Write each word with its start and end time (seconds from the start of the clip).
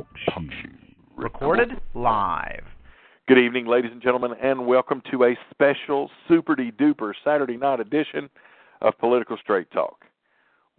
Talk 0.00 0.44
show. 0.62 0.68
Recorded 1.14 1.72
live. 1.94 2.64
Good 3.28 3.36
evening, 3.36 3.66
ladies 3.66 3.90
and 3.92 4.00
gentlemen, 4.00 4.32
and 4.42 4.66
welcome 4.66 5.02
to 5.10 5.24
a 5.24 5.36
special 5.50 6.10
super 6.26 6.56
duper 6.56 7.12
Saturday 7.22 7.58
night 7.58 7.80
edition 7.80 8.30
of 8.80 8.96
Political 8.98 9.36
Straight 9.42 9.70
Talk. 9.72 10.06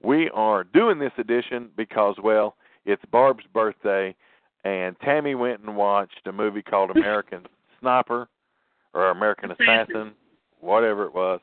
We 0.02 0.32
are 0.32 0.64
doing 0.64 0.98
this 0.98 1.12
edition 1.20 1.70
because, 1.78 2.16
well, 2.24 2.56
it's 2.86 3.04
Barb's 3.12 3.44
birthday, 3.54 4.16
and 4.64 4.96
Tammy 5.02 5.36
went 5.36 5.62
and 5.62 5.76
watched 5.76 6.26
a 6.26 6.32
movie 6.32 6.64
called 6.64 6.90
American 6.96 7.46
Sniper 7.80 8.28
or 8.96 9.12
American 9.12 9.52
Assassin, 9.52 10.14
whatever 10.62 11.06
it 11.06 11.14
was. 11.14 11.42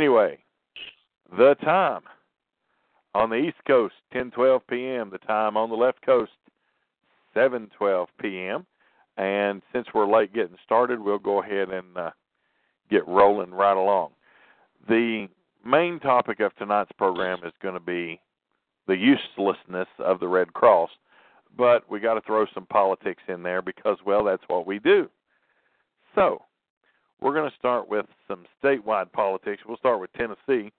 Anyway, 0.00 0.38
the 1.30 1.54
time 1.62 2.02
on 3.14 3.30
the 3.30 3.36
East 3.36 3.58
Coast, 3.68 3.94
10:12 4.12 4.62
p.m. 4.68 5.10
The 5.10 5.18
time 5.18 5.56
on 5.56 5.70
the 5.70 5.76
left 5.76 6.04
coast, 6.04 6.32
7:12 7.38 8.06
p.m. 8.20 8.66
And 9.16 9.62
since 9.72 9.86
we're 9.94 10.10
late 10.10 10.32
getting 10.32 10.56
started, 10.64 11.00
we'll 11.00 11.18
go 11.18 11.42
ahead 11.42 11.70
and 11.70 11.96
uh, 11.96 12.10
get 12.90 13.06
rolling 13.06 13.50
right 13.50 13.76
along. 13.76 14.10
The 14.88 15.28
main 15.64 15.98
topic 16.00 16.40
of 16.40 16.54
tonight's 16.56 16.92
program 16.92 17.38
is 17.44 17.52
going 17.60 17.74
to 17.74 17.80
be 17.80 18.20
the 18.86 18.96
uselessness 18.96 19.88
of 19.98 20.20
the 20.20 20.28
Red 20.28 20.52
Cross, 20.52 20.90
but 21.56 21.88
we 21.90 22.00
got 22.00 22.14
to 22.14 22.20
throw 22.22 22.46
some 22.54 22.66
politics 22.66 23.22
in 23.28 23.42
there 23.42 23.60
because, 23.60 23.98
well, 24.06 24.24
that's 24.24 24.42
what 24.46 24.66
we 24.66 24.78
do. 24.78 25.08
So, 26.14 26.42
we're 27.20 27.34
going 27.34 27.50
to 27.50 27.56
start 27.56 27.88
with 27.88 28.06
some 28.28 28.46
statewide 28.62 29.12
politics. 29.12 29.62
We'll 29.66 29.76
start 29.78 30.00
with 30.00 30.12
Tennessee, 30.12 30.72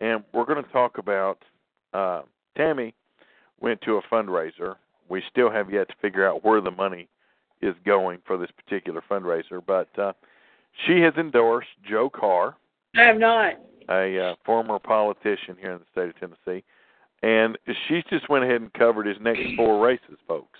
and 0.00 0.22
we're 0.32 0.44
going 0.44 0.62
to 0.62 0.70
talk 0.70 0.98
about 0.98 1.38
uh, 1.94 2.22
Tammy 2.56 2.94
went 3.60 3.80
to 3.82 3.96
a 3.96 4.02
fundraiser. 4.02 4.76
We 5.08 5.22
still 5.30 5.50
have 5.50 5.70
yet 5.70 5.88
to 5.88 5.94
figure 6.00 6.26
out 6.28 6.44
where 6.44 6.60
the 6.60 6.70
money 6.70 7.08
is 7.62 7.74
going 7.84 8.20
for 8.26 8.36
this 8.36 8.50
particular 8.50 9.02
fundraiser, 9.10 9.62
but 9.64 9.88
uh, 9.98 10.12
she 10.86 11.00
has 11.00 11.14
endorsed 11.16 11.68
Joe 11.88 12.10
Carr. 12.10 12.56
I 12.96 13.02
have 13.02 13.18
not 13.18 13.54
a 13.88 14.30
uh, 14.30 14.34
former 14.44 14.78
politician 14.78 15.56
here 15.60 15.72
in 15.72 15.78
the 15.78 15.84
state 15.92 16.08
of 16.08 16.18
Tennessee, 16.18 16.64
and 17.22 17.58
she 17.88 18.02
just 18.10 18.28
went 18.28 18.44
ahead 18.44 18.60
and 18.60 18.72
covered 18.74 19.06
his 19.06 19.16
next 19.20 19.42
four 19.56 19.84
races, 19.84 20.18
folks. 20.26 20.58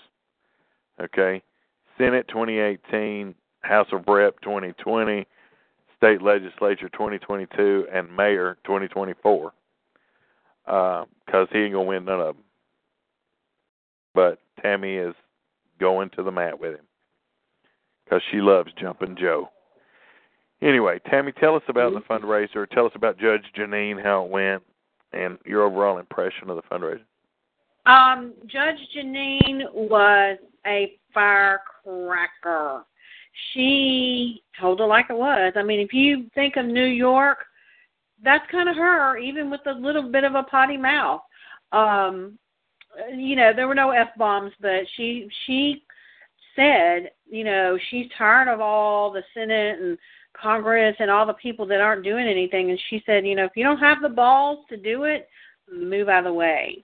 Okay, 1.01 1.41
Senate 1.97 2.27
2018, 2.27 3.35
House 3.61 3.87
of 3.91 4.03
Rep 4.07 4.39
2020, 4.41 5.25
State 5.97 6.21
Legislature 6.21 6.89
2022, 6.89 7.87
and 7.93 8.15
Mayor 8.15 8.57
2024. 8.65 9.53
Because 10.65 11.07
uh, 11.33 11.45
he 11.51 11.59
ain't 11.59 11.73
gonna 11.73 11.83
win 11.83 12.05
none 12.05 12.19
of 12.19 12.35
them. 12.35 12.44
But 14.15 14.39
Tammy 14.61 14.95
is 14.95 15.13
going 15.79 16.09
to 16.11 16.23
the 16.23 16.31
mat 16.31 16.59
with 16.59 16.75
him 16.75 16.85
because 18.03 18.21
she 18.31 18.37
loves 18.37 18.71
jumping 18.79 19.15
Joe. 19.19 19.49
Anyway, 20.61 20.99
Tammy, 21.09 21.33
tell 21.33 21.55
us 21.55 21.63
about 21.67 21.93
the 21.93 21.99
mm-hmm. 21.99 22.25
fundraiser. 22.25 22.67
Tell 22.69 22.85
us 22.85 22.93
about 22.95 23.19
Judge 23.19 23.43
Jeanine, 23.57 24.01
how 24.01 24.25
it 24.25 24.31
went, 24.31 24.63
and 25.11 25.37
your 25.45 25.63
overall 25.63 25.97
impression 25.97 26.49
of 26.49 26.55
the 26.55 26.63
fundraiser. 26.63 27.01
Um, 27.85 28.33
Judge 28.47 28.79
Jeanine 28.95 29.71
was 29.73 30.39
a 30.65 30.97
firecracker. 31.13 32.83
She 33.53 34.43
told 34.59 34.79
it 34.79 34.85
like 34.85 35.07
it 35.09 35.17
was. 35.17 35.53
I 35.55 35.61
mean, 35.61 35.79
if 35.79 35.93
you 35.93 36.29
think 36.33 36.55
of 36.55 36.65
New 36.65 36.85
York, 36.85 37.39
that's 38.23 38.49
kind 38.49 38.69
of 38.69 38.75
her, 38.75 39.17
even 39.17 39.51
with 39.51 39.61
a 39.67 39.73
little 39.73 40.09
bit 40.09 40.23
of 40.23 40.35
a 40.35 40.43
potty 40.43 40.77
mouth. 40.77 41.21
Um, 41.73 42.39
you 43.15 43.35
know, 43.35 43.51
there 43.55 43.67
were 43.67 43.75
no 43.75 43.91
f 43.91 44.09
bombs, 44.17 44.51
but 44.61 44.81
she 44.95 45.27
she 45.45 45.83
said, 46.55 47.11
you 47.29 47.43
know, 47.43 47.77
she's 47.89 48.07
tired 48.17 48.47
of 48.47 48.61
all 48.61 49.11
the 49.11 49.23
Senate 49.33 49.79
and 49.79 49.97
Congress 50.33 50.95
and 50.99 51.11
all 51.11 51.25
the 51.25 51.33
people 51.33 51.65
that 51.65 51.81
aren't 51.81 52.03
doing 52.03 52.27
anything. 52.27 52.69
And 52.69 52.79
she 52.89 53.01
said, 53.05 53.25
you 53.25 53.35
know, 53.35 53.45
if 53.45 53.51
you 53.55 53.63
don't 53.63 53.77
have 53.79 54.01
the 54.01 54.09
balls 54.09 54.65
to 54.69 54.77
do 54.77 55.03
it, 55.03 55.27
move 55.71 56.09
out 56.09 56.19
of 56.19 56.25
the 56.25 56.33
way. 56.33 56.83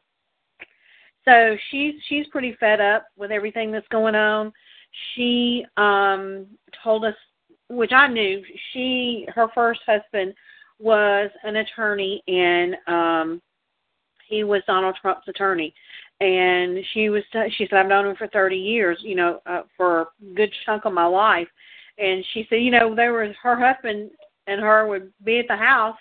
So 1.25 1.55
she's 1.69 1.95
she's 2.07 2.27
pretty 2.27 2.55
fed 2.59 2.81
up 2.81 3.05
with 3.17 3.31
everything 3.31 3.71
that's 3.71 3.88
going 3.89 4.16
on. 4.16 4.51
She 5.16 5.66
um 5.77 6.47
told 6.83 7.05
us 7.05 7.16
which 7.69 7.91
I 7.94 8.07
knew, 8.07 8.44
she 8.73 9.27
her 9.33 9.47
first 9.53 9.81
husband 9.85 10.33
was 10.79 11.29
an 11.44 11.57
attorney 11.57 12.23
and 12.27 12.75
um 12.88 13.41
he 14.27 14.44
was 14.44 14.61
Donald 14.66 14.95
Trump's 15.01 15.27
attorney. 15.27 15.73
And 16.21 16.77
she 16.93 17.09
was 17.09 17.23
she 17.57 17.65
said 17.67 17.79
I've 17.79 17.87
known 17.87 18.05
him 18.05 18.15
for 18.15 18.27
30 18.27 18.55
years, 18.55 18.99
you 19.01 19.15
know, 19.15 19.41
uh, 19.47 19.63
for 19.75 20.01
a 20.01 20.07
good 20.35 20.53
chunk 20.65 20.85
of 20.85 20.93
my 20.93 21.05
life 21.05 21.47
and 21.97 22.23
she 22.33 22.45
said, 22.49 22.57
you 22.57 22.71
know, 22.71 22.95
there 22.95 23.13
was 23.13 23.35
her 23.41 23.55
husband 23.59 24.11
and 24.47 24.61
her 24.61 24.87
would 24.87 25.11
be 25.23 25.39
at 25.39 25.47
the 25.47 25.55
house 25.55 25.97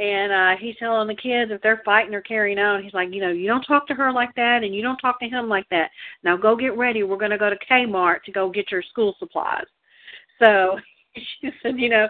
and 0.00 0.32
uh 0.32 0.60
he's 0.60 0.76
telling 0.76 1.08
the 1.08 1.14
kids 1.14 1.50
if 1.50 1.60
they're 1.60 1.82
fighting 1.84 2.14
or 2.14 2.20
carrying 2.20 2.58
on, 2.58 2.84
he's 2.84 2.94
like, 2.94 3.12
you 3.12 3.20
know, 3.20 3.30
you 3.30 3.48
don't 3.48 3.62
talk 3.62 3.88
to 3.88 3.94
her 3.94 4.12
like 4.12 4.32
that 4.36 4.62
and 4.62 4.74
you 4.74 4.82
don't 4.82 4.98
talk 4.98 5.18
to 5.18 5.28
him 5.28 5.48
like 5.48 5.68
that. 5.70 5.90
Now 6.22 6.36
go 6.36 6.54
get 6.54 6.76
ready. 6.76 7.02
We're 7.02 7.16
gonna 7.16 7.38
go 7.38 7.50
to 7.50 7.58
Kmart 7.70 8.22
to 8.24 8.32
go 8.32 8.50
get 8.50 8.70
your 8.70 8.82
school 8.82 9.16
supplies. 9.18 9.66
So 10.40 10.78
she 11.16 11.50
said, 11.62 11.78
you 11.78 11.88
know, 11.88 12.08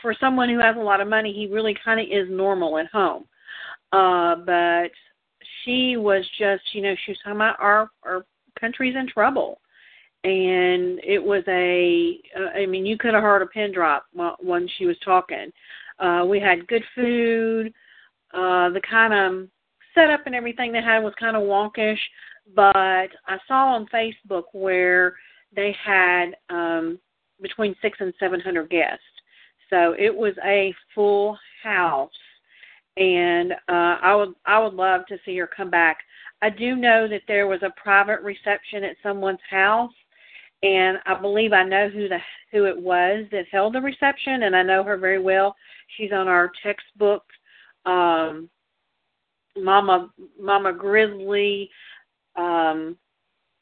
for 0.00 0.14
someone 0.20 0.48
who 0.48 0.60
has 0.60 0.76
a 0.76 0.80
lot 0.80 1.00
of 1.00 1.08
money, 1.08 1.32
he 1.32 1.46
really 1.46 1.76
kind 1.84 1.98
of 1.98 2.06
is 2.06 2.28
normal 2.30 2.78
at 2.78 2.86
home. 2.88 3.24
Uh, 3.92 4.36
but 4.36 4.90
she 5.64 5.96
was 5.96 6.24
just, 6.38 6.62
you 6.72 6.82
know, 6.82 6.94
she 7.04 7.12
was 7.12 7.18
talking 7.22 7.36
about 7.36 7.56
our 7.60 7.90
our 8.02 8.24
country's 8.58 8.96
in 8.96 9.08
trouble, 9.08 9.60
and 10.24 11.00
it 11.04 11.22
was 11.22 11.42
a 11.48 12.18
uh, 12.38 12.58
I 12.58 12.66
mean 12.66 12.86
you 12.86 12.96
could 12.96 13.14
have 13.14 13.22
heard 13.22 13.42
a 13.42 13.46
pin 13.46 13.72
drop 13.72 14.06
when 14.40 14.68
she 14.76 14.86
was 14.86 14.96
talking. 15.04 15.50
Uh, 15.98 16.24
we 16.28 16.40
had 16.40 16.66
good 16.66 16.84
food. 16.94 17.72
Uh, 18.32 18.68
the 18.70 18.80
kind 18.88 19.14
of 19.14 19.48
setup 19.94 20.26
and 20.26 20.34
everything 20.34 20.72
they 20.72 20.82
had 20.82 20.98
was 21.00 21.14
kind 21.20 21.36
of 21.36 21.42
wonkish, 21.42 22.00
but 22.54 22.74
I 22.76 23.38
saw 23.46 23.74
on 23.74 23.86
Facebook 23.94 24.44
where 24.52 25.14
they 25.54 25.74
had 25.82 26.32
um, 26.50 26.98
between 27.40 27.76
six 27.80 27.98
and 28.00 28.12
seven 28.18 28.40
hundred 28.40 28.70
guests. 28.70 29.04
So 29.70 29.94
it 29.98 30.14
was 30.14 30.34
a 30.44 30.74
full 30.94 31.38
house, 31.62 32.10
and 32.96 33.52
uh, 33.52 33.98
I 34.02 34.14
would 34.14 34.34
I 34.46 34.58
would 34.58 34.74
love 34.74 35.06
to 35.08 35.18
see 35.24 35.36
her 35.38 35.46
come 35.46 35.70
back. 35.70 35.98
I 36.42 36.50
do 36.50 36.76
know 36.76 37.08
that 37.08 37.22
there 37.26 37.46
was 37.46 37.62
a 37.62 37.72
private 37.80 38.20
reception 38.20 38.84
at 38.84 38.96
someone's 39.02 39.38
house 39.50 39.92
and 40.64 40.98
I 41.04 41.20
believe 41.20 41.52
I 41.52 41.62
know 41.62 41.90
who 41.90 42.08
the 42.08 42.18
who 42.50 42.64
it 42.64 42.76
was 42.76 43.26
that 43.32 43.44
held 43.52 43.74
the 43.74 43.80
reception, 43.80 44.44
and 44.44 44.56
I 44.56 44.62
know 44.62 44.82
her 44.82 44.96
very 44.96 45.18
well. 45.18 45.54
She's 45.96 46.10
on 46.12 46.26
our 46.26 46.50
textbook, 46.62 47.22
um, 47.84 48.48
Mama 49.56 50.10
Mama 50.40 50.72
Grizzly 50.72 51.68
um, 52.36 52.96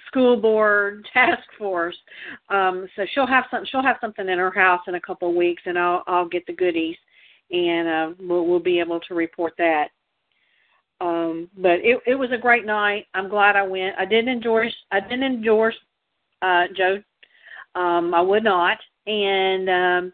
school 0.07 0.37
board 0.37 1.05
task 1.13 1.43
force. 1.59 1.97
Um, 2.51 2.87
so 2.95 3.05
she'll 3.13 3.27
have 3.27 3.45
some 3.51 3.65
she'll 3.67 3.83
have 3.83 3.99
something 4.01 4.29
in 4.29 4.39
her 4.39 4.53
house 4.53 4.83
in 4.87 4.95
a 4.95 5.01
couple 5.01 5.29
of 5.29 5.35
weeks, 5.35 5.63
and 5.67 5.77
I'll 5.77 6.05
I'll 6.07 6.29
get 6.29 6.47
the 6.47 6.53
goodies, 6.53 6.97
and 7.53 7.89
uh, 7.89 8.15
we'll 8.21 8.47
we'll 8.47 8.61
be 8.61 8.81
able 8.81 9.01
to 9.01 9.15
report 9.15 9.55
that. 9.59 9.89
Um, 11.01 11.49
but 11.57 11.81
it 11.83 12.01
it 12.07 12.15
was 12.15 12.31
a 12.33 12.39
great 12.39 12.65
night. 12.65 13.07
I'm 13.15 13.29
glad 13.29 13.57
I 13.57 13.63
went. 13.63 13.95
I 13.99 14.05
didn't 14.05 14.33
endorse 14.33 14.75
I 14.91 15.01
didn't 15.01 15.23
endorse 15.23 15.77
uh, 16.41 16.65
Joe. 16.77 17.03
Um, 17.75 18.13
I 18.15 18.21
would 18.21 18.45
not, 18.45 18.79
and 19.07 19.69
um, 19.71 20.13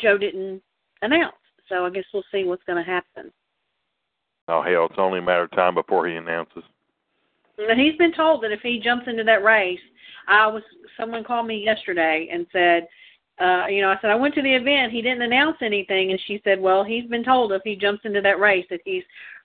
Joe 0.00 0.18
didn't 0.18 0.62
announce. 1.02 1.34
So 1.68 1.84
I 1.84 1.90
guess 1.90 2.04
we'll 2.12 2.22
see 2.30 2.44
what's 2.44 2.64
going 2.64 2.82
to 2.82 2.90
happen. 2.90 3.32
Oh 4.48 4.62
hell, 4.62 4.86
it's 4.86 4.98
only 4.98 5.18
a 5.18 5.22
matter 5.22 5.44
of 5.44 5.50
time 5.52 5.74
before 5.74 6.06
he 6.06 6.14
announces. 6.14 6.62
And 7.58 7.80
he's 7.80 7.96
been 7.96 8.14
told 8.14 8.42
that 8.42 8.52
if 8.52 8.60
he 8.60 8.80
jumps 8.82 9.06
into 9.06 9.24
that 9.24 9.44
race, 9.44 9.80
I 10.28 10.46
was. 10.46 10.62
Someone 10.98 11.24
called 11.24 11.46
me 11.46 11.64
yesterday 11.64 12.28
and 12.30 12.46
said, 12.52 12.86
uh, 13.42 13.66
you 13.66 13.82
know, 13.82 13.88
I 13.88 13.96
said 14.00 14.10
I 14.10 14.14
went 14.14 14.34
to 14.34 14.42
the 14.42 14.54
event. 14.54 14.92
He 14.92 15.02
didn't 15.02 15.22
announce 15.22 15.56
anything, 15.62 16.10
and 16.10 16.20
she 16.26 16.40
said, 16.44 16.60
well, 16.60 16.84
he's 16.84 17.06
been 17.06 17.24
told 17.24 17.52
if 17.52 17.62
he 17.64 17.74
jumps 17.74 18.02
into 18.04 18.20
that 18.20 18.38
race 18.38 18.66
that 18.70 18.80
he's 18.84 19.02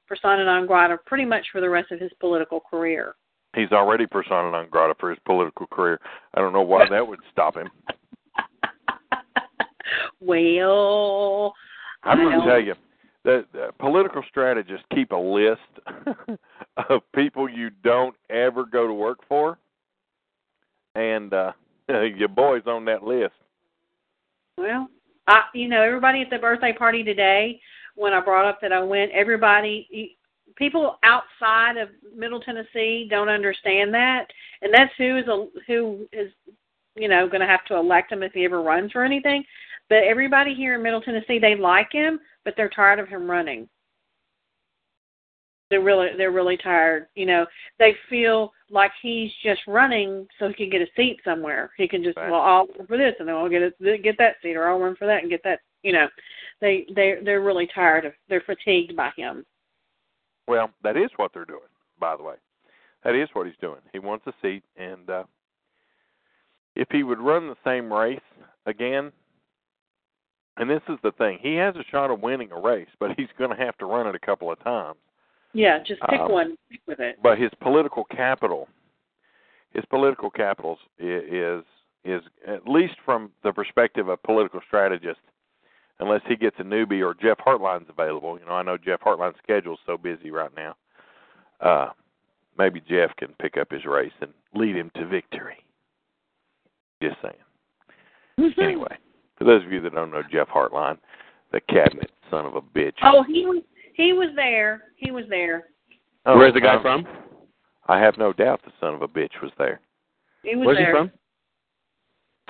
persona 0.07 0.45
non 0.45 0.67
grata 0.67 0.97
pretty 1.05 1.25
much 1.25 1.47
for 1.51 1.61
the 1.61 1.69
rest 1.69 1.91
of 1.91 1.99
his 1.99 2.11
political 2.19 2.59
career. 2.59 3.15
He's 3.55 3.71
already 3.71 4.05
persona 4.05 4.51
non 4.51 4.67
grata 4.69 4.93
for 4.99 5.09
his 5.09 5.17
political 5.25 5.65
career. 5.67 5.99
I 6.35 6.41
don't 6.41 6.53
know 6.53 6.61
why 6.61 6.87
that 6.89 7.07
would 7.07 7.19
stop 7.31 7.57
him. 7.57 7.69
well, 10.21 11.53
I'm 12.03 12.19
going 12.19 12.39
to 12.39 12.45
tell 12.45 12.61
you 12.61 12.75
that 13.25 13.45
political 13.79 14.21
strategists 14.29 14.85
keep 14.93 15.11
a 15.11 15.15
list 15.15 15.59
of 16.89 17.01
people 17.15 17.49
you 17.49 17.71
don't 17.83 18.15
ever 18.29 18.63
go 18.63 18.85
to 18.85 18.93
work 18.93 19.19
for, 19.27 19.57
and 20.95 21.33
uh, 21.33 21.51
your 21.89 22.29
boy's 22.29 22.67
on 22.67 22.85
that 22.85 23.01
list. 23.03 23.33
Well, 24.57 24.89
I, 25.27 25.43
you 25.53 25.67
know, 25.67 25.81
everybody 25.81 26.21
at 26.21 26.29
the 26.29 26.39
birthday 26.39 26.73
party 26.73 27.03
today, 27.03 27.61
when 27.95 28.13
I 28.13 28.19
brought 28.21 28.47
up 28.47 28.59
that 28.61 28.73
I 28.73 28.81
went, 28.81 29.11
everybody, 29.11 30.17
people 30.55 30.97
outside 31.03 31.77
of 31.77 31.89
Middle 32.15 32.39
Tennessee 32.39 33.07
don't 33.09 33.29
understand 33.29 33.93
that, 33.93 34.27
and 34.61 34.73
that's 34.73 34.91
who 34.97 35.17
is 35.17 35.27
a, 35.27 35.47
who 35.67 36.07
is, 36.11 36.31
you 36.95 37.07
know, 37.07 37.27
going 37.27 37.41
to 37.41 37.47
have 37.47 37.65
to 37.65 37.75
elect 37.75 38.11
him 38.11 38.23
if 38.23 38.33
he 38.33 38.45
ever 38.45 38.61
runs 38.61 38.91
for 38.91 39.03
anything. 39.03 39.43
But 39.89 40.03
everybody 40.03 40.53
here 40.53 40.75
in 40.75 40.83
Middle 40.83 41.01
Tennessee, 41.01 41.39
they 41.39 41.55
like 41.55 41.91
him, 41.91 42.19
but 42.43 42.55
they're 42.57 42.69
tired 42.69 42.99
of 42.99 43.07
him 43.07 43.29
running. 43.29 43.69
They're 45.69 45.81
really 45.81 46.09
they're 46.17 46.31
really 46.31 46.57
tired. 46.57 47.07
You 47.15 47.25
know, 47.25 47.45
they 47.79 47.95
feel 48.09 48.53
like 48.69 48.91
he's 49.01 49.31
just 49.43 49.61
running 49.67 50.27
so 50.39 50.47
he 50.47 50.53
can 50.53 50.69
get 50.69 50.81
a 50.81 50.87
seat 50.95 51.19
somewhere. 51.23 51.71
He 51.77 51.87
can 51.87 52.03
just 52.03 52.17
Right. 52.17 52.29
well, 52.29 52.41
I'll 52.41 52.67
run 52.77 52.87
for 52.87 52.97
this 52.97 53.15
and 53.19 53.27
then 53.27 53.35
I'll 53.35 53.49
get 53.49 53.61
a, 53.61 53.97
get 53.97 54.17
that 54.17 54.35
seat, 54.41 54.55
or 54.55 54.67
I'll 54.67 54.79
run 54.79 54.95
for 54.95 55.05
that 55.07 55.21
and 55.21 55.29
get 55.29 55.43
that. 55.43 55.59
You 55.83 55.93
know, 55.93 56.07
they 56.61 56.85
they 56.95 57.15
they're 57.23 57.41
really 57.41 57.67
tired 57.73 58.05
of 58.05 58.13
they're 58.29 58.41
fatigued 58.41 58.95
by 58.95 59.11
him. 59.15 59.45
Well, 60.47 60.71
that 60.83 60.95
is 60.95 61.09
what 61.17 61.33
they're 61.33 61.45
doing, 61.45 61.59
by 61.99 62.15
the 62.15 62.23
way. 62.23 62.35
That 63.03 63.15
is 63.15 63.29
what 63.33 63.45
he's 63.45 63.55
doing. 63.61 63.81
He 63.91 63.99
wants 63.99 64.25
a 64.27 64.33
seat, 64.41 64.63
and 64.75 65.09
uh, 65.09 65.23
if 66.75 66.87
he 66.91 67.03
would 67.03 67.19
run 67.19 67.47
the 67.47 67.55
same 67.65 67.91
race 67.91 68.19
again, 68.65 69.11
and 70.57 70.69
this 70.69 70.81
is 70.89 70.97
the 71.03 71.11
thing, 71.11 71.39
he 71.41 71.55
has 71.55 71.75
a 71.75 71.83
shot 71.91 72.11
of 72.11 72.21
winning 72.21 72.51
a 72.51 72.59
race, 72.59 72.89
but 72.99 73.11
he's 73.17 73.27
going 73.37 73.49
to 73.49 73.63
have 73.63 73.77
to 73.77 73.85
run 73.85 74.07
it 74.07 74.15
a 74.15 74.25
couple 74.25 74.51
of 74.51 74.61
times. 74.63 74.97
Yeah, 75.57 75.79
just 75.79 75.99
pick 76.01 76.19
Um, 76.19 76.31
one, 76.31 76.57
stick 76.67 76.81
with 76.85 76.99
it. 76.99 77.17
But 77.23 77.39
his 77.39 77.49
political 77.61 78.03
capital, 78.03 78.69
his 79.71 79.83
political 79.85 80.29
capital 80.29 80.77
is 80.99 81.63
is 82.05 82.21
at 82.45 82.67
least 82.67 82.93
from 83.03 83.31
the 83.43 83.51
perspective 83.51 84.07
of 84.07 84.21
political 84.21 84.61
strategist, 84.67 85.19
unless 85.99 86.21
he 86.27 86.35
gets 86.35 86.55
a 86.59 86.63
newbie 86.63 87.03
or 87.03 87.15
Jeff 87.15 87.39
Hartline's 87.39 87.89
available. 87.89 88.37
You 88.39 88.45
know, 88.45 88.51
I 88.51 88.61
know 88.61 88.77
Jeff 88.77 89.01
Hartline's 89.01 89.35
schedule's 89.41 89.79
so 89.85 89.97
busy 89.97 90.29
right 90.29 90.51
now. 90.55 90.75
Uh, 91.59 91.89
maybe 92.55 92.79
Jeff 92.87 93.15
can 93.15 93.29
pick 93.41 93.57
up 93.57 93.71
his 93.71 93.83
race 93.83 94.13
and 94.21 94.31
lead 94.53 94.75
him 94.75 94.91
to 94.95 95.07
victory. 95.07 95.57
Just 97.01 97.17
saying. 97.23 98.53
Anyway, 98.59 98.95
for 99.37 99.43
those 99.43 99.65
of 99.65 99.71
you 99.71 99.81
that 99.81 99.95
don't 99.95 100.11
know 100.11 100.21
Jeff 100.31 100.49
Hartline, 100.49 100.99
the 101.51 101.61
cabinet 101.61 102.11
son 102.29 102.45
of 102.45 102.55
a 102.55 102.61
bitch. 102.61 102.93
Oh, 103.01 103.23
he 103.23 103.47
was 103.47 103.63
he 103.97 104.13
was 104.13 104.29
there. 104.35 104.83
He 104.95 105.11
was 105.11 105.25
there. 105.29 105.65
Oh, 106.25 106.37
Where's 106.37 106.53
the 106.53 106.61
guy 106.61 106.75
um, 106.75 106.81
from? 106.81 107.07
I 107.87 107.99
have 107.99 108.17
no 108.17 108.31
doubt 108.33 108.61
the 108.63 108.71
son 108.79 108.93
of 108.93 109.01
a 109.01 109.07
bitch 109.07 109.41
was 109.41 109.51
there. 109.57 109.79
He 110.43 110.55
was 110.55 110.65
Where's 110.67 110.77
there. 110.77 110.87
he 111.03 111.09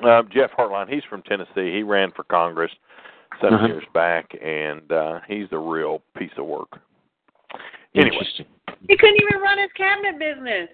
from? 0.01 0.07
Um, 0.09 0.29
Jeff 0.31 0.51
Hartline, 0.51 0.89
he's 0.94 1.03
from 1.09 1.23
Tennessee. 1.23 1.71
He 1.73 1.81
ran 1.83 2.11
for 2.11 2.23
Congress 2.25 2.71
seven 3.41 3.55
Uh-huh. 3.55 3.67
years 3.67 3.83
back, 3.94 4.29
and 4.44 4.91
uh, 4.91 5.19
he's 5.27 5.47
a 5.51 5.57
real 5.57 6.01
piece 6.15 6.31
of 6.38 6.45
work. 6.45 6.79
Anyway, 7.95 8.11
Interesting. 8.15 8.45
He 8.88 8.95
couldn't 8.97 9.19
even 9.21 9.41
run 9.41 9.57
his 9.57 9.71
cabinet 9.75 10.19
business. 10.19 10.69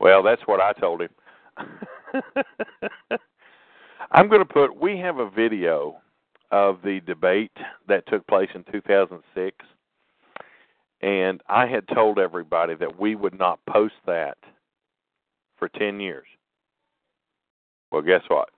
well, 0.00 0.22
that's 0.22 0.42
what 0.46 0.60
I 0.60 0.72
told 0.72 1.02
him. 1.02 1.10
I'm 4.12 4.28
going 4.28 4.40
to 4.40 4.44
put. 4.52 4.74
We 4.74 4.98
have 4.98 5.18
a 5.18 5.28
video 5.30 5.96
of 6.50 6.78
the 6.82 7.00
debate 7.06 7.52
that 7.88 8.06
took 8.06 8.26
place 8.26 8.48
in 8.54 8.64
2006, 8.72 9.56
and 11.00 11.40
I 11.48 11.66
had 11.66 11.86
told 11.88 12.18
everybody 12.18 12.74
that 12.76 12.98
we 12.98 13.14
would 13.14 13.38
not 13.38 13.60
post 13.68 13.94
that 14.06 14.36
for 15.56 15.68
10 15.68 16.00
years. 16.00 16.26
Well, 17.90 18.02
guess 18.02 18.22
what? 18.28 18.50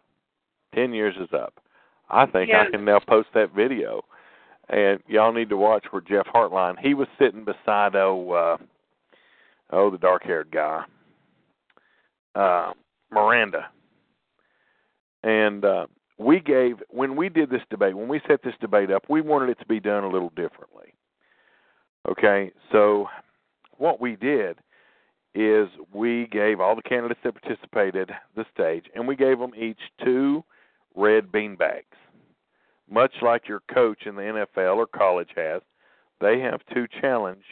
10 0.75 0.93
years 0.93 1.15
is 1.21 1.33
up. 1.33 1.55
I 2.09 2.27
think 2.27 2.51
Yeah. 2.51 2.63
I 2.63 2.71
can 2.71 2.85
now 2.85 2.99
post 2.99 3.29
that 3.35 3.53
video. 3.55 4.05
And 4.69 5.01
y'all 5.09 5.33
need 5.33 5.49
to 5.49 5.57
watch 5.57 5.87
where 5.91 6.03
Jeff 6.03 6.27
Hartline, 6.27 6.79
he 6.79 6.95
was 6.95 7.09
sitting 7.19 7.45
beside 7.45 7.97
oh 7.97 8.31
uh 8.31 8.57
oh 9.71 9.91
the 9.91 9.99
dark 9.99 10.23
haired 10.23 10.51
guy. 10.51 10.85
Uh 12.35 12.73
Miranda. 13.11 13.69
And 15.23 15.65
uh 15.65 15.87
we 16.19 16.39
gave 16.41 16.83
when 16.89 17.17
we 17.17 17.29
did 17.29 17.51
this 17.51 17.63
debate, 17.71 17.97
when 17.97 18.09
we 18.09 18.21
set 18.29 18.43
this 18.43 18.55
debate 18.61 18.91
up, 18.91 19.05
we 19.09 19.21
wanted 19.21 19.49
it 19.51 19.59
to 19.59 19.67
be 19.67 19.81
done 19.81 20.05
a 20.05 20.09
little 20.09 20.31
differently. 20.37 20.90
Okay, 22.08 22.50
so 22.73 23.08
what 23.76 24.00
we 24.00 24.17
did 24.17 24.58
is 25.35 25.69
we 25.93 26.26
gave 26.29 26.61
all 26.61 26.75
the 26.75 26.82
candidates 26.82 27.20
that 27.23 27.41
participated 27.41 28.11
the 28.35 28.44
stage, 28.52 28.87
and 28.94 29.06
we 29.06 29.17
gave 29.17 29.38
them 29.38 29.52
each 29.56 29.79
two 30.02 30.43
red 30.97 31.31
bean 31.31 31.56
bags. 31.56 31.87
Much 32.91 33.12
like 33.23 33.47
your 33.47 33.61
coach 33.73 34.06
in 34.06 34.17
the 34.17 34.23
NFL 34.23 34.76
or 34.76 34.87
college 34.87 35.31
has, 35.37 35.62
they 36.20 36.41
have 36.41 36.61
two 36.75 36.87
challenge 37.00 37.44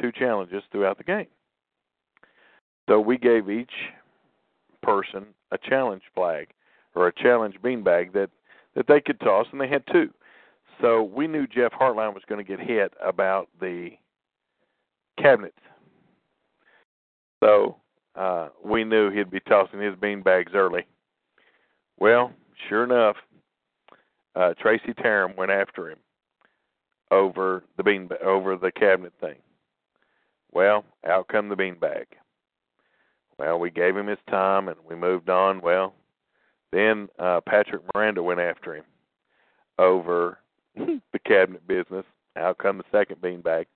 two 0.00 0.10
challenges 0.10 0.62
throughout 0.72 0.96
the 0.96 1.04
game. 1.04 1.26
So 2.88 2.98
we 2.98 3.18
gave 3.18 3.50
each 3.50 3.72
person 4.82 5.26
a 5.50 5.58
challenge 5.58 6.02
flag 6.14 6.48
or 6.94 7.06
a 7.06 7.12
challenge 7.12 7.56
bean 7.62 7.82
bag 7.82 8.12
that 8.14 8.30
that 8.74 8.86
they 8.88 9.02
could 9.02 9.20
toss, 9.20 9.46
and 9.52 9.60
they 9.60 9.68
had 9.68 9.84
two. 9.92 10.10
So 10.80 11.02
we 11.02 11.26
knew 11.26 11.46
Jeff 11.46 11.72
Hartline 11.72 12.14
was 12.14 12.22
going 12.28 12.44
to 12.44 12.48
get 12.48 12.64
hit 12.64 12.92
about 13.00 13.48
the 13.60 13.90
cabinets. 15.20 15.56
So 17.42 17.76
uh, 18.14 18.48
we 18.64 18.84
knew 18.84 19.10
he'd 19.10 19.30
be 19.30 19.40
tossing 19.40 19.80
his 19.80 19.94
bean 20.00 20.22
bags 20.22 20.52
early. 20.54 20.86
Well, 21.98 22.32
sure 22.68 22.84
enough, 22.84 23.16
uh, 24.34 24.54
Tracy 24.60 24.94
Tarum 24.94 25.36
went 25.36 25.50
after 25.50 25.90
him 25.90 25.98
over 27.10 27.64
the 27.76 27.82
bean 27.82 28.08
over 28.24 28.56
the 28.56 28.72
cabinet 28.72 29.12
thing. 29.20 29.36
Well, 30.52 30.84
out 31.06 31.28
come 31.28 31.48
the 31.48 31.56
bean 31.56 31.76
bag. 31.78 32.06
Well, 33.38 33.58
we 33.58 33.70
gave 33.70 33.96
him 33.96 34.06
his 34.06 34.18
time 34.28 34.68
and 34.68 34.76
we 34.88 34.94
moved 34.94 35.28
on. 35.28 35.60
Well, 35.60 35.94
then 36.72 37.08
uh, 37.18 37.40
Patrick 37.46 37.82
Miranda 37.94 38.22
went 38.22 38.40
after 38.40 38.74
him 38.74 38.84
over 39.78 40.38
the 41.12 41.18
cabinet 41.24 41.66
business. 41.66 42.04
Out 42.36 42.58
come 42.58 42.78
the 42.78 42.84
second 42.90 43.20
beanbag. 43.20 43.66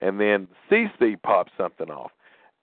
And 0.00 0.20
then 0.20 0.46
CC 0.70 1.20
popped 1.20 1.50
something 1.56 1.90
off. 1.90 2.12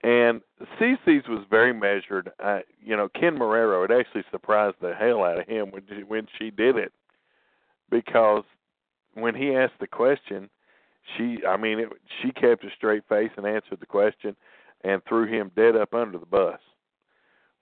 And 0.03 0.41
CC's 0.79 1.27
was 1.27 1.45
very 1.49 1.73
measured. 1.73 2.31
You 2.79 2.95
know, 2.95 3.09
Ken 3.09 3.37
Marrero, 3.37 3.83
it 3.83 3.91
actually 3.91 4.23
surprised 4.31 4.77
the 4.79 4.93
hell 4.93 5.23
out 5.23 5.39
of 5.39 5.47
him 5.47 5.71
when 5.71 5.83
she, 5.89 6.03
when 6.03 6.27
she 6.37 6.51
did 6.51 6.77
it, 6.77 6.93
because 7.89 8.43
when 9.15 9.33
he 9.35 9.55
asked 9.55 9.79
the 9.79 9.87
question, 9.87 10.49
she, 11.17 11.39
I 11.47 11.57
mean, 11.57 11.79
it, 11.79 11.89
she 12.21 12.31
kept 12.31 12.63
a 12.63 12.69
straight 12.75 13.03
face 13.09 13.31
and 13.35 13.45
answered 13.45 13.79
the 13.79 13.85
question, 13.85 14.35
and 14.83 15.01
threw 15.07 15.25
him 15.25 15.51
dead 15.55 15.75
up 15.75 15.93
under 15.93 16.19
the 16.19 16.25
bus. 16.25 16.59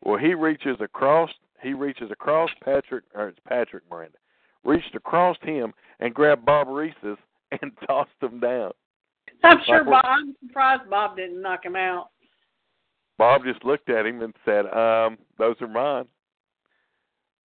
Well, 0.03 0.18
he 0.18 0.34
reaches 0.34 0.77
across, 0.82 1.30
he 1.62 1.74
reaches 1.74 2.12
across 2.12 2.50
Patrick, 2.63 3.06
or 3.15 3.30
it's 3.30 3.39
Patrick 3.48 3.84
Miranda, 3.89 4.18
reached 4.63 4.96
across 4.96 5.38
him 5.41 5.74
and 6.00 6.13
grabbed 6.13 6.46
Bob 6.46 6.67
Reese's 6.67 7.17
and 7.62 7.72
tossed 7.88 8.12
him 8.22 8.39
down. 8.39 8.72
I'm 9.43 9.60
sure 9.65 9.84
Bob. 9.84 10.05
I'm 10.05 10.36
surprised 10.46 10.89
Bob 10.89 11.17
didn't 11.17 11.41
knock 11.41 11.65
him 11.65 11.75
out. 11.75 12.10
Bob 13.17 13.43
just 13.43 13.63
looked 13.63 13.89
at 13.89 14.05
him 14.05 14.22
and 14.22 14.34
said, 14.46 14.65
"Um, 14.67 15.17
those 15.38 15.55
are 15.62 15.67
mine." 15.67 16.05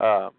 Um. 0.00 0.30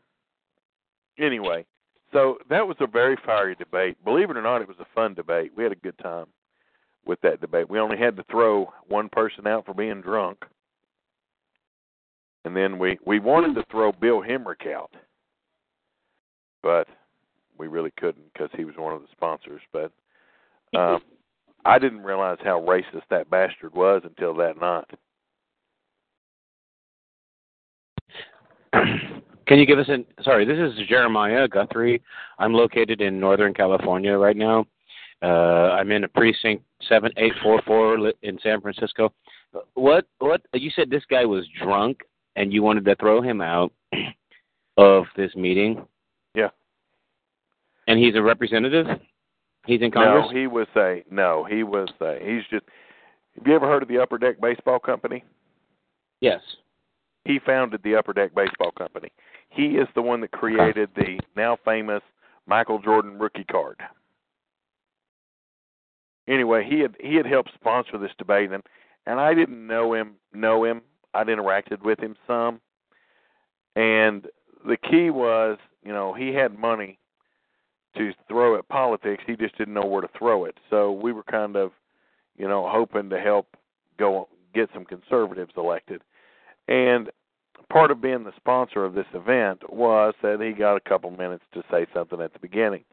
Anyway, 1.20 1.66
so 2.14 2.38
that 2.50 2.66
was 2.66 2.78
a 2.80 2.88
very 2.88 3.18
fiery 3.26 3.56
debate. 3.56 4.04
Believe 4.04 4.30
it 4.30 4.38
or 4.38 4.42
not, 4.42 4.62
it 4.62 4.68
was 4.68 4.80
a 4.80 4.88
fun 4.96 5.14
debate. 5.14 5.52
We 5.56 5.64
had 5.64 5.74
a 5.74 5.76
good 5.76 5.98
time 6.00 6.28
with 7.06 7.20
that 7.22 7.42
debate. 7.42 7.70
We 7.70 7.80
only 7.80 7.98
had 7.98 8.16
to 8.18 8.24
throw 8.32 8.72
one 8.88 9.10
person 9.10 9.46
out 9.46 9.66
for 9.66 9.74
being 9.74 10.02
drunk, 10.02 10.46
and 12.46 12.56
then 12.56 12.80
we 12.80 12.98
we 13.06 13.20
wanted 13.20 13.56
to 13.56 13.66
throw 13.70 13.92
Bill 13.92 14.22
Hemrick 14.22 14.72
out, 14.74 14.94
but 16.62 16.88
we 17.58 17.68
really 17.68 17.92
couldn't 17.98 18.34
because 18.34 18.50
he 18.56 18.66
was 18.66 18.76
one 18.78 18.94
of 18.94 19.02
the 19.02 19.08
sponsors. 19.12 19.62
But 19.72 19.92
um, 20.78 21.02
I 21.66 21.78
didn't 21.80 22.02
realize 22.02 22.38
how 22.44 22.62
racist 22.62 23.04
that 23.10 23.30
bastard 23.30 23.74
was 23.74 24.02
until 24.04 24.34
that 24.36 24.60
night. 24.60 24.86
Can 29.48 29.58
you 29.58 29.66
give 29.66 29.80
us 29.80 29.90
an 29.90 30.06
sorry, 30.24 30.46
this 30.46 30.60
is 30.60 30.88
Jeremiah 30.88 31.48
Guthrie. 31.48 32.02
I'm 32.38 32.54
located 32.54 33.02
in 33.02 33.20
Northern 33.20 33.54
California 33.54 34.16
right 34.16 34.38
now. 34.38 34.66
Uh, 35.22 35.72
I'm 35.74 35.92
in 35.92 36.04
a 36.04 36.08
precinct 36.08 36.64
seven 36.88 37.12
eight 37.18 37.34
four 37.42 37.62
four 37.66 38.14
in 38.22 38.38
San 38.44 38.62
Francisco. 38.62 39.12
What 39.74 40.06
what 40.20 40.42
you 40.54 40.70
said 40.76 40.92
this 40.92 41.04
guy 41.10 41.26
was 41.26 41.46
drunk 41.62 42.02
and 42.36 42.54
you 42.54 42.62
wanted 42.62 42.86
to 42.86 42.96
throw 42.98 43.22
him 43.22 43.42
out 43.42 43.74
of 44.78 45.06
this 45.18 45.36
meeting? 45.36 45.84
And 47.90 47.98
he's 47.98 48.14
a 48.14 48.22
representative. 48.22 48.86
He's 49.66 49.82
in 49.82 49.90
Congress. 49.90 50.28
No, 50.32 50.40
he 50.40 50.46
was 50.46 50.68
a 50.76 51.04
no. 51.10 51.44
He 51.50 51.64
was 51.64 51.90
a, 52.00 52.20
he's 52.24 52.44
just. 52.52 52.64
Have 53.36 53.48
you 53.48 53.56
ever 53.56 53.66
heard 53.66 53.82
of 53.82 53.90
the 53.90 53.98
Upper 53.98 54.20
Deck 54.20 54.40
Baseball 54.40 54.78
Company? 54.78 55.24
Yes. 56.22 56.40
He 57.26 57.40
founded 57.44 57.82
the 57.84 57.96
Upper 57.96 58.14
Deck 58.14 58.36
Baseball 58.36 58.72
Company. 58.78 59.12
He 59.50 59.78
is 59.78 59.88
the 59.96 60.04
one 60.04 60.22
that 60.22 60.32
created 60.32 60.90
the 60.96 61.20
now 61.36 61.58
famous 61.66 62.04
Michael 62.46 62.78
Jordan 62.78 63.18
rookie 63.18 63.44
card. 63.44 63.78
Anyway, 66.28 66.68
he 66.70 66.82
had 66.82 66.96
he 67.00 67.16
had 67.16 67.26
helped 67.26 67.52
sponsor 67.56 67.98
this 67.98 68.12
debate, 68.20 68.52
and 68.52 68.62
and 69.08 69.20
I 69.20 69.34
didn't 69.34 69.66
know 69.66 69.96
him. 69.96 70.14
Know 70.32 70.64
him. 70.64 70.84
I'd 71.16 71.26
interacted 71.26 71.82
with 71.82 72.00
him 72.00 72.16
some, 72.28 72.62
and 73.76 74.28
the 74.68 74.78
key 74.78 75.10
was, 75.10 75.58
you 75.84 75.92
know, 75.92 76.14
he 76.14 76.36
had 76.36 76.60
money 76.60 77.00
to 77.98 78.12
throw 78.28 78.58
at 78.58 78.68
politics. 78.70 79.24
He 79.26 79.36
just 79.36 79.58
didn't 79.58 79.74
know 79.74 79.86
where 79.86 80.02
to 80.02 80.10
throw 80.18 80.46
it. 80.46 80.58
So 80.70 80.92
we 80.92 81.12
were 81.12 81.24
kind 81.24 81.56
of, 81.56 81.72
you 82.38 82.48
know, 82.48 82.68
hoping 82.70 83.10
to 83.10 83.20
help 83.20 83.48
go 83.98 84.28
get 84.54 84.70
some 84.74 84.86
conservatives 84.86 85.54
elected. 85.58 86.02
And 86.68 87.10
part 87.70 87.92
of 87.92 88.02
being 88.02 88.24
the 88.24 88.36
sponsor 88.36 88.86
of 88.86 88.94
this 88.94 89.06
event 89.14 89.72
was 89.72 90.14
that 90.22 90.42
he 90.42 90.52
got 90.58 90.76
a 90.76 90.90
couple 90.90 91.12
minutes 91.12 91.44
to 91.54 91.64
say 91.72 91.86
something 91.94 92.22
at 92.22 92.34
the 92.34 92.40
beginning. 92.40 92.84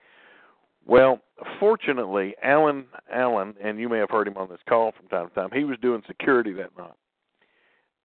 Well, 0.87 1.21
fortunately, 1.59 2.35
Alan 2.43 2.87
Allen, 3.12 3.55
and 3.62 3.79
you 3.79 3.88
may 3.88 3.99
have 3.99 4.11
heard 4.11 4.29
him 4.29 4.37
on 4.37 4.49
this 4.49 4.61
call 4.69 4.93
from 4.93 5.09
time 5.09 5.29
to 5.29 5.35
time, 5.35 5.50
he 5.53 5.65
was 5.65 5.79
doing 5.83 6.03
security 6.07 6.53
that 6.55 6.76
night. 6.79 6.95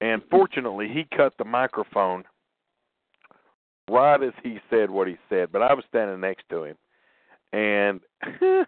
And 0.02 0.22
mm-hmm. 0.22 0.30
fortunately, 0.36 0.88
he 0.88 1.06
cut 1.16 1.34
the 1.38 1.46
microphone 1.46 2.24
right 3.90 4.22
as 4.24 4.34
he 4.44 4.60
said 4.70 4.90
what 4.90 5.08
he 5.08 5.18
said, 5.30 5.52
but 5.52 5.62
I 5.62 5.74
was 5.74 5.84
standing 5.90 6.20
next 6.20 6.46
to 6.50 6.64
him. 6.64 6.76
And 7.54 8.00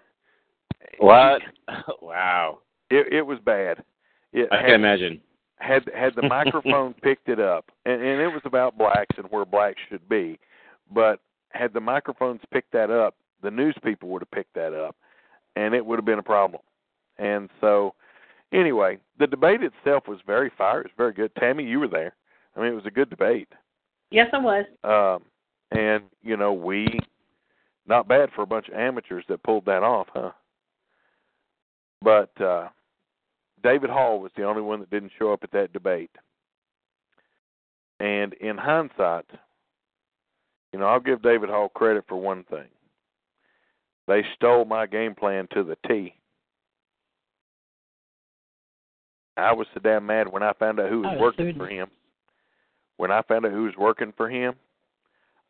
what? 1.00 1.42
wow. 2.02 2.60
It 2.90 3.12
it 3.12 3.22
was 3.22 3.40
bad. 3.46 3.84
It 4.32 4.50
I 4.52 4.58
had, 4.58 4.66
can 4.66 4.76
imagine. 4.76 5.22
Had 5.58 5.90
had 5.96 6.16
the 6.16 6.28
microphone 6.28 6.94
picked 7.04 7.30
it 7.30 7.40
up, 7.40 7.72
and, 7.86 8.02
and 8.02 8.22
it 8.22 8.28
was 8.28 8.42
about 8.46 8.78
blacks 8.78 9.16
and 9.18 9.28
where 9.30 9.46
blacks 9.46 9.80
should 9.90 10.08
be, 10.10 10.40
but 10.92 11.20
had 11.50 11.74
the 11.74 11.80
microphones 11.80 12.42
picked 12.52 12.74
that 12.74 12.90
up, 12.90 13.16
the 13.42 13.52
news 13.52 13.76
people 13.84 14.10
would 14.10 14.22
have 14.22 14.32
picked 14.32 14.56
that 14.56 14.74
up, 14.74 14.96
and 15.56 15.74
it 15.74 15.86
would 15.86 15.98
have 15.98 16.06
been 16.06 16.20
a 16.20 16.24
problem. 16.24 16.62
And 17.18 17.50
so, 17.62 17.94
anyway, 18.52 18.98
the 19.20 19.28
debate 19.28 19.62
itself 19.62 20.08
was 20.08 20.20
very 20.26 20.52
fire. 20.58 20.82
It 20.82 20.88
was 20.88 20.94
very 20.98 21.14
good. 21.14 21.32
Tammy, 21.36 21.64
you 21.64 21.80
were 21.80 21.88
there. 21.88 22.16
I 22.56 22.60
mean, 22.60 22.72
it 22.72 22.76
was 22.76 22.86
a 22.86 22.92
good 22.92 23.10
debate. 23.10 23.50
Yes, 24.10 24.28
I 24.34 24.40
was. 24.40 24.66
Um, 24.84 25.24
and 25.80 26.04
you 26.22 26.38
know, 26.38 26.54
we 26.54 26.88
not 27.88 28.08
bad 28.08 28.30
for 28.36 28.42
a 28.44 28.48
bunch 28.48 28.68
of 28.70 28.76
amateurs 28.76 29.26
that 29.28 29.44
pulled 29.44 29.66
that 29.66 29.84
off, 29.84 30.08
huh? 30.14 30.32
But 32.02 32.42
uh 32.42 32.70
David 33.64 33.90
Hall 33.90 34.20
was 34.20 34.32
the 34.36 34.44
only 34.44 34.62
one 34.62 34.80
that 34.82 34.90
didn't 34.90 35.14
show 35.18 35.32
up 35.32 35.44
at 35.44 35.52
that 35.52 35.72
debate. 35.72 36.12
And 38.00 38.34
in 38.34 38.58
hindsight, 38.58 39.26
you 40.74 40.80
know, 40.80 40.86
I'll 40.86 41.00
give 41.00 41.22
David 41.22 41.50
Hall 41.50 41.70
credit 41.70 42.04
for 42.08 42.18
one 42.18 42.44
thing. 42.50 42.68
They 44.08 44.24
stole 44.36 44.66
my 44.66 44.86
game 44.86 45.16
plan 45.16 45.48
to 45.54 45.64
the 45.64 45.78
T. 45.88 46.14
I 49.38 49.54
was 49.54 49.68
so 49.74 49.80
damn 49.80 50.06
mad 50.06 50.32
when 50.32 50.44
I 50.44 50.54
found 50.54 50.80
out 50.80 50.90
who 50.90 51.02
was 51.02 51.18
working 51.20 51.56
for 51.56 51.68
him. 51.68 51.88
When 52.98 53.12
I 53.12 53.22
found 53.24 53.46
out 53.46 53.52
who 53.52 53.64
was 53.64 53.76
working 53.78 54.14
for 54.16 54.30
him, 54.30 54.54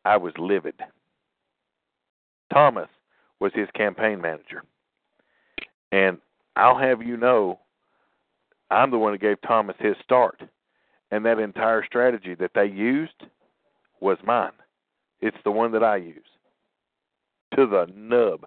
I 0.05 0.17
was 0.17 0.33
livid. 0.37 0.75
Thomas 2.53 2.89
was 3.39 3.51
his 3.53 3.67
campaign 3.75 4.21
manager. 4.21 4.63
And 5.91 6.17
I'll 6.55 6.77
have 6.77 7.01
you 7.01 7.17
know, 7.17 7.59
I'm 8.69 8.91
the 8.91 8.97
one 8.97 9.13
who 9.13 9.17
gave 9.17 9.41
Thomas 9.41 9.75
his 9.79 9.95
start. 10.03 10.41
And 11.11 11.25
that 11.25 11.39
entire 11.39 11.85
strategy 11.85 12.35
that 12.35 12.51
they 12.55 12.65
used 12.65 13.23
was 13.99 14.17
mine. 14.25 14.51
It's 15.21 15.37
the 15.43 15.51
one 15.51 15.71
that 15.73 15.83
I 15.83 15.97
use 15.97 16.23
to 17.55 17.67
the 17.67 17.85
nub. 17.95 18.45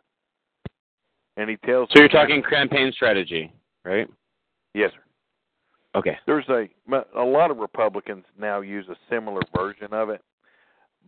And 1.37 1.49
he 1.51 1.57
tells. 1.65 1.89
So 1.93 2.01
you're 2.01 2.09
talking 2.09 2.43
campaign 2.49 2.93
strategy, 2.95 3.53
right? 3.85 4.09
Yes, 4.75 4.91
sir. 4.93 5.99
Okay. 5.99 6.19
There's 6.27 6.49
a 6.49 6.67
a 7.17 7.25
lot 7.25 7.51
of 7.51 7.59
Republicans 7.59 8.25
now 8.39 8.61
use 8.61 8.87
a 8.91 8.97
similar 9.11 9.41
version 9.55 9.93
of 9.93 10.11
it, 10.11 10.23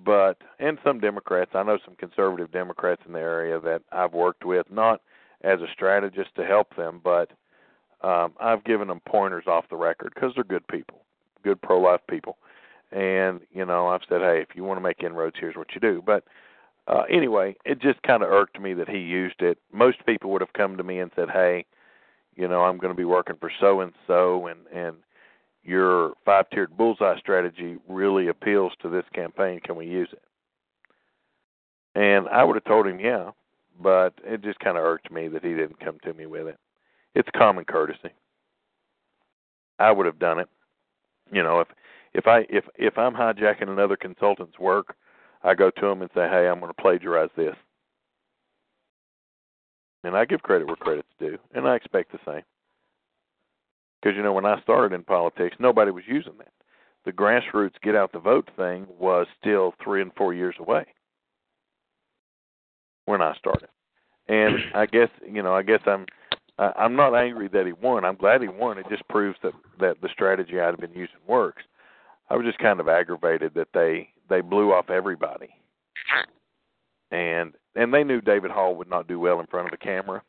but 0.04 0.38
and 0.58 0.78
some 0.84 1.00
Democrats. 1.00 1.52
I 1.54 1.62
know 1.62 1.78
some 1.84 1.96
conservative 1.96 2.52
Democrats 2.52 3.02
in 3.06 3.12
the 3.12 3.20
area 3.20 3.60
that 3.60 3.82
I've 3.92 4.12
worked 4.12 4.44
with, 4.44 4.66
not 4.70 5.00
as 5.42 5.60
a 5.60 5.66
strategist 5.72 6.34
to 6.36 6.44
help 6.44 6.74
them, 6.76 7.00
but 7.02 7.30
um, 8.02 8.34
I've 8.40 8.64
given 8.64 8.88
them 8.88 9.00
pointers 9.06 9.44
off 9.46 9.64
the 9.70 9.76
record 9.76 10.12
because 10.14 10.32
they're 10.34 10.44
good 10.44 10.66
people, 10.68 11.02
good 11.42 11.60
pro-life 11.60 12.00
people, 12.08 12.38
and 12.92 13.40
you 13.52 13.64
know 13.64 13.88
I've 13.88 14.02
said, 14.08 14.20
hey, 14.20 14.40
if 14.48 14.54
you 14.54 14.64
want 14.64 14.78
to 14.78 14.82
make 14.82 15.02
inroads, 15.02 15.36
here's 15.38 15.56
what 15.56 15.74
you 15.74 15.80
do. 15.80 16.02
But 16.04 16.24
uh, 16.86 17.02
anyway, 17.10 17.56
it 17.64 17.80
just 17.80 18.02
kind 18.02 18.22
of 18.22 18.30
irked 18.30 18.60
me 18.60 18.74
that 18.74 18.88
he 18.88 18.98
used 18.98 19.42
it. 19.42 19.58
Most 19.72 20.04
people 20.06 20.30
would 20.30 20.40
have 20.40 20.52
come 20.54 20.76
to 20.76 20.82
me 20.84 21.00
and 21.00 21.10
said, 21.14 21.28
hey 21.30 21.66
you 22.38 22.46
know, 22.46 22.62
I'm 22.62 22.78
going 22.78 22.92
to 22.92 22.96
be 22.96 23.04
working 23.04 23.36
for 23.38 23.50
so 23.60 23.80
and 23.80 23.92
so, 24.06 24.46
and 24.46 24.60
and 24.72 24.96
your 25.68 26.14
five 26.24 26.48
tiered 26.50 26.76
bullseye 26.76 27.18
strategy 27.18 27.76
really 27.88 28.28
appeals 28.28 28.72
to 28.80 28.88
this 28.88 29.04
campaign. 29.14 29.60
Can 29.60 29.76
we 29.76 29.86
use 29.86 30.08
it? 30.12 30.22
And 31.94 32.28
I 32.28 32.42
would 32.42 32.56
have 32.56 32.64
told 32.64 32.86
him, 32.86 32.98
yeah, 32.98 33.30
but 33.80 34.14
it 34.24 34.42
just 34.42 34.58
kind 34.60 34.78
of 34.78 34.84
irked 34.84 35.10
me 35.10 35.28
that 35.28 35.44
he 35.44 35.50
didn't 35.50 35.80
come 35.80 35.98
to 36.04 36.14
me 36.14 36.26
with 36.26 36.46
it. 36.46 36.58
It's 37.14 37.28
common 37.36 37.64
courtesy. 37.64 38.10
I 39.78 39.92
would 39.92 40.06
have 40.06 40.18
done 40.18 40.38
it. 40.38 40.48
You 41.32 41.42
know, 41.42 41.60
if 41.60 41.68
if 42.14 42.26
I 42.26 42.46
if 42.48 42.64
if 42.76 42.96
I'm 42.96 43.14
hijacking 43.14 43.68
another 43.68 43.96
consultant's 43.96 44.58
work, 44.58 44.94
I 45.42 45.54
go 45.54 45.70
to 45.70 45.86
him 45.86 46.00
and 46.00 46.10
say, 46.14 46.28
"Hey, 46.28 46.48
I'm 46.48 46.60
going 46.60 46.72
to 46.72 46.82
plagiarize 46.82 47.30
this." 47.36 47.54
And 50.04 50.16
I 50.16 50.24
give 50.24 50.42
credit 50.42 50.66
where 50.66 50.76
credit's 50.76 51.08
due, 51.18 51.38
and 51.54 51.68
I 51.68 51.76
expect 51.76 52.12
the 52.12 52.18
same. 52.24 52.42
Because 54.00 54.16
you 54.16 54.22
know, 54.22 54.32
when 54.32 54.46
I 54.46 54.60
started 54.62 54.94
in 54.94 55.02
politics, 55.02 55.56
nobody 55.58 55.90
was 55.90 56.04
using 56.06 56.34
that. 56.38 56.52
The 57.04 57.12
grassroots 57.12 57.80
get 57.82 57.94
out 57.94 58.12
the 58.12 58.18
vote 58.18 58.48
thing 58.56 58.86
was 58.98 59.26
still 59.40 59.74
three 59.82 60.02
and 60.02 60.12
four 60.14 60.34
years 60.34 60.54
away 60.58 60.86
when 63.06 63.22
I 63.22 63.34
started. 63.36 63.68
And 64.28 64.58
I 64.74 64.86
guess 64.86 65.08
you 65.26 65.42
know, 65.42 65.54
I 65.54 65.62
guess 65.62 65.80
I'm 65.86 66.06
I'm 66.58 66.96
not 66.96 67.14
angry 67.14 67.48
that 67.48 67.66
he 67.66 67.72
won. 67.72 68.04
I'm 68.04 68.16
glad 68.16 68.42
he 68.42 68.48
won. 68.48 68.78
It 68.78 68.86
just 68.90 69.06
proves 69.08 69.38
that 69.42 69.52
that 69.80 70.00
the 70.02 70.08
strategy 70.12 70.60
I'd 70.60 70.76
been 70.78 70.92
using 70.92 71.16
works. 71.26 71.62
I 72.30 72.36
was 72.36 72.44
just 72.44 72.58
kind 72.58 72.80
of 72.80 72.88
aggravated 72.88 73.54
that 73.54 73.68
they 73.72 74.10
they 74.28 74.40
blew 74.40 74.72
off 74.72 74.90
everybody. 74.90 75.48
And 77.10 77.54
and 77.74 77.94
they 77.94 78.04
knew 78.04 78.20
David 78.20 78.50
Hall 78.50 78.74
would 78.74 78.90
not 78.90 79.08
do 79.08 79.18
well 79.18 79.40
in 79.40 79.46
front 79.46 79.66
of 79.66 79.70
the 79.70 79.82
camera. 79.84 80.22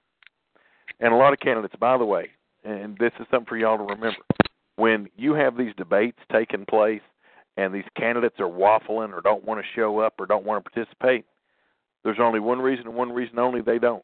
And 0.99 1.13
a 1.13 1.17
lot 1.17 1.33
of 1.33 1.39
candidates, 1.39 1.75
by 1.79 1.97
the 1.97 2.05
way, 2.05 2.29
and 2.63 2.97
this 2.97 3.11
is 3.19 3.25
something 3.31 3.47
for 3.47 3.57
y'all 3.57 3.77
to 3.77 3.83
remember, 3.83 4.19
when 4.75 5.09
you 5.17 5.33
have 5.33 5.57
these 5.57 5.73
debates 5.77 6.19
taking 6.31 6.65
place 6.65 7.01
and 7.57 7.73
these 7.73 7.85
candidates 7.97 8.39
are 8.39 8.49
waffling 8.49 9.13
or 9.13 9.21
don't 9.21 9.43
want 9.43 9.59
to 9.59 9.67
show 9.75 9.99
up 9.99 10.13
or 10.19 10.25
don't 10.25 10.45
want 10.45 10.63
to 10.63 10.69
participate, 10.69 11.25
there's 12.03 12.19
only 12.19 12.39
one 12.39 12.59
reason 12.59 12.87
and 12.87 12.95
one 12.95 13.11
reason 13.11 13.39
only 13.39 13.61
they 13.61 13.79
don't. 13.79 14.03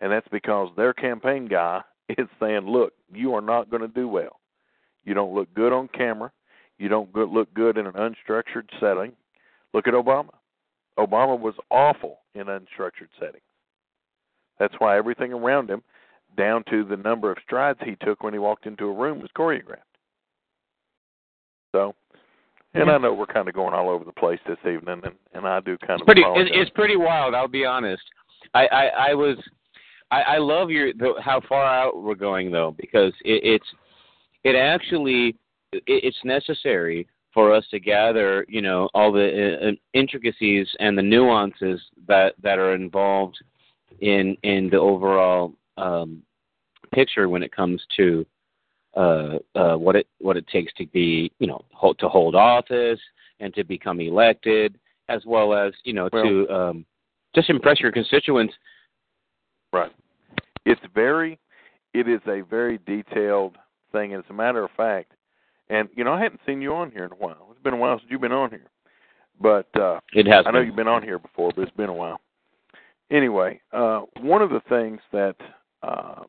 And 0.00 0.12
that's 0.12 0.28
because 0.30 0.68
their 0.76 0.92
campaign 0.92 1.46
guy 1.48 1.82
is 2.08 2.28
saying, 2.40 2.66
look, 2.66 2.92
you 3.12 3.34
are 3.34 3.40
not 3.40 3.70
going 3.70 3.82
to 3.82 3.88
do 3.88 4.08
well. 4.08 4.40
You 5.04 5.14
don't 5.14 5.34
look 5.34 5.52
good 5.54 5.72
on 5.72 5.88
camera. 5.88 6.30
You 6.78 6.88
don't 6.88 7.12
look 7.14 7.52
good 7.54 7.76
in 7.76 7.86
an 7.86 7.94
unstructured 7.94 8.68
setting. 8.78 9.12
Look 9.74 9.88
at 9.88 9.94
Obama. 9.94 10.30
Obama 10.98 11.38
was 11.38 11.54
awful 11.70 12.18
in 12.34 12.46
unstructured 12.46 13.08
settings. 13.18 13.42
That's 14.58 14.74
why 14.78 14.96
everything 14.96 15.32
around 15.32 15.70
him, 15.70 15.82
down 16.38 16.64
to 16.70 16.84
the 16.84 16.96
number 16.96 17.30
of 17.30 17.36
strides 17.44 17.78
he 17.84 17.96
took 18.02 18.22
when 18.22 18.32
he 18.32 18.38
walked 18.38 18.64
into 18.64 18.84
a 18.84 18.94
room, 18.94 19.20
was 19.20 19.30
choreographed. 19.36 19.82
So, 21.74 21.94
and 22.72 22.90
I 22.90 22.96
know 22.96 23.12
we're 23.12 23.26
kind 23.26 23.48
of 23.48 23.54
going 23.54 23.74
all 23.74 23.90
over 23.90 24.04
the 24.04 24.12
place 24.12 24.38
this 24.46 24.56
evening, 24.60 25.02
and 25.04 25.14
and 25.34 25.46
I 25.46 25.60
do 25.60 25.76
kind 25.78 26.00
it's 26.00 26.02
of 26.02 26.06
pretty. 26.06 26.22
apologize. 26.22 26.52
It's 26.54 26.70
pretty 26.70 26.96
wild. 26.96 27.34
I'll 27.34 27.48
be 27.48 27.66
honest. 27.66 28.02
I 28.54 28.66
I, 28.66 28.84
I 29.10 29.14
was. 29.14 29.36
I, 30.10 30.22
I 30.22 30.38
love 30.38 30.70
your 30.70 30.94
the, 30.94 31.12
how 31.22 31.42
far 31.46 31.66
out 31.66 32.02
we're 32.02 32.14
going 32.14 32.50
though, 32.50 32.74
because 32.78 33.12
it, 33.24 33.42
it's 33.44 33.66
it 34.44 34.56
actually 34.56 35.36
it, 35.72 35.82
it's 35.86 36.16
necessary 36.24 37.06
for 37.34 37.52
us 37.54 37.64
to 37.70 37.78
gather, 37.78 38.46
you 38.48 38.62
know, 38.62 38.88
all 38.94 39.12
the 39.12 39.58
uh, 39.68 39.72
intricacies 39.92 40.66
and 40.80 40.96
the 40.96 41.02
nuances 41.02 41.80
that 42.06 42.34
that 42.42 42.58
are 42.58 42.74
involved 42.74 43.36
in 44.00 44.36
in 44.44 44.70
the 44.70 44.78
overall 44.78 45.52
um, 45.78 46.22
picture 46.94 47.28
when 47.28 47.42
it 47.42 47.52
comes 47.52 47.82
to 47.96 48.26
uh, 48.96 49.38
uh, 49.54 49.76
what 49.76 49.94
it 49.96 50.06
what 50.20 50.36
it 50.36 50.46
takes 50.48 50.72
to 50.74 50.86
be 50.86 51.30
you 51.38 51.46
know 51.46 51.60
hold, 51.72 51.98
to 51.98 52.08
hold 52.08 52.34
office 52.34 53.00
and 53.40 53.54
to 53.54 53.62
become 53.64 54.00
elected, 54.00 54.78
as 55.08 55.22
well 55.26 55.54
as 55.54 55.72
you 55.84 55.92
know 55.92 56.08
Well- 56.12 56.24
to 56.24 56.48
um, 56.50 56.84
just 57.34 57.50
impress 57.50 57.80
your 57.80 57.92
constituents. 57.92 58.54
Right. 59.72 59.92
It's 60.64 60.80
very, 60.94 61.38
it 61.94 62.08
is 62.08 62.20
a 62.26 62.40
very 62.40 62.78
detailed 62.86 63.56
thing. 63.92 64.14
As 64.14 64.24
a 64.30 64.32
matter 64.32 64.64
of 64.64 64.70
fact, 64.76 65.12
and 65.68 65.88
you 65.94 66.04
know, 66.04 66.12
I 66.14 66.20
hadn't 66.22 66.40
seen 66.46 66.60
you 66.62 66.72
on 66.74 66.90
here 66.90 67.04
in 67.04 67.12
a 67.12 67.16
while. 67.16 67.48
It's 67.52 67.62
been 67.62 67.74
a 67.74 67.76
while 67.76 67.98
since 67.98 68.10
you've 68.10 68.20
been 68.22 68.32
on 68.32 68.50
here. 68.50 68.70
But 69.40 69.68
uh, 69.78 70.00
It 70.14 70.26
has. 70.26 70.44
I 70.46 70.50
know 70.50 70.58
been. 70.60 70.66
you've 70.66 70.76
been 70.76 70.88
on 70.88 71.02
here 71.02 71.18
before, 71.18 71.52
but 71.54 71.62
it's 71.62 71.76
been 71.76 71.88
a 71.90 71.94
while. 71.94 72.20
Anyway, 73.10 73.60
uh, 73.72 74.00
one 74.20 74.42
of 74.42 74.50
the 74.50 74.60
things 74.68 75.00
that 75.12 75.36
uh, 75.82 76.22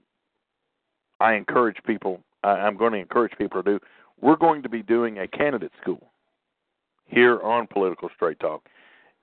I 1.20 1.34
encourage 1.34 1.78
people, 1.86 2.22
I'm 2.44 2.78
going 2.78 2.94
to 2.94 3.00
encourage 3.00 3.34
people 3.38 3.62
to 3.62 3.72
do, 3.72 3.80
we're 4.22 4.38
going 4.38 4.64
to 4.64 4.70
be 4.70 4.82
doing 4.82 5.20
a 5.20 5.28
candidate 5.28 5.72
school 5.82 6.12
here 7.06 7.42
on 7.42 7.68
Political 7.68 8.10
Straight 8.16 8.40
Talk. 8.40 8.68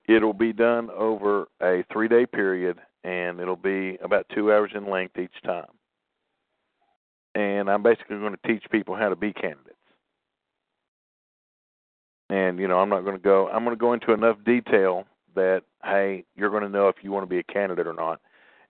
It'll 0.07 0.33
be 0.33 0.53
done 0.53 0.89
over 0.91 1.47
a 1.61 1.83
three 1.91 2.07
day 2.07 2.25
period, 2.25 2.77
and 3.03 3.39
it'll 3.39 3.55
be 3.55 3.97
about 4.01 4.25
two 4.33 4.51
hours 4.51 4.71
in 4.73 4.89
length 4.89 5.17
each 5.17 5.41
time. 5.43 5.65
And 7.35 7.69
I'm 7.69 7.83
basically 7.83 8.17
going 8.17 8.35
to 8.35 8.47
teach 8.47 8.63
people 8.71 8.95
how 8.95 9.09
to 9.09 9.15
be 9.15 9.33
candidates. 9.33 9.75
And 12.29 12.59
you 12.59 12.67
know, 12.67 12.79
I'm 12.79 12.89
not 12.89 13.01
going 13.01 13.15
to 13.15 13.21
go. 13.21 13.47
I'm 13.49 13.63
going 13.63 13.75
to 13.75 13.79
go 13.79 13.93
into 13.93 14.13
enough 14.13 14.37
detail 14.45 15.05
that 15.35 15.63
hey, 15.83 16.25
you're 16.35 16.49
going 16.49 16.63
to 16.63 16.69
know 16.69 16.87
if 16.87 16.97
you 17.01 17.11
want 17.11 17.23
to 17.23 17.29
be 17.29 17.39
a 17.39 17.43
candidate 17.43 17.87
or 17.87 17.93
not, 17.93 18.19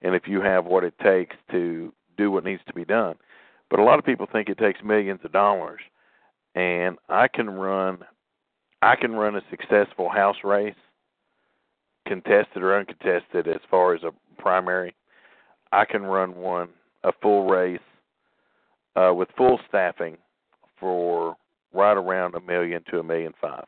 and 0.01 0.15
if 0.15 0.27
you 0.27 0.41
have 0.41 0.65
what 0.65 0.83
it 0.83 0.97
takes 0.99 1.35
to 1.51 1.93
do 2.17 2.31
what 2.31 2.43
needs 2.43 2.61
to 2.67 2.73
be 2.73 2.85
done. 2.85 3.15
But 3.69 3.79
a 3.79 3.83
lot 3.83 3.99
of 3.99 4.05
people 4.05 4.27
think 4.31 4.49
it 4.49 4.57
takes 4.57 4.81
millions 4.83 5.19
of 5.23 5.31
dollars, 5.31 5.81
and 6.55 6.97
I 7.09 7.27
can 7.27 7.49
run, 7.49 7.99
I 8.81 8.95
can 8.95 9.13
run 9.13 9.35
a 9.35 9.41
successful 9.49 10.09
House 10.09 10.37
race, 10.43 10.75
contested 12.07 12.63
or 12.63 12.77
uncontested, 12.77 13.47
as 13.47 13.61
far 13.69 13.93
as 13.93 14.03
a 14.03 14.11
primary. 14.41 14.95
I 15.71 15.85
can 15.85 16.03
run 16.03 16.35
one 16.35 16.69
a 17.03 17.11
full 17.21 17.47
race 17.47 17.79
uh, 18.95 19.13
with 19.13 19.29
full 19.37 19.59
staffing 19.67 20.17
for 20.79 21.35
right 21.73 21.97
around 21.97 22.35
a 22.35 22.41
million 22.41 22.83
to 22.89 22.99
a 22.99 23.03
million 23.03 23.33
five. 23.39 23.65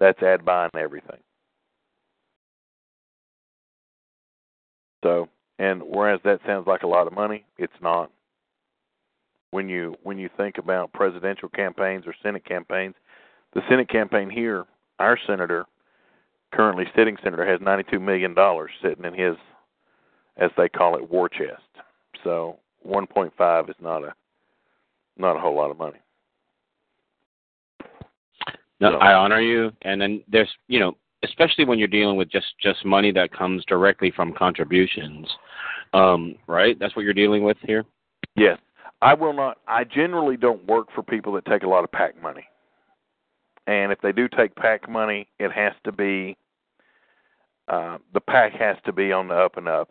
That's 0.00 0.22
ad 0.22 0.44
buying 0.44 0.70
everything. 0.74 1.20
So, 5.02 5.28
and 5.58 5.82
whereas 5.82 6.20
that 6.24 6.40
sounds 6.46 6.66
like 6.66 6.82
a 6.82 6.86
lot 6.86 7.06
of 7.06 7.12
money, 7.12 7.44
it's 7.58 7.72
not. 7.80 8.10
When 9.50 9.68
you 9.68 9.94
when 10.02 10.18
you 10.18 10.30
think 10.36 10.56
about 10.56 10.92
presidential 10.92 11.48
campaigns 11.50 12.04
or 12.06 12.14
Senate 12.22 12.44
campaigns, 12.44 12.94
the 13.52 13.60
Senate 13.68 13.88
campaign 13.88 14.30
here, 14.30 14.64
our 14.98 15.18
senator, 15.26 15.66
currently 16.52 16.84
sitting 16.96 17.18
senator, 17.22 17.44
has 17.46 17.60
ninety 17.60 17.84
two 17.90 18.00
million 18.00 18.32
dollars 18.32 18.70
sitting 18.80 19.04
in 19.04 19.12
his, 19.12 19.36
as 20.38 20.50
they 20.56 20.70
call 20.70 20.96
it, 20.96 21.10
war 21.10 21.28
chest. 21.28 21.60
So 22.24 22.58
one 22.82 23.06
point 23.06 23.32
five 23.36 23.68
is 23.68 23.76
not 23.80 24.02
a 24.04 24.14
not 25.18 25.36
a 25.36 25.40
whole 25.40 25.54
lot 25.54 25.70
of 25.70 25.76
money. 25.78 25.98
No, 28.80 28.92
So- 28.92 28.98
I 28.98 29.12
honor 29.14 29.40
you, 29.40 29.70
and 29.82 30.00
then 30.00 30.22
there's 30.28 30.50
you 30.68 30.80
know, 30.80 30.96
especially 31.22 31.64
when 31.64 31.78
you're 31.78 31.88
dealing 31.88 32.16
with 32.16 32.30
just 32.30 32.54
just 32.60 32.84
money 32.84 33.12
that 33.12 33.32
comes 33.32 33.64
directly 33.66 34.10
from 34.10 34.32
contributions, 34.32 35.28
um, 35.92 36.34
right? 36.46 36.78
That's 36.78 36.94
what 36.96 37.04
you're 37.04 37.14
dealing 37.14 37.44
with 37.44 37.56
here. 37.62 37.84
Yes. 38.36 38.58
I 39.00 39.14
will 39.14 39.32
not 39.32 39.58
I 39.66 39.84
generally 39.84 40.36
don't 40.36 40.66
work 40.66 40.88
for 40.94 41.02
people 41.02 41.32
that 41.34 41.44
take 41.46 41.62
a 41.62 41.68
lot 41.68 41.84
of 41.84 41.92
PAC 41.92 42.20
money. 42.22 42.46
And 43.66 43.92
if 43.92 44.00
they 44.00 44.12
do 44.12 44.28
take 44.28 44.54
PAC 44.56 44.88
money, 44.88 45.28
it 45.38 45.52
has 45.52 45.72
to 45.84 45.92
be 45.92 46.36
uh 47.68 47.98
the 48.14 48.20
PAC 48.20 48.52
has 48.52 48.76
to 48.84 48.92
be 48.92 49.12
on 49.12 49.28
the 49.28 49.34
up 49.34 49.56
and 49.56 49.68
up. 49.68 49.90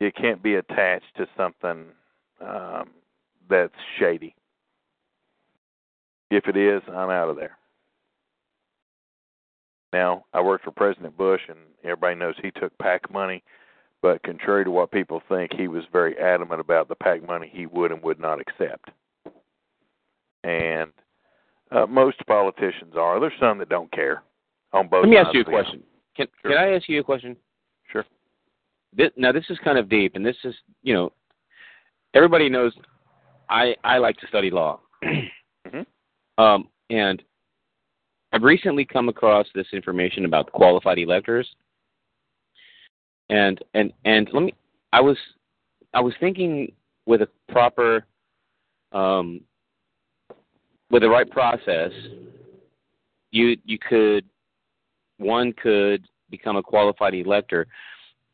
It 0.00 0.16
can't 0.16 0.42
be 0.42 0.54
attached 0.54 1.16
to 1.16 1.26
something 1.36 1.86
um 2.40 2.90
that's 3.48 3.74
shady. 3.98 4.34
If 6.30 6.46
it 6.46 6.56
is, 6.56 6.80
I'm 6.88 7.10
out 7.10 7.28
of 7.28 7.36
there. 7.36 7.58
Now, 9.92 10.24
I 10.32 10.40
worked 10.40 10.64
for 10.64 10.70
President 10.70 11.16
Bush 11.16 11.42
and 11.48 11.58
everybody 11.84 12.14
knows 12.16 12.34
he 12.42 12.50
took 12.52 12.76
PAC 12.78 13.10
money 13.12 13.42
but 14.02 14.20
contrary 14.24 14.64
to 14.64 14.70
what 14.70 14.90
people 14.90 15.22
think, 15.28 15.52
he 15.54 15.68
was 15.68 15.84
very 15.92 16.18
adamant 16.18 16.60
about 16.60 16.88
the 16.88 16.96
PAC 16.96 17.26
money 17.26 17.48
he 17.50 17.66
would 17.66 17.92
and 17.92 18.02
would 18.02 18.18
not 18.18 18.40
accept. 18.40 18.90
And 20.42 20.90
uh, 21.70 21.86
most 21.86 22.18
politicians 22.26 22.94
are. 22.98 23.20
There's 23.20 23.32
some 23.38 23.58
that 23.58 23.68
don't 23.68 23.90
care 23.92 24.24
on 24.72 24.88
both 24.88 25.04
Let 25.04 25.08
me 25.10 25.16
sides 25.16 25.28
ask 25.28 25.34
you 25.34 25.40
a 25.40 25.42
of 25.42 25.46
the 25.46 25.52
aisle. 25.52 25.62
question. 25.62 25.82
Can 26.16 26.26
Sure. 26.42 26.50
can 26.50 26.58
I 26.60 26.74
ask 26.74 26.88
you 26.88 27.00
a 27.00 27.04
question? 27.04 27.36
Sure. 27.92 28.04
This, 28.92 29.10
now 29.16 29.30
this 29.30 29.44
is 29.48 29.58
kind 29.64 29.78
of 29.78 29.88
deep, 29.88 30.16
and 30.16 30.26
this 30.26 30.36
is 30.42 30.54
you 30.82 30.92
know, 30.92 31.12
everybody 32.12 32.48
knows 32.48 32.74
I 33.48 33.76
I 33.84 33.98
like 33.98 34.16
to 34.18 34.26
study 34.26 34.50
law, 34.50 34.80
Mhm. 35.04 35.86
um, 36.38 36.68
and 36.90 37.22
I've 38.32 38.42
recently 38.42 38.84
come 38.84 39.08
across 39.08 39.46
this 39.54 39.66
information 39.72 40.24
about 40.24 40.50
qualified 40.52 40.98
electors, 40.98 41.48
and 43.28 43.62
and 43.74 43.92
and 44.04 44.28
let 44.32 44.42
me. 44.42 44.54
I 44.92 45.00
was 45.00 45.16
I 45.92 46.00
was 46.00 46.14
thinking 46.20 46.72
with 47.06 47.22
a 47.22 47.28
proper, 47.50 48.06
um, 48.92 49.40
with 50.90 51.02
the 51.02 51.08
right 51.08 51.30
process, 51.30 51.92
you 53.32 53.56
you 53.64 53.78
could 53.78 54.24
one 55.18 55.52
could 55.52 56.06
become 56.30 56.56
a 56.56 56.62
qualified 56.62 57.14
elector 57.14 57.66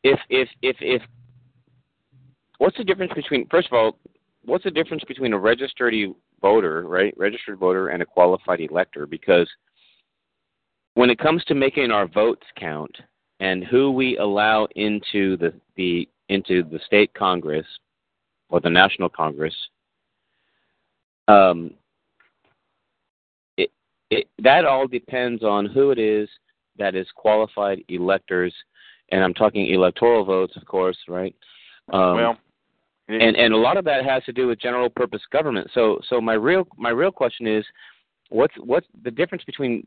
if 0.03 0.19
if 0.29 0.47
if 0.61 0.75
if 0.79 1.01
what's 2.57 2.77
the 2.77 2.83
difference 2.83 3.11
between 3.13 3.47
first 3.49 3.67
of 3.67 3.73
all 3.73 3.97
what's 4.45 4.63
the 4.63 4.71
difference 4.71 5.03
between 5.05 5.33
a 5.33 5.37
registered 5.37 5.93
voter 6.41 6.83
right 6.87 7.13
registered 7.17 7.57
voter 7.57 7.89
and 7.89 8.01
a 8.01 8.05
qualified 8.05 8.61
elector 8.61 9.05
because 9.05 9.49
when 10.95 11.09
it 11.09 11.19
comes 11.19 11.43
to 11.45 11.55
making 11.55 11.91
our 11.91 12.07
votes 12.07 12.45
count 12.57 12.95
and 13.39 13.63
who 13.63 13.91
we 13.91 14.17
allow 14.17 14.67
into 14.75 15.37
the 15.37 15.53
the 15.75 16.07
into 16.29 16.63
the 16.63 16.79
state 16.85 17.13
congress 17.13 17.65
or 18.49 18.59
the 18.59 18.69
national 18.69 19.09
congress 19.09 19.55
um 21.27 21.71
it, 23.57 23.71
it 24.09 24.27
that 24.39 24.65
all 24.65 24.87
depends 24.87 25.43
on 25.43 25.65
who 25.65 25.91
it 25.91 25.99
is 25.99 26.29
that 26.79 26.95
is 26.95 27.07
qualified 27.15 27.83
electors, 27.89 28.53
and 29.11 29.23
I'm 29.23 29.35
talking 29.35 29.71
electoral 29.71 30.25
votes, 30.25 30.53
of 30.55 30.65
course, 30.65 30.97
right? 31.07 31.35
Um, 31.93 32.15
well, 32.15 32.37
and 33.07 33.35
and 33.35 33.53
a 33.53 33.57
lot 33.57 33.77
of 33.77 33.85
that 33.85 34.05
has 34.05 34.23
to 34.23 34.33
do 34.33 34.47
with 34.47 34.59
general 34.59 34.89
purpose 34.89 35.21
government. 35.31 35.69
So 35.73 35.99
so 36.09 36.19
my 36.19 36.33
real 36.33 36.67
my 36.77 36.89
real 36.89 37.11
question 37.11 37.45
is, 37.45 37.63
what's 38.29 38.53
what's 38.57 38.87
the 39.03 39.11
difference 39.11 39.43
between 39.43 39.85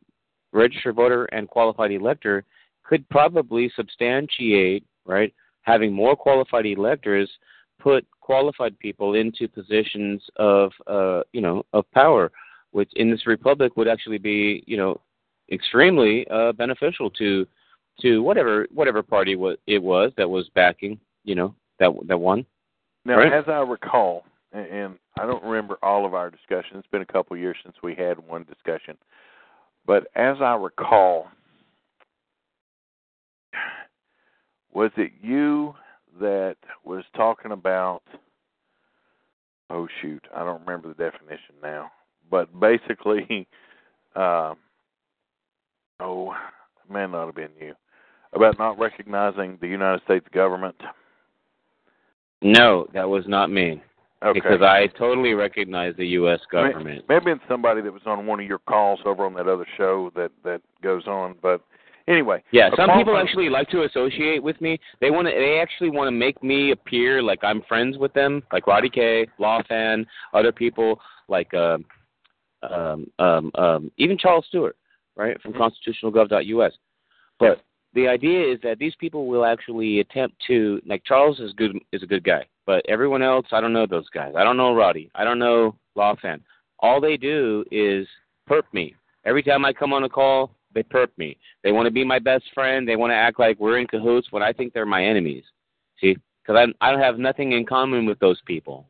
registered 0.53 0.97
voter 0.97 1.25
and 1.27 1.49
qualified 1.49 1.93
elector? 1.93 2.45
Could 2.85 3.09
probably 3.09 3.71
substantiate 3.75 4.85
right 5.05 5.33
having 5.63 5.93
more 5.93 6.17
qualified 6.17 6.67
electors 6.67 7.31
put 7.81 8.07
qualified 8.21 8.79
people 8.79 9.15
into 9.15 9.49
positions 9.49 10.23
of 10.37 10.73
uh, 10.87 11.23
you 11.33 11.41
know 11.41 11.65
of 11.73 11.91
power, 11.93 12.31
which 12.71 12.91
in 12.97 13.11
this 13.11 13.27
republic 13.27 13.77
would 13.77 13.89
actually 13.89 14.19
be 14.19 14.63
you 14.67 14.77
know 14.77 15.01
extremely 15.51 16.27
uh, 16.29 16.53
beneficial 16.53 17.11
to 17.11 17.47
to 18.01 18.23
whatever 18.23 18.67
whatever 18.73 19.03
party 19.03 19.37
it 19.67 19.83
was 19.83 20.13
that 20.17 20.29
was 20.29 20.49
backing 20.55 20.99
you 21.25 21.35
know 21.35 21.55
that 21.79 21.91
that 22.07 22.19
won. 22.19 22.45
Now, 23.05 23.19
Right. 23.19 23.33
as 23.33 23.45
I 23.49 23.59
recall, 23.59 24.25
and, 24.53 24.67
and 24.67 24.95
I 25.19 25.27
don't 25.27 25.43
remember 25.43 25.77
all 25.83 26.07
of 26.07 26.15
our 26.15 26.31
discussion. 26.31 26.77
It's 26.77 26.87
been 26.89 27.03
a 27.03 27.07
couple 27.07 27.35
of 27.35 27.41
years 27.41 27.57
since 27.65 27.75
we 27.83 27.97
had 27.97 28.17
one 28.19 28.45
discussion, 28.45 28.97
but 29.87 30.07
as 30.15 30.37
I 30.41 30.55
recall, 30.55 31.29
was 34.73 34.91
it 34.97 35.13
you 35.21 35.75
that 36.21 36.57
was 36.85 37.05
talking 37.17 37.53
about? 37.53 38.03
Oh 39.71 39.89
shoot, 40.01 40.25
I 40.35 40.45
don't 40.45 40.61
remember 40.61 40.89
the 40.89 40.95
definition 40.95 41.55
now. 41.63 41.91
But 42.31 42.49
basically, 42.59 43.47
um, 44.17 44.57
oh, 46.01 46.35
may 46.91 47.07
not 47.07 47.27
have 47.27 47.35
been 47.35 47.51
you 47.61 47.75
about 48.35 48.59
not 48.59 48.79
recognizing 48.79 49.59
the 49.61 49.69
United 49.69 50.03
States 50.05 50.27
government. 50.33 50.77
No, 52.41 52.87
that 52.95 53.09
was 53.09 53.25
not 53.27 53.51
me 53.51 53.83
Okay. 54.23 54.39
because 54.39 54.63
I 54.63 54.87
totally 54.99 55.35
recognize 55.35 55.95
the 55.97 56.07
U.S. 56.09 56.41
Government. 56.51 57.05
Maybe 57.09 57.33
it's 57.33 57.41
somebody 57.49 57.83
that 57.83 57.93
was 57.93 58.03
on 58.07 58.25
one 58.27 58.39
of 58.39 58.47
your 58.47 58.61
calls 58.61 59.01
over 59.05 59.27
on 59.27 59.35
that 59.35 59.49
other 59.49 59.67
show 59.77 60.13
that 60.15 60.31
that 60.45 60.61
goes 60.83 61.07
on, 61.07 61.35
but 61.43 61.61
Anyway, 62.09 62.43
Yeah, 62.51 62.71
some 62.77 62.91
people 62.91 63.17
actually 63.17 63.49
like 63.49 63.69
to 63.71 63.85
associate 63.85 64.43
with 64.43 64.61
me. 64.61 64.79
They 65.01 65.11
want 65.11 65.29
to. 65.29 65.33
They 65.33 65.61
actually 65.61 65.91
want 65.91 66.09
to 66.09 66.13
make 66.13 66.43
me 66.43 66.73
appear 66.73 67.23
like 67.23 67.45
I'm 67.45 67.63
friends 67.63 67.97
with 67.97 68.13
them, 68.13 68.43
like 68.53 68.67
Roddy 68.67 68.91
K, 68.91 69.29
Law 69.39 69.63
Fan, 69.69 70.05
other 70.35 70.53
people 70.53 71.01
like 71.29 71.53
um, 71.55 71.85
um, 72.69 73.07
um, 73.19 73.51
um, 73.55 73.93
even 73.99 74.19
Charles 74.19 74.45
Stewart, 74.49 74.77
right 75.17 75.41
from 75.41 75.53
constitutionalgov.us. 75.53 76.73
But 77.39 77.63
the 77.95 78.09
idea 78.09 78.53
is 78.53 78.59
that 78.63 78.79
these 78.79 78.95
people 78.97 79.27
will 79.27 79.45
actually 79.45 80.01
attempt 80.01 80.37
to 80.49 80.81
like 80.85 81.05
Charles 81.05 81.39
is 81.39 81.53
good 81.53 81.79
is 81.93 82.03
a 82.03 82.07
good 82.07 82.25
guy, 82.25 82.47
but 82.67 82.85
everyone 82.89 83.23
else 83.23 83.47
I 83.53 83.61
don't 83.61 83.73
know 83.73 83.87
those 83.87 84.09
guys. 84.11 84.35
I 84.37 84.45
don't 84.45 84.57
know 84.57 84.75
Roddy. 84.75 85.11
I 85.15 85.25
don't 85.25 85.39
know 85.39 85.77
Law 85.95 86.15
Fan. 86.21 86.41
All 86.81 87.01
they 87.01 87.17
do 87.17 87.65
is 87.71 88.07
perp 88.49 88.65
me. 88.73 88.95
Every 89.25 89.43
time 89.43 89.65
I 89.65 89.73
come 89.73 89.93
on 89.93 90.05
a 90.05 90.09
call, 90.09 90.51
they 90.75 90.83
perp 90.83 91.09
me. 91.17 91.37
They 91.63 91.71
want 91.73 91.87
to 91.87 91.93
be 91.93 92.05
my 92.05 92.19
best 92.19 92.45
friend. 92.55 92.89
They 92.89 92.97
want 92.97 93.11
to 93.13 93.17
act 93.17 93.39
like 93.39 93.59
we're 93.61 93.79
in 93.79 93.87
cahoots 93.87 94.29
when 94.33 94.43
I 94.43 94.53
think 94.53 94.73
they're 94.73 94.87
my 94.87 95.05
enemies. 95.05 95.45
See, 96.01 96.17
because 96.43 96.57
I 96.81 96.87
I 96.87 96.91
don't 96.91 97.01
have 97.01 97.19
nothing 97.19 97.53
in 97.53 97.67
common 97.67 98.07
with 98.07 98.19
those 98.19 98.41
people. 98.47 98.87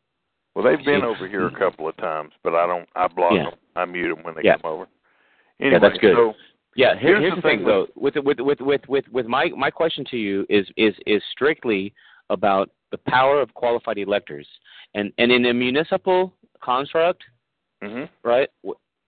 Well, 0.54 0.64
they've 0.64 0.84
been 0.84 1.02
over 1.02 1.26
here 1.26 1.46
a 1.46 1.58
couple 1.58 1.88
of 1.88 1.96
times, 1.96 2.32
but 2.42 2.54
I 2.54 2.66
don't. 2.66 2.88
I 2.94 3.08
block 3.08 3.34
Yeah. 3.34 3.44
them. 3.44 3.54
I 3.74 3.84
mute 3.86 4.14
them 4.14 4.24
when 4.24 4.34
they 4.34 4.42
Yeah. 4.44 4.58
come 4.58 4.70
over. 4.70 4.86
Yeah, 5.58 5.78
that's 5.78 5.98
good. 5.98 6.14
So, 6.14 6.34
Yeah, 6.74 6.94
here, 6.94 7.00
Here's 7.00 7.20
here's 7.20 7.32
the 7.32 7.36
the 7.36 7.42
thing, 7.42 7.58
thing 7.58 7.66
though. 7.66 7.86
With 7.96 8.16
with 8.16 8.40
with 8.40 8.60
with 8.60 8.88
with 8.88 9.08
with 9.08 9.26
my 9.26 9.50
my 9.50 9.70
question 9.70 10.04
to 10.06 10.16
you 10.16 10.46
is 10.48 10.66
is 10.78 10.94
is 11.06 11.22
strictly 11.30 11.92
about 12.30 12.70
the 12.92 12.98
power 13.08 13.40
of 13.40 13.52
qualified 13.54 13.98
electors, 13.98 14.46
and 14.94 15.12
and 15.18 15.32
in 15.32 15.46
a 15.46 15.54
municipal 15.54 16.32
construct, 16.62 17.22
hmm 17.82 18.04
right? 18.22 18.48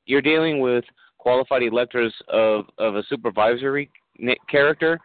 You're 0.07 0.23
dealing 0.23 0.59
with 0.61 0.85
qualified 1.19 1.63
electors 1.63 2.13
of 2.29 2.65
of 2.79 2.97
a 2.97 3.05
supervisory 3.05 3.91
character, 4.49 4.99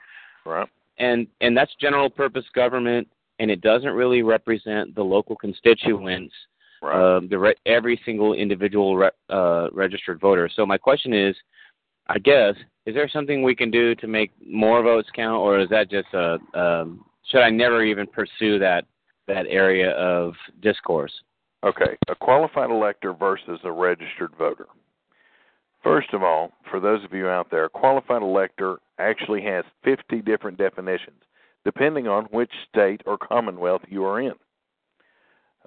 right. 0.45 0.67
and 0.97 1.27
and 1.41 1.55
that's 1.55 1.71
general 1.79 2.09
purpose 2.09 2.45
government, 2.55 3.07
and 3.37 3.51
it 3.51 3.61
doesn't 3.61 3.91
really 3.91 4.23
represent 4.23 4.95
the 4.95 5.03
local 5.03 5.35
constituents 5.35 6.33
Right. 6.81 7.17
um, 7.17 7.27
the 7.27 7.37
re- 7.37 7.55
every 7.65 7.99
single 8.05 8.33
individual 8.33 8.95
re- 8.95 9.09
uh, 9.29 9.67
registered 9.73 10.17
voter. 10.21 10.49
So 10.55 10.65
my 10.65 10.77
question 10.77 11.13
is, 11.13 11.35
I 12.07 12.19
guess, 12.19 12.55
is 12.85 12.95
there 12.95 13.09
something 13.09 13.43
we 13.43 13.53
can 13.53 13.69
do 13.69 13.95
to 13.95 14.07
make 14.07 14.31
more 14.45 14.81
votes 14.81 15.09
count, 15.13 15.41
or 15.41 15.59
is 15.59 15.67
that 15.69 15.91
just 15.91 16.07
a 16.13 16.37
um, 16.53 17.03
should 17.29 17.41
I 17.41 17.49
never 17.49 17.83
even 17.83 18.07
pursue 18.07 18.59
that 18.59 18.85
that 19.27 19.45
area 19.47 19.91
of 19.91 20.33
discourse? 20.61 21.13
Okay, 21.63 21.97
a 22.07 22.15
qualified 22.15 22.69
elector 22.69 23.13
versus 23.13 23.59
a 23.63 23.71
registered 23.71 24.31
voter. 24.37 24.67
First 25.83 26.13
of 26.13 26.23
all, 26.23 26.51
for 26.69 26.79
those 26.79 27.03
of 27.03 27.13
you 27.13 27.27
out 27.27 27.51
there, 27.51 27.65
a 27.65 27.69
qualified 27.69 28.21
elector 28.21 28.77
actually 28.97 29.41
has 29.43 29.63
50 29.83 30.21
different 30.21 30.57
definitions, 30.57 31.21
depending 31.63 32.07
on 32.07 32.25
which 32.25 32.51
state 32.69 33.01
or 33.05 33.17
commonwealth 33.17 33.81
you 33.87 34.03
are 34.05 34.19
in. 34.19 34.33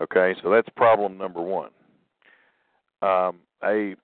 Okay, 0.01 0.35
so 0.43 0.51
that's 0.51 0.69
problem 0.77 1.17
number 1.17 1.41
one. 1.41 1.71
Um, 3.03 3.39
a 3.63 3.95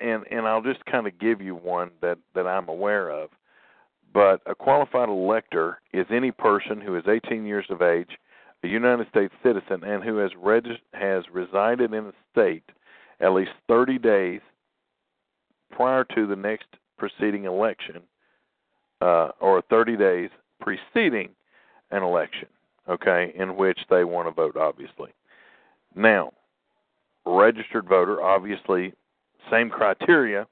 and 0.00 0.24
and 0.30 0.46
I'll 0.46 0.62
just 0.62 0.84
kind 0.86 1.06
of 1.06 1.18
give 1.18 1.40
you 1.40 1.54
one 1.54 1.90
that 2.02 2.18
that 2.34 2.46
I'm 2.46 2.68
aware 2.68 3.10
of. 3.10 3.30
But 4.12 4.40
a 4.46 4.54
qualified 4.54 5.08
elector 5.08 5.80
is 5.92 6.06
any 6.10 6.30
person 6.30 6.80
who 6.80 6.96
is 6.96 7.04
18 7.06 7.44
years 7.44 7.66
of 7.70 7.82
age, 7.82 8.18
a 8.64 8.68
United 8.68 9.08
States 9.08 9.34
citizen, 9.42 9.84
and 9.84 10.02
who 10.02 10.16
has 10.16 10.34
regis- 10.36 10.80
has 10.94 11.28
resided 11.30 11.92
in 11.92 12.04
the 12.04 12.14
state 12.32 12.64
at 13.20 13.32
least 13.32 13.50
30 13.66 13.98
days 13.98 14.40
prior 15.70 16.04
to 16.04 16.26
the 16.26 16.36
next 16.36 16.66
preceding 16.96 17.44
election, 17.44 18.02
uh, 19.00 19.30
or 19.40 19.60
30 19.62 19.96
days 19.96 20.30
preceding 20.60 21.34
an 21.90 22.02
election. 22.02 22.48
Okay, 22.88 23.32
in 23.34 23.56
which 23.56 23.78
they 23.90 24.02
want 24.02 24.26
to 24.28 24.30
vote, 24.30 24.56
obviously. 24.56 25.12
Now, 25.94 26.32
registered 27.26 27.86
voter, 27.86 28.22
obviously, 28.22 28.94
same 29.50 29.68
criteria, 29.68 30.46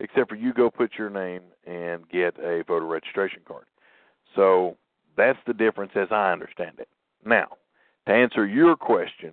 except 0.00 0.28
for 0.28 0.36
you 0.36 0.52
go 0.52 0.70
put 0.70 0.92
your 0.98 1.10
name 1.10 1.42
and 1.66 2.08
get 2.08 2.38
a 2.38 2.62
voter 2.66 2.86
registration 2.86 3.40
card. 3.46 3.64
So 4.36 4.76
that's 5.16 5.38
the 5.46 5.54
difference 5.54 5.92
as 5.94 6.08
I 6.10 6.32
understand 6.32 6.78
it. 6.78 6.88
Now, 7.24 7.48
to 8.06 8.12
answer 8.12 8.46
your 8.46 8.76
question, 8.76 9.32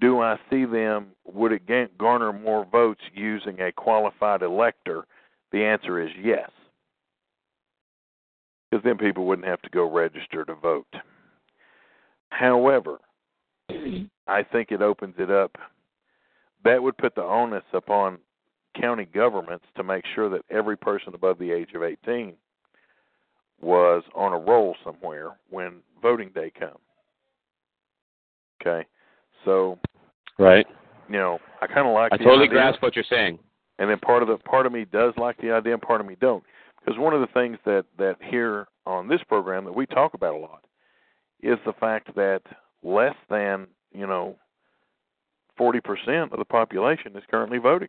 do 0.00 0.20
I 0.20 0.36
see 0.50 0.64
them, 0.64 1.08
would 1.24 1.52
it 1.52 1.98
garner 1.98 2.32
more 2.32 2.64
votes 2.64 3.02
using 3.14 3.60
a 3.60 3.70
qualified 3.72 4.42
elector? 4.42 5.06
The 5.52 5.62
answer 5.62 6.00
is 6.00 6.10
yes. 6.20 6.50
Because 8.70 8.82
then 8.82 8.98
people 8.98 9.26
wouldn't 9.26 9.46
have 9.46 9.62
to 9.62 9.70
go 9.70 9.88
register 9.88 10.44
to 10.44 10.54
vote. 10.54 10.92
However, 12.30 12.98
I 14.26 14.42
think 14.42 14.72
it 14.72 14.82
opens 14.82 15.14
it 15.18 15.30
up. 15.30 15.56
That 16.64 16.82
would 16.82 16.96
put 16.96 17.14
the 17.14 17.22
onus 17.22 17.62
upon 17.72 18.18
county 18.80 19.06
governments 19.06 19.64
to 19.76 19.82
make 19.82 20.04
sure 20.14 20.28
that 20.30 20.42
every 20.50 20.76
person 20.76 21.14
above 21.14 21.38
the 21.38 21.50
age 21.50 21.70
of 21.74 21.82
18 21.82 22.34
was 23.60 24.02
on 24.14 24.32
a 24.32 24.38
roll 24.38 24.76
somewhere 24.84 25.30
when 25.50 25.76
voting 26.02 26.30
day 26.34 26.50
comes. 26.58 26.78
Okay, 28.60 28.86
so 29.44 29.78
Right. 30.38 30.66
you 31.08 31.16
know 31.16 31.38
I 31.60 31.66
kind 31.66 31.86
of 31.86 31.94
like. 31.94 32.12
I 32.12 32.16
totally 32.16 32.44
idea, 32.44 32.48
grasp 32.50 32.82
what 32.82 32.96
you're 32.96 33.04
saying. 33.08 33.38
And 33.78 33.90
then 33.90 33.98
part 33.98 34.22
of 34.22 34.28
the 34.28 34.36
part 34.38 34.66
of 34.66 34.72
me 34.72 34.84
does 34.84 35.12
like 35.16 35.36
the 35.38 35.50
idea, 35.50 35.72
and 35.74 35.82
part 35.82 36.00
of 36.00 36.06
me 36.06 36.16
don't. 36.20 36.42
Because 36.78 36.98
one 36.98 37.14
of 37.14 37.20
the 37.20 37.26
things 37.28 37.58
that 37.64 37.84
that 37.98 38.16
here 38.20 38.66
on 38.86 39.08
this 39.08 39.22
program 39.28 39.64
that 39.64 39.74
we 39.74 39.86
talk 39.86 40.14
about 40.14 40.34
a 40.34 40.38
lot 40.38 40.64
is 41.42 41.58
the 41.66 41.72
fact 41.72 42.14
that 42.14 42.42
less 42.82 43.14
than 43.28 43.66
you 43.92 44.06
know 44.06 44.36
forty 45.56 45.80
percent 45.80 46.32
of 46.32 46.38
the 46.38 46.44
population 46.44 47.16
is 47.16 47.22
currently 47.30 47.58
voting. 47.58 47.88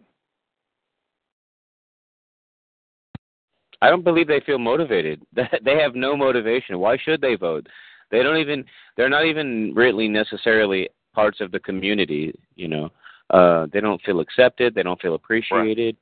I 3.85 3.89
don't 3.91 4.03
believe 4.03 4.27
they 4.27 4.41
feel 4.43 4.57
motivated. 4.57 5.21
They 5.63 5.77
have 5.79 5.93
no 5.93 6.17
motivation. 6.17 6.79
Why 6.79 6.97
should 6.97 7.21
they 7.21 7.35
vote? 7.35 7.67
They 8.09 8.23
don't 8.23 8.37
even. 8.37 8.65
They're 8.97 9.09
not 9.09 9.25
even 9.25 9.73
really 9.75 10.07
necessarily 10.07 10.89
parts 11.13 11.39
of 11.39 11.51
the 11.51 11.59
community. 11.59 12.33
You 12.55 12.67
know, 12.67 12.89
uh, 13.29 13.67
they 13.71 13.81
don't 13.81 14.01
feel 14.01 14.21
accepted. 14.21 14.73
They 14.73 14.81
don't 14.81 14.99
feel 15.01 15.13
appreciated. 15.13 15.97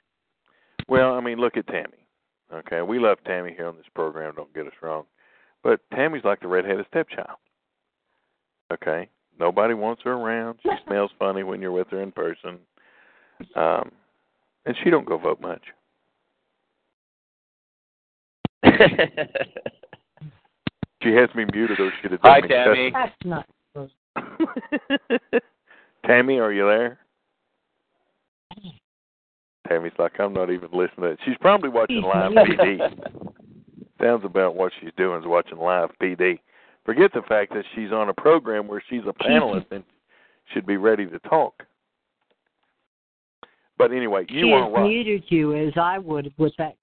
Well, 0.88 1.14
I 1.16 1.20
mean, 1.20 1.40
look 1.40 1.58
at 1.58 1.68
Tammy. 1.68 2.08
Okay, 2.54 2.82
we 2.82 3.00
love 3.00 3.18
Tammy 3.26 3.54
here 3.54 3.68
on 3.68 3.76
this 3.76 3.86
program. 3.94 4.34
Don't 4.36 4.54
get 4.54 4.68
us 4.68 4.74
wrong, 4.82 5.04
but 5.62 5.82
Tammy's 5.94 6.24
like 6.24 6.40
the 6.40 6.48
redheaded 6.48 6.86
stepchild. 6.88 7.38
Okay, 8.72 9.10
nobody 9.38 9.74
wants 9.74 10.04
her 10.04 10.14
around. 10.14 10.60
She 10.64 10.70
smells 10.88 11.12
funny 11.20 11.44
when 11.44 11.62
you're 11.62 11.72
with 11.74 11.90
her 11.90 12.02
in 12.02 12.14
person, 12.14 12.60
um, 13.58 13.92
and 14.66 14.76
she 14.82 14.90
don't 14.90 15.06
go 15.06 15.18
vote 15.18 15.42
much. 15.42 15.64
She 21.04 21.10
has 21.10 21.30
me 21.36 21.46
muted, 21.52 21.80
or 21.80 21.92
she'd 22.02 22.12
have 22.12 22.22
done 22.22 22.32
Hi, 22.32 22.42
me 22.42 22.48
Tammy. 22.48 22.92
That's 22.94 23.12
not. 23.26 23.46
Tammy, 26.06 26.40
are 26.40 26.54
you 26.54 26.66
there? 26.66 27.00
Tammy's 29.68 29.92
like, 30.00 30.20
I'm 30.20 30.34
not 30.34 30.50
even 30.50 30.70
listening. 30.72 31.18
She's 31.26 31.36
probably 31.42 31.70
watching 31.70 32.02
live 32.02 32.32
PD. 32.32 32.80
Sounds 34.02 34.24
about 34.24 34.56
what 34.56 34.72
she's 34.80 34.92
doing 34.98 35.20
is 35.22 35.28
watching 35.28 35.58
live 35.58 35.90
PD. 36.02 36.40
Forget 36.86 37.12
the 37.14 37.22
fact 37.28 37.54
that 37.54 37.66
she's 37.76 37.92
on 37.92 38.10
a 38.10 38.14
program 38.14 38.68
where 38.68 38.84
she's 38.90 39.04
a 39.08 39.14
panelist 39.24 39.66
and 39.72 39.84
should 40.54 40.66
be 40.66 40.78
ready 40.78 41.06
to 41.06 41.20
talk. 41.20 41.64
But 43.78 43.92
anyway, 43.92 44.26
you 44.30 44.48
she 44.48 44.52
are 44.54 44.72
right. 44.72 44.88
muted 44.88 45.24
you 45.28 45.56
as 45.56 45.74
I 45.76 45.98
would 45.98 46.34
with 46.38 46.54
that 46.58 46.76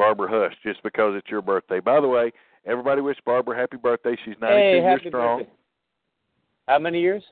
Barbara 0.00 0.28
Hush, 0.30 0.56
just 0.62 0.82
because 0.82 1.14
it's 1.14 1.28
your 1.28 1.42
birthday. 1.42 1.78
By 1.78 2.00
the 2.00 2.08
way, 2.08 2.32
everybody 2.64 3.02
wish 3.02 3.18
Barbara 3.26 3.54
happy 3.54 3.76
birthday. 3.76 4.16
She's 4.24 4.34
92 4.40 4.46
Hey, 4.56 4.80
years 4.80 5.00
strong. 5.06 5.38
birthday. 5.40 5.52
How 6.68 6.78
many 6.78 7.00
years? 7.02 7.22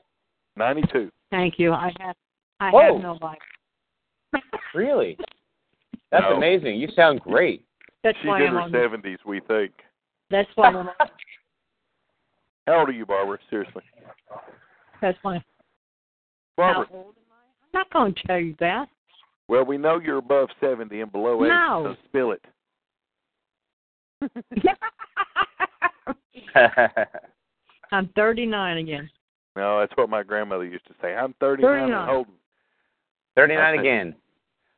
92. 0.55 1.09
Thank 1.31 1.55
you. 1.57 1.73
I 1.73 1.91
have 1.99 2.15
I 2.59 2.69
Whoa. 2.69 2.93
have 2.93 3.01
no 3.01 3.17
life. 3.21 3.39
Really? 4.75 5.17
That's 6.11 6.23
No. 6.29 6.35
amazing. 6.37 6.75
You 6.79 6.87
sound 6.95 7.21
great. 7.21 7.65
That's 8.03 8.15
She's 8.19 8.27
why 8.27 8.41
in 8.41 8.49
I'm 8.49 8.53
her 8.53 8.59
on. 8.61 8.71
70s, 8.71 9.17
we 9.25 9.39
think. 9.47 9.71
That's 10.29 10.49
why 10.53 10.67
I'm. 10.67 10.75
on- 10.75 10.89
How 12.67 12.81
old 12.81 12.89
are 12.89 12.91
you, 12.91 13.05
Barbara? 13.07 13.39
Seriously. 13.49 13.81
That's 15.01 15.17
why. 15.23 15.43
Barbara, 16.55 16.85
How 16.87 16.95
old 16.95 17.15
am 17.15 17.31
I? 17.31 17.41
I'm 17.63 17.69
not 17.73 17.91
going 17.91 18.13
to 18.13 18.27
tell 18.27 18.39
you 18.39 18.55
that. 18.59 18.85
well, 19.47 19.65
we 19.65 19.77
know 19.79 19.99
you're 19.99 20.17
above 20.17 20.49
70 20.61 21.01
and 21.01 21.11
below 21.11 21.43
80, 21.43 21.49
No. 21.49 21.83
so 21.95 22.01
spill 22.07 22.31
it. 22.31 22.43
I'm 27.91 28.07
39 28.15 28.77
again. 28.77 29.09
No, 29.55 29.79
that's 29.79 29.91
what 29.95 30.09
my 30.09 30.23
grandmother 30.23 30.65
used 30.65 30.85
to 30.87 30.93
say. 31.01 31.15
I'm 31.15 31.33
39 31.39 31.71
and 31.71 31.81
39. 31.91 32.07
holding. 32.07 32.33
39 33.35 33.63
I 33.63 33.71
think- 33.71 33.79
again. 33.81 34.15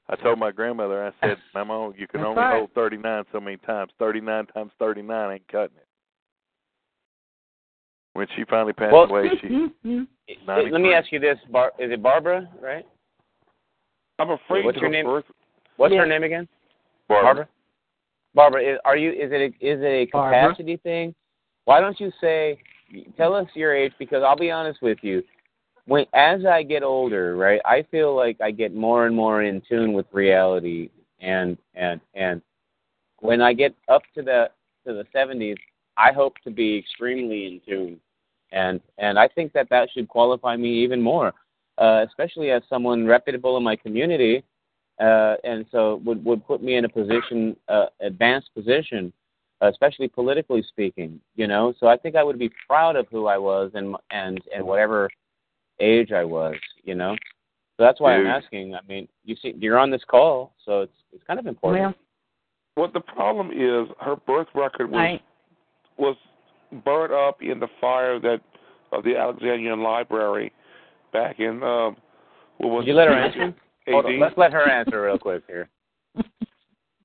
I 0.09 0.15
told 0.17 0.39
my 0.39 0.51
grandmother, 0.51 1.05
I 1.05 1.11
said, 1.25 1.37
Mama, 1.55 1.93
you 1.97 2.05
can 2.07 2.19
That's 2.19 2.27
only 2.29 2.41
right. 2.41 2.57
hold 2.57 2.71
39 2.73 3.23
so 3.31 3.39
many 3.39 3.55
times. 3.57 3.91
39 3.97 4.47
times 4.47 4.71
39 4.77 5.31
ain't 5.33 5.47
cutting 5.47 5.77
it. 5.77 5.87
When 8.13 8.27
she 8.35 8.43
finally 8.49 8.73
passed 8.73 8.91
Well- 8.91 9.03
away, 9.05 9.29
she. 9.39 9.47
Let 10.47 10.81
me 10.81 10.93
ask 10.93 11.11
you 11.13 11.19
this: 11.19 11.37
Bar- 11.49 11.71
Is 11.79 11.91
it 11.91 12.03
Barbara? 12.03 12.49
Right? 12.61 12.85
I'm 14.19 14.31
afraid 14.31 14.65
What's 14.65 14.77
to 14.77 14.81
your 14.81 14.89
name? 14.89 15.05
birth- 15.05 15.23
What's 15.77 15.93
Yeah. 15.93 16.01
her 16.01 16.05
name 16.07 16.23
again? 16.23 16.47
Barbara. 17.07 17.25
Barbara, 17.35 17.47
is, 18.35 18.79
are 18.85 18.97
you? 18.97 19.11
Is 19.11 19.31
it? 19.31 19.41
A, 19.41 19.45
is 19.45 19.81
it 19.81 19.85
a 19.85 20.05
Barbara. 20.11 20.41
capacity 20.41 20.77
thing? 20.77 21.13
Why 21.65 21.79
don't 21.79 21.99
you 21.99 22.11
say? 22.21 22.57
Tell 23.15 23.33
us 23.33 23.47
your 23.53 23.75
age, 23.75 23.93
because 23.99 24.23
I'll 24.25 24.35
be 24.35 24.51
honest 24.51 24.81
with 24.81 24.97
you. 25.01 25.23
When 25.85 26.05
as 26.13 26.45
I 26.45 26.63
get 26.63 26.83
older, 26.83 27.35
right, 27.35 27.61
I 27.65 27.85
feel 27.89 28.15
like 28.15 28.39
I 28.41 28.51
get 28.51 28.73
more 28.75 29.07
and 29.07 29.15
more 29.15 29.43
in 29.43 29.61
tune 29.67 29.93
with 29.93 30.05
reality, 30.11 30.89
and 31.19 31.57
and 31.75 31.99
and 32.13 32.41
when 33.19 33.41
I 33.41 33.53
get 33.53 33.75
up 33.87 34.03
to 34.15 34.21
the 34.21 34.49
to 34.85 34.93
the 34.93 35.05
seventies, 35.13 35.57
I 35.97 36.11
hope 36.11 36.35
to 36.43 36.51
be 36.51 36.77
extremely 36.77 37.47
in 37.47 37.61
tune, 37.67 37.99
and 38.51 38.79
and 38.97 39.17
I 39.17 39.27
think 39.27 39.53
that 39.53 39.69
that 39.69 39.89
should 39.91 40.07
qualify 40.07 40.55
me 40.55 40.69
even 40.83 41.01
more, 41.01 41.33
uh, 41.77 42.05
especially 42.07 42.51
as 42.51 42.61
someone 42.69 43.05
reputable 43.05 43.57
in 43.57 43.63
my 43.63 43.75
community 43.75 44.43
uh, 45.01 45.35
and 45.43 45.65
so 45.71 46.01
would 46.05 46.23
would 46.23 46.45
put 46.45 46.61
me 46.61 46.75
in 46.75 46.85
a 46.85 46.89
position, 46.89 47.55
uh, 47.67 47.87
advanced 48.01 48.49
position, 48.53 49.11
especially 49.61 50.07
politically 50.07 50.63
speaking. 50.67 51.19
You 51.35 51.47
know, 51.47 51.73
so 51.79 51.87
I 51.87 51.97
think 51.97 52.15
I 52.15 52.23
would 52.23 52.39
be 52.39 52.51
proud 52.67 52.95
of 52.95 53.07
who 53.11 53.27
I 53.27 53.37
was 53.37 53.71
and 53.73 53.95
and 54.11 54.39
and 54.55 54.63
whatever 54.65 55.09
age 55.79 56.11
I 56.11 56.23
was. 56.23 56.55
You 56.83 56.95
know, 56.95 57.15
so 57.77 57.83
that's 57.83 57.99
why 57.99 58.17
Dude. 58.17 58.27
I'm 58.27 58.31
asking. 58.43 58.75
I 58.75 58.79
mean, 58.87 59.07
you 59.25 59.35
see, 59.41 59.53
you're 59.57 59.79
on 59.79 59.89
this 59.91 60.03
call, 60.07 60.53
so 60.65 60.81
it's 60.81 60.93
it's 61.13 61.23
kind 61.25 61.39
of 61.39 61.47
important. 61.47 61.83
Well, 61.83 61.95
Well, 62.77 62.91
the 62.93 63.01
problem 63.01 63.51
is 63.51 63.89
her 63.99 64.15
birth 64.15 64.47
record 64.55 64.91
was 64.91 64.99
I 64.99 65.21
was 66.01 66.15
burned 66.85 67.13
up 67.13 67.41
in 67.41 67.59
the 67.59 67.67
fire 67.79 68.19
that 68.19 68.39
of 68.91 69.03
the 69.03 69.15
Alexandrian 69.17 69.81
Library 69.81 70.51
back 71.11 71.39
in 71.39 71.63
um 71.63 71.97
what 72.57 72.69
was 72.69 72.77
Would 72.79 72.87
you 72.87 72.93
let 72.93 73.07
her 73.07 73.17
it? 73.19 73.25
answer? 73.37 73.55
Hold 73.87 74.05
on, 74.05 74.19
let's 74.19 74.37
let 74.37 74.53
her 74.53 74.69
answer 74.69 75.01
real 75.01 75.17
quick 75.17 75.43
here. 75.47 75.69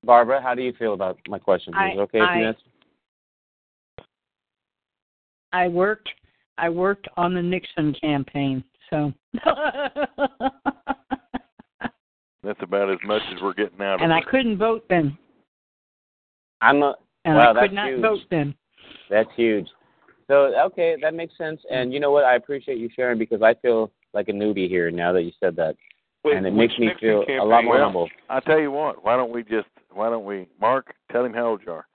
Barbara, 0.03 0.41
how 0.41 0.53
do 0.55 0.61
you 0.61 0.73
feel 0.77 0.93
about 0.93 1.17
my 1.27 1.39
question? 1.39 1.73
Is 1.73 1.79
it 1.97 1.99
okay 1.99 2.19
if 2.19 2.29
you 2.35 2.43
I- 2.43 2.47
answer? 2.47 2.61
I 5.53 5.67
worked 5.69 6.09
I 6.57 6.69
worked 6.69 7.07
on 7.17 7.33
the 7.33 7.41
Nixon 7.41 7.93
campaign, 8.01 8.63
so 8.89 9.13
That's 12.43 12.59
about 12.61 12.89
as 12.91 12.97
much 13.05 13.21
as 13.35 13.41
we're 13.41 13.53
getting 13.53 13.81
out 13.81 13.95
of 13.95 14.01
and 14.01 14.13
I 14.13 14.21
her. 14.21 14.29
couldn't 14.31 14.57
vote 14.57 14.85
then. 14.89 15.17
I'm 16.61 16.81
a, 16.83 16.95
And 17.25 17.35
Wow, 17.35 17.51
I 17.51 17.53
that's 17.53 17.65
could 17.67 17.73
not 17.73 17.89
huge. 17.89 18.01
vote 18.01 18.19
then. 18.29 18.55
That's 19.09 19.29
huge. 19.35 19.67
So 20.27 20.53
okay, 20.65 20.95
that 21.01 21.13
makes 21.13 21.37
sense. 21.37 21.61
And 21.71 21.93
you 21.93 21.99
know 21.99 22.11
what? 22.11 22.23
I 22.25 22.35
appreciate 22.35 22.77
you 22.77 22.89
sharing 22.95 23.17
because 23.17 23.41
I 23.41 23.53
feel 23.55 23.91
like 24.13 24.27
a 24.29 24.33
newbie 24.33 24.67
here 24.69 24.89
now 24.91 25.11
that 25.13 25.23
you 25.23 25.31
said 25.39 25.55
that, 25.57 25.75
Wait, 26.23 26.35
and 26.37 26.45
it 26.45 26.53
makes 26.53 26.77
me 26.77 26.87
Nixon 26.87 27.23
feel 27.25 27.41
a 27.41 27.45
lot 27.45 27.63
more 27.63 27.75
Well, 27.75 27.83
humble. 27.85 28.09
I 28.29 28.39
tell 28.41 28.59
you 28.59 28.71
what, 28.71 29.03
why 29.03 29.15
don't 29.15 29.31
we 29.31 29.43
just 29.43 29.67
why 29.93 30.09
don't 30.09 30.25
we 30.25 30.47
Mark, 30.59 30.93
tell 31.11 31.23
him 31.25 31.33
how 31.33 31.47
old 31.47 31.61
you 31.65 31.71
are. 31.71 31.87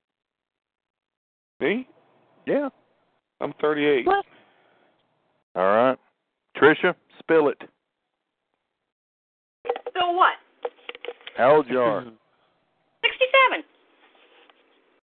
Me? 1.60 1.86
Yeah. 2.46 2.68
I'm 3.40 3.52
38. 3.60 4.06
What? 4.06 4.24
All 5.54 5.64
right. 5.64 5.98
Tricia, 6.56 6.94
spill 7.18 7.48
it. 7.48 7.58
So 9.94 10.12
what? 10.12 10.34
How 11.36 11.56
old 11.56 11.66
you 11.68 11.80
are? 11.80 12.02
67. 13.02 13.64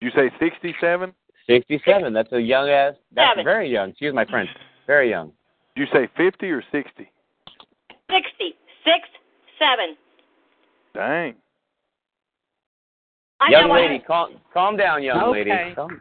You 0.00 0.10
say 0.14 0.30
sixty 0.40 0.74
seven? 0.80 1.12
Sixty-seven. 1.46 2.12
That's 2.12 2.32
a 2.32 2.40
young 2.40 2.68
ass. 2.70 2.94
That's 3.14 3.30
Seven. 3.32 3.44
very 3.44 3.68
young. 3.70 3.90
Excuse 3.90 4.14
my 4.14 4.24
French. 4.24 4.48
Very 4.86 5.10
young. 5.10 5.32
You 5.76 5.84
say 5.92 6.08
fifty 6.16 6.46
or 6.50 6.62
sixty? 6.72 7.10
60. 8.10 8.54
6, 8.84 8.96
7. 9.58 9.96
Dang. 10.94 11.34
I 13.40 13.50
young 13.50 13.68
know 13.68 13.74
I- 13.74 13.80
lady, 13.80 13.98
calm 14.06 14.34
calm 14.52 14.76
down, 14.76 15.02
young 15.02 15.32
lady. 15.32 15.50
Okay. 15.50 15.72
Calm. 15.74 16.00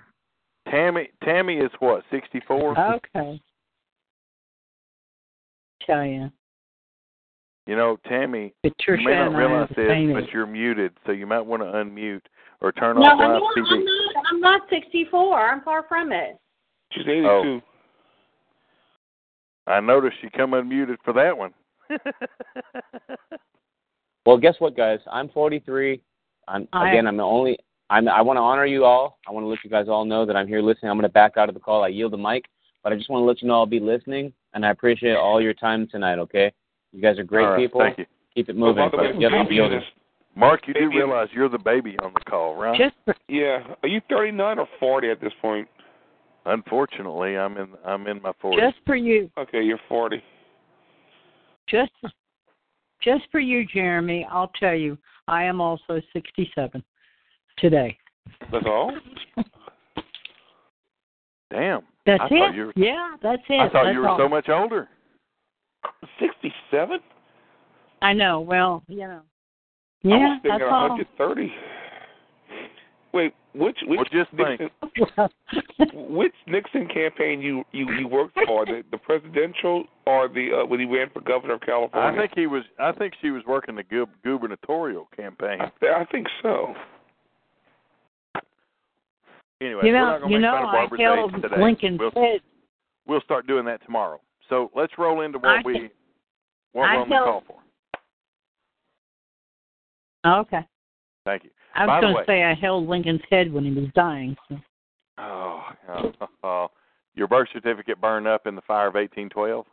Tammy 0.70 1.10
Tammy 1.24 1.58
is 1.58 1.72
what, 1.80 2.04
sixty 2.12 2.42
four? 2.48 2.78
Okay. 2.78 3.42
Tell 5.86 6.06
you, 6.06 6.30
You 7.66 7.76
know, 7.76 7.98
Tammy, 8.08 8.54
Patricia 8.62 9.02
you 9.02 9.08
may 9.08 9.16
not 9.16 9.28
and 9.28 9.36
I 9.36 9.40
realize 9.40 9.70
this, 9.76 9.88
same 9.88 10.14
but 10.14 10.30
you're 10.32 10.46
muted, 10.46 10.92
so 11.06 11.12
you 11.14 11.26
might 11.26 11.40
want 11.42 11.64
to 11.64 11.68
unmute 11.68 12.22
or 12.62 12.72
turn 12.74 12.98
No, 13.00 13.04
off 13.04 13.14
I'm 13.20 13.32
live 13.32 13.42
not, 13.42 13.56
TV. 13.58 13.72
I'm 13.72 13.86
not. 13.86 14.26
I'm 14.32 14.40
not 14.42 14.62
64. 14.70 15.50
I'm 15.50 15.62
far 15.62 15.86
from 15.88 16.12
it. 16.12 16.38
She's 16.92 17.08
82. 17.08 17.28
Oh. 17.28 17.62
I 19.66 19.80
noticed 19.80 20.18
you 20.22 20.30
come 20.32 20.52
unmuted 20.52 20.98
for 21.06 21.14
that 21.14 21.36
one. 21.38 21.54
Well, 24.26 24.38
guess 24.38 24.56
what, 24.60 24.78
guys? 24.78 25.00
I'm 25.12 25.30
43. 25.30 26.00
I'm 26.48 26.68
I- 26.72 26.90
again. 26.92 27.08
I'm 27.08 27.18
the 27.18 27.24
only. 27.24 27.58
I'm. 27.90 28.08
I 28.08 28.22
want 28.22 28.38
to 28.38 28.42
honor 28.42 28.66
you 28.68 28.86
all. 28.86 29.18
I 29.28 29.32
want 29.32 29.44
to 29.44 29.48
let 29.48 29.58
you 29.64 29.72
guys 29.72 29.88
all 29.90 30.06
know 30.06 30.24
that 30.24 30.36
I'm 30.36 30.48
here 30.48 30.62
listening. 30.62 30.92
I'm 30.92 30.98
going 30.98 31.10
to 31.10 31.14
back 31.14 31.36
out 31.38 31.50
of 31.50 31.56
the 31.56 31.62
call. 31.62 31.84
I 31.84 31.88
yield 31.88 32.14
the 32.14 32.18
mic, 32.18 32.46
but 32.84 32.94
I 32.94 32.96
just 32.96 33.10
want 33.10 33.24
to 33.24 33.26
let 33.26 33.42
you 33.42 33.48
know 33.48 33.56
I'll 33.56 33.66
be 33.66 33.80
listening, 33.80 34.32
and 34.54 34.64
I 34.64 34.70
appreciate 34.70 35.16
all 35.16 35.42
your 35.42 35.56
time 35.56 35.88
tonight. 35.88 36.20
Okay, 36.20 36.52
you 36.92 37.02
guys 37.02 37.18
are 37.18 37.24
great 37.24 37.46
All 37.46 37.52
right, 37.54 37.58
people. 37.58 37.82
Thank 37.82 37.98
you. 37.98 38.06
Keep 38.36 38.50
it 38.50 38.56
moving. 38.56 38.88
by 38.92 38.96
the 38.96 38.98
way, 38.98 39.12
Yep, 39.18 39.32
I'm 39.34 39.46
baby 39.46 39.56
yielding. 39.56 39.82
Mark, 40.36 40.68
you 40.68 40.76
do 40.76 40.90
realize 40.90 41.30
you're 41.34 41.50
the 41.50 41.58
baby 41.58 41.98
on 42.04 42.14
the 42.14 42.20
call, 42.30 42.56
right? 42.56 42.78
Just 42.78 42.96
for, 43.06 43.16
yeah. 43.28 43.64
Are 43.82 43.90
you 43.90 44.00
39 44.12 44.60
or 44.60 44.68
40 44.80 45.10
at 45.10 45.20
this 45.20 45.34
point? 45.42 45.68
Unfortunately, 46.46 47.36
I'm 47.36 47.58
in 47.58 47.70
I'm 47.84 48.06
in 48.06 48.22
my 48.22 48.32
forties. 48.40 48.60
just 48.60 48.78
for 48.86 48.96
you, 48.96 49.32
Okay, 49.40 49.64
you're 49.64 49.80
40. 49.90 50.22
Just 51.70 51.92
just 53.02 53.24
for 53.32 53.40
you, 53.40 53.66
Jeremy. 53.66 54.28
I'll 54.30 54.52
tell 54.60 54.76
you, 54.76 54.98
I 55.28 55.44
am 55.44 55.62
also 55.62 56.02
67 56.14 56.84
today. 57.58 57.98
That's 58.52 58.66
all? 58.66 58.98
Damn. 61.52 61.82
That's 62.06 62.22
I 62.24 62.28
it. 62.32 62.58
were- 62.58 62.74
yeah, 62.76 63.16
that's 63.22 63.42
it. 63.50 63.60
I 63.60 63.70
thought 63.70 63.86
that's 63.86 63.94
you 63.94 64.02
were 64.02 64.10
all. 64.10 64.18
so 64.18 64.28
much 64.30 64.50
older. 64.50 64.88
67? 66.20 67.00
I 68.02 68.14
know. 68.14 68.42
Well, 68.42 68.84
you 68.88 69.00
know. 69.00 69.22
Yeah, 70.04 70.16
I 70.16 70.18
was 70.18 70.40
that's 70.44 70.60
thinking 70.60 70.68
all. 70.68 70.90
130. 70.90 71.54
Wait, 73.14 73.34
which 73.56 73.78
which 73.88 73.98
Well, 73.98 74.24
just 74.24 74.32
think. 74.36 74.72
Nixon, 74.96 76.14
which 76.16 76.34
Nixon 76.48 76.88
campaign 76.88 77.42
you 77.42 77.64
you 77.72 77.92
you 77.94 78.08
worked 78.08 78.38
for? 78.46 78.66
The 78.66 78.84
the 78.92 78.98
presidential 78.98 79.86
or 80.06 80.28
the 80.28 80.62
uh, 80.62 80.66
when 80.66 80.80
he 80.80 80.86
ran 80.86 81.10
for 81.10 81.22
governor 81.22 81.56
of 81.56 81.62
California? 81.62 82.12
I 82.12 82.22
think 82.22 82.34
he 82.36 82.48
was. 82.48 82.64
I 82.80 82.92
think 82.92 83.14
she 83.22 83.32
was 83.32 83.44
working 83.48 83.76
the 83.76 83.84
gub- 83.84 84.10
gubernatorial 84.24 85.08
campaign. 85.16 85.62
I, 85.62 85.72
th- 85.80 85.92
I 85.96 86.06
think 86.06 86.28
so. 86.44 86.74
Anyway, 89.62 89.82
you 89.84 89.92
we're 89.92 90.00
know, 90.00 90.06
not 90.06 90.20
going 90.22 90.32
you 90.32 90.38
to 90.38 90.42
make 90.42 90.52
know, 90.52 90.56
fun 90.56 90.64
of 90.64 90.70
I 90.70 90.74
Barbara 90.74 91.00
held 91.00 91.32
Davis 91.32 91.50
today. 91.50 91.62
Lincoln's 91.64 92.00
we'll, 92.00 92.12
head. 92.12 92.40
we'll 93.08 93.22
start 93.22 93.46
doing 93.48 93.66
that 93.66 93.84
tomorrow. 93.84 94.22
So 94.48 94.72
let's 94.76 94.94
roll 94.98 95.22
into 95.22 95.38
what 95.40 95.50
I 95.50 95.62
we 95.66 95.90
what 96.74 96.84
I 96.86 96.96
we're 96.96 97.02
on 97.02 97.10
the 97.10 97.16
call 97.16 97.44
for. 97.48 97.56
Okay. 100.42 100.66
Thank 101.30 101.44
you. 101.44 101.52
I 101.76 101.86
was 101.86 102.02
going 102.02 102.16
to 102.16 102.24
say 102.26 102.44
I 102.44 102.56
held 102.56 102.90
Lincoln's 102.90 103.22
head 103.30 103.54
when 103.54 103.64
he 103.64 103.72
was 103.72 103.86
dying. 103.94 104.36
So. 104.50 104.58
Oh, 105.20 105.62
oh, 105.88 106.12
oh, 106.44 106.72
your 107.14 107.28
birth 107.28 107.50
certificate 107.54 108.02
burned 108.02 108.28
up 108.28 108.48
in 108.48 108.56
the 108.56 108.62
fire 108.62 108.88
of 108.88 108.96
1812. 108.96 109.64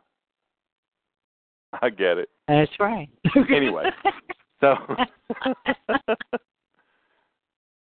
I 1.81 1.89
get 1.89 2.19
it. 2.19 2.29
That's 2.47 2.71
right. 2.79 3.09
Anyway, 3.51 3.85
So, 4.61 4.75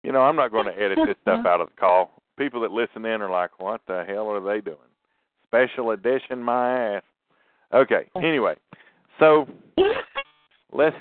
you 0.04 0.12
know, 0.12 0.22
I'm 0.22 0.36
not 0.36 0.52
going 0.52 0.67
to 0.67 0.80
edit 0.80 1.00
this 1.08 1.15
stuff 1.24 1.48
out 1.48 1.60
of 1.60 1.70
the 1.70 1.76
call. 1.80 2.22
People 2.38 2.62
that 2.62 2.72
listen 2.72 3.06
in 3.06 3.24
are 3.24 3.30
like, 3.32 3.60
"What 3.60 3.82
the 3.88 4.04
hell 4.08 4.30
are 4.30 4.39
they 4.39 4.62
doing?" 4.62 4.78
Special 5.48 5.91
edition, 5.91 6.43
my 6.43 6.98
ass. 6.98 7.04
Okay. 7.74 8.08
Anyway, 8.15 8.54
so 9.20 9.48
let's. 10.72 10.96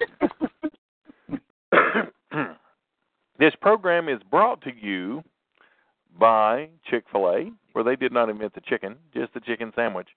This 3.39 3.55
program 3.61 4.09
is 4.09 4.21
brought 4.31 4.61
to 4.63 4.71
you 4.75 5.23
by 6.19 6.69
Chick 6.91 7.05
Fil 7.13 7.29
A, 7.29 7.51
where 7.73 7.85
they 7.85 7.97
did 7.97 8.13
not 8.13 8.29
invent 8.31 8.55
the 8.55 8.61
chicken, 8.63 8.97
just 9.15 9.35
the 9.35 9.41
chicken 9.41 9.73
sandwich. 9.77 10.09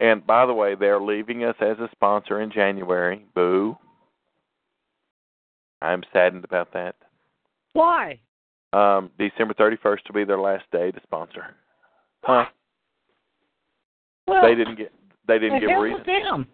And 0.00 0.26
by 0.26 0.46
the 0.46 0.54
way, 0.54 0.74
they're 0.74 1.00
leaving 1.00 1.44
us 1.44 1.56
as 1.60 1.78
a 1.78 1.88
sponsor 1.92 2.40
in 2.40 2.50
January. 2.50 3.24
Boo. 3.34 3.76
I'm 5.82 6.02
saddened 6.12 6.44
about 6.44 6.72
that. 6.72 6.94
Why? 7.72 8.20
Um, 8.72 9.10
December 9.18 9.54
31st 9.54 9.98
will 10.08 10.14
be 10.14 10.24
their 10.24 10.38
last 10.38 10.64
day 10.70 10.90
to 10.90 11.00
sponsor. 11.02 11.54
Huh? 12.22 12.44
Well, 14.26 14.42
They 14.42 14.54
didn't 14.54 14.76
get. 14.76 14.92
They 15.26 15.38
didn't 15.38 15.60
give 15.60 15.70
a 15.70 15.80
reason. 15.80 16.02
them. 16.06 16.46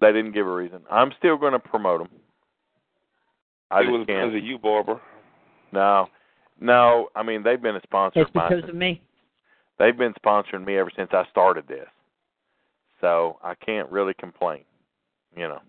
They 0.00 0.12
didn't 0.12 0.32
give 0.32 0.46
a 0.46 0.52
reason. 0.54 0.80
I'm 0.90 1.10
still 1.18 1.36
going 1.36 1.52
to 1.52 1.58
promote 1.58 2.00
them. 2.00 2.08
I 3.70 3.80
it 3.80 3.84
just 3.84 3.92
was 3.92 4.06
can't. 4.06 4.30
because 4.30 4.36
of 4.36 4.44
you, 4.44 4.58
Barbara. 4.58 5.00
No, 5.72 6.06
no. 6.60 7.08
I 7.14 7.22
mean, 7.22 7.42
they've 7.42 7.60
been 7.60 7.76
a 7.76 7.82
sponsor. 7.82 8.20
It's 8.20 8.30
of 8.30 8.34
mine. 8.34 8.50
because 8.50 8.68
of 8.68 8.76
me. 8.76 9.00
They've 9.78 9.96
been 9.96 10.14
sponsoring 10.24 10.64
me 10.64 10.76
ever 10.76 10.90
since 10.96 11.10
I 11.12 11.24
started 11.30 11.68
this, 11.68 11.86
so 13.00 13.38
I 13.42 13.54
can't 13.54 13.90
really 13.90 14.14
complain. 14.14 14.62
You 15.36 15.48
know. 15.48 15.60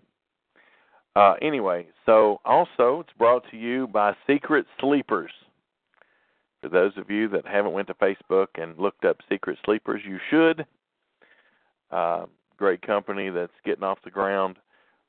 Uh, 1.16 1.34
anyway, 1.42 1.86
so 2.06 2.40
also 2.44 3.00
it's 3.00 3.18
brought 3.18 3.44
to 3.50 3.56
you 3.56 3.88
by 3.88 4.14
Secret 4.26 4.66
Sleepers. 4.80 5.30
For 6.62 6.68
those 6.68 6.92
of 6.96 7.10
you 7.10 7.28
that 7.28 7.46
haven't 7.46 7.72
went 7.72 7.88
to 7.88 7.94
Facebook 7.94 8.48
and 8.56 8.78
looked 8.78 9.04
up 9.04 9.16
Secret 9.28 9.58
Sleepers, 9.64 10.02
you 10.06 10.18
should. 10.30 10.66
Uh, 11.90 12.26
great 12.56 12.82
company 12.82 13.30
that's 13.30 13.52
getting 13.64 13.82
off 13.82 13.98
the 14.04 14.10
ground. 14.10 14.56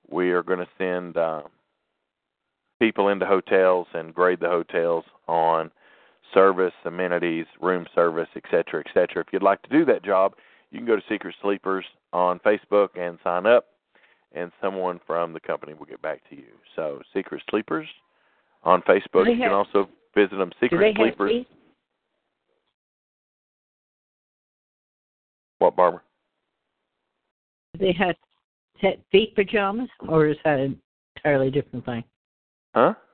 We 0.09 0.31
are 0.31 0.43
going 0.43 0.59
to 0.59 0.67
send 0.77 1.17
uh, 1.17 1.43
people 2.81 3.09
into 3.09 3.27
hotels 3.27 3.85
and 3.93 4.11
grade 4.11 4.39
the 4.39 4.47
hotels 4.47 5.05
on 5.27 5.69
service, 6.33 6.73
amenities, 6.85 7.45
room 7.61 7.85
service, 7.93 8.27
et 8.35 8.41
cetera, 8.49 8.83
et 8.83 8.91
cetera. 8.91 9.21
If 9.21 9.27
you'd 9.31 9.43
like 9.43 9.61
to 9.61 9.69
do 9.69 9.85
that 9.85 10.03
job, 10.03 10.33
you 10.71 10.79
can 10.79 10.87
go 10.87 10.95
to 10.95 11.01
Secret 11.07 11.35
Sleepers 11.43 11.85
on 12.11 12.39
Facebook 12.39 12.89
and 12.97 13.19
sign 13.23 13.45
up, 13.45 13.67
and 14.33 14.51
someone 14.59 14.99
from 15.05 15.31
the 15.31 15.39
company 15.39 15.75
will 15.75 15.85
get 15.85 16.01
back 16.01 16.27
to 16.31 16.35
you. 16.35 16.47
So, 16.75 17.01
Secret 17.13 17.43
Sleepers 17.51 17.87
on 18.63 18.81
Facebook. 18.81 19.29
You 19.29 19.37
can 19.37 19.51
also 19.51 19.87
visit 20.15 20.37
them, 20.37 20.51
Secret 20.59 20.95
Sleepers. 20.97 21.45
What, 25.59 25.75
Barbara? 25.75 26.01
They 27.77 27.93
have 27.99 28.15
set 28.81 28.99
feet 29.11 29.35
pajamas, 29.35 29.89
or 30.09 30.25
is 30.25 30.37
that 30.43 30.59
an 30.59 30.81
entirely 31.17 31.51
different 31.51 31.85
thing? 31.85 32.03
Huh? 32.73 32.93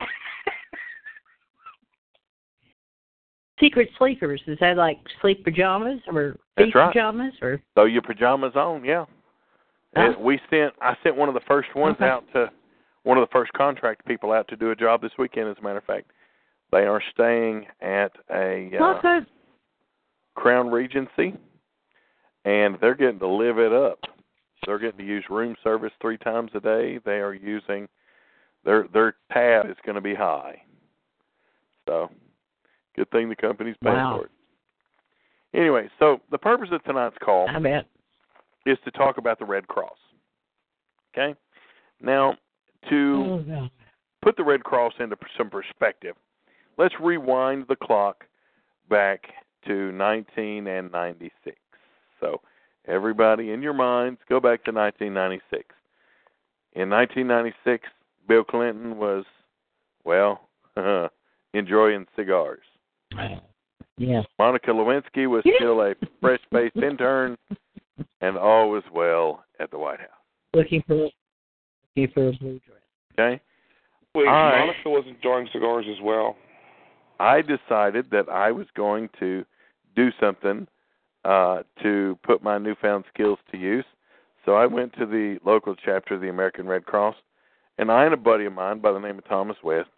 Secret 3.60 3.88
sleepers 3.98 4.40
is 4.46 4.56
that 4.60 4.76
like 4.76 4.98
sleep 5.20 5.42
pajamas 5.44 6.00
or 6.06 6.36
feet 6.56 6.72
right. 6.74 6.92
pajamas 6.92 7.34
or? 7.42 7.60
Throw 7.74 7.86
your 7.86 8.02
pajamas 8.02 8.54
on, 8.54 8.84
yeah. 8.84 9.04
Huh? 9.96 10.12
And 10.12 10.24
we 10.24 10.38
sent 10.48 10.74
I 10.80 10.96
sent 11.02 11.16
one 11.16 11.28
of 11.28 11.34
the 11.34 11.40
first 11.48 11.74
ones 11.74 11.96
Okay. 11.96 12.08
out 12.08 12.24
to 12.34 12.50
one 13.02 13.18
of 13.18 13.22
the 13.22 13.32
first 13.32 13.52
contract 13.54 14.06
people 14.06 14.32
out 14.32 14.46
to 14.48 14.56
do 14.56 14.70
a 14.70 14.76
job 14.76 15.00
this 15.02 15.12
weekend 15.18 15.48
as 15.48 15.56
a 15.58 15.62
matter 15.62 15.78
of 15.78 15.84
fact. 15.84 16.10
They 16.70 16.84
are 16.86 17.02
staying 17.12 17.66
at 17.80 18.12
a 18.30 18.70
uh. 18.78 19.20
Crown 20.34 20.70
Regency 20.70 21.34
and 22.44 22.78
they're 22.80 22.94
getting 22.94 23.18
to 23.18 23.26
live 23.26 23.58
it 23.58 23.72
up. 23.72 23.98
They're 24.64 24.78
getting 24.78 24.98
to 24.98 25.04
use 25.04 25.24
room 25.28 25.56
service 25.64 25.92
three 26.00 26.18
times 26.18 26.50
a 26.54 26.60
day. 26.60 26.98
They 27.04 27.18
are 27.18 27.34
using 27.34 27.88
their 28.64 28.86
their 28.92 29.14
tab 29.32 29.66
is 29.70 29.76
going 29.84 29.94
to 29.94 30.00
be 30.00 30.14
high. 30.14 30.60
So, 31.86 32.10
good 32.96 33.10
thing 33.10 33.28
the 33.28 33.36
company's 33.36 33.76
paying 33.82 33.96
Wow. 33.96 34.18
for 34.18 34.24
it. 34.26 34.30
Anyway, 35.54 35.88
so 35.98 36.20
the 36.30 36.36
purpose 36.38 36.68
of 36.72 36.82
tonight's 36.84 37.16
call 37.24 37.48
I 37.48 37.58
bet. 37.58 37.86
is 38.66 38.76
to 38.84 38.90
talk 38.90 39.16
about 39.16 39.38
the 39.38 39.46
Red 39.46 39.66
Cross. 39.68 39.96
Okay? 41.14 41.34
Now, 42.02 42.36
to 42.90 43.42
Oh, 43.56 43.68
put 44.20 44.36
the 44.36 44.44
Red 44.44 44.62
Cross 44.64 44.94
into 45.00 45.16
some 45.36 45.48
perspective, 45.48 46.14
let's 46.76 46.94
rewind 47.00 47.66
the 47.68 47.76
clock 47.76 48.26
back 48.90 49.26
to 49.66 49.90
1996. 49.96 51.56
So, 52.20 52.42
everybody 52.86 53.52
in 53.52 53.62
your 53.62 53.72
minds, 53.72 54.20
go 54.28 54.38
back 54.40 54.64
to 54.64 54.72
1996. 54.72 55.74
In 56.74 56.90
1996, 56.90 57.88
Bill 58.28 58.44
Clinton 58.44 58.98
was, 58.98 59.24
well, 60.04 60.48
enjoying 61.54 62.06
cigars. 62.14 62.62
Yeah. 63.96 64.22
Monica 64.38 64.70
Lewinsky 64.70 65.26
was 65.26 65.42
still 65.56 65.80
a 65.82 65.94
fresh 66.20 66.40
faced 66.52 66.76
intern, 66.76 67.36
and 68.20 68.36
all 68.36 68.70
was 68.70 68.84
well 68.92 69.44
at 69.58 69.70
the 69.70 69.78
White 69.78 69.98
House. 70.00 70.08
Looking 70.54 70.82
for 70.86 70.94
looking 71.96 72.12
for 72.14 72.28
a 72.28 72.32
blue 72.32 72.60
dress. 72.60 72.78
Okay? 73.14 73.40
Wait, 74.14 74.28
I- 74.28 74.60
Monica 74.66 74.88
was 74.90 75.04
enjoying 75.08 75.48
cigars 75.52 75.86
as 75.90 76.00
well. 76.02 76.36
I 77.20 77.42
decided 77.42 78.10
that 78.12 78.28
I 78.28 78.52
was 78.52 78.66
going 78.76 79.08
to 79.18 79.44
do 79.96 80.10
something 80.20 80.68
uh, 81.24 81.62
to 81.82 82.16
put 82.22 82.42
my 82.42 82.58
newfound 82.58 83.04
skills 83.12 83.38
to 83.50 83.58
use. 83.58 83.84
So 84.44 84.54
I 84.54 84.66
went 84.66 84.92
to 84.94 85.06
the 85.06 85.38
local 85.44 85.74
chapter 85.74 86.14
of 86.14 86.20
the 86.20 86.28
American 86.28 86.68
Red 86.68 86.86
Cross, 86.86 87.16
and 87.78 87.90
I 87.90 88.04
and 88.04 88.14
a 88.14 88.18
buddy 88.18 88.44
of 88.44 88.52
mine 88.52 88.80
by 88.80 88.92
the 88.92 88.98
name 88.98 89.18
of 89.18 89.26
Thomas 89.26 89.56
West 89.62 89.88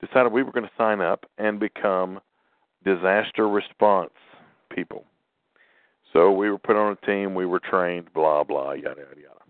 decided 0.00 0.32
we 0.32 0.42
were 0.42 0.52
going 0.52 0.66
to 0.66 0.70
sign 0.78 1.00
up 1.00 1.26
and 1.38 1.58
become 1.58 2.20
disaster 2.84 3.48
response 3.48 4.12
people. 4.74 5.04
So 6.12 6.30
we 6.30 6.50
were 6.50 6.58
put 6.58 6.76
on 6.76 6.92
a 6.92 7.06
team, 7.06 7.34
we 7.34 7.46
were 7.46 7.60
trained, 7.60 8.12
blah, 8.14 8.44
blah, 8.44 8.72
yada, 8.72 9.00
yada, 9.00 9.20
yada. 9.20 9.40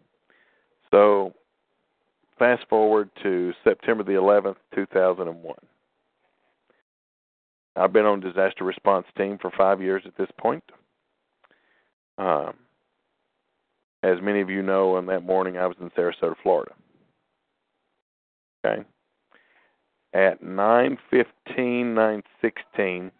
So 0.91 1.35
fast 2.39 2.65
forward 2.69 3.11
to 3.23 3.53
September 3.63 4.03
the 4.03 4.13
11th, 4.13 4.57
2001. 4.75 5.55
I've 7.77 7.93
been 7.93 8.07
on 8.07 8.21
disaster 8.21 8.65
response 8.65 9.07
team 9.19 9.37
for 9.41 9.51
five 9.57 9.83
years 9.83 10.03
at 10.07 10.17
this 10.17 10.31
point. 10.39 10.65
Um, 12.17 12.55
as 14.03 14.19
many 14.23 14.41
of 14.41 14.49
you 14.49 14.63
know, 14.63 14.97
on 14.97 15.07
that 15.07 15.25
morning 15.25 15.59
I 15.59 15.67
was 15.67 15.77
in 15.81 15.91
Sarasota, 15.91 16.35
Florida. 16.43 16.73
Okay. 18.65 18.85
At 20.15 20.43
nine 20.43 20.97
fifteen, 21.11 21.95
nine 21.95 22.23
sixteen, 22.41 23.11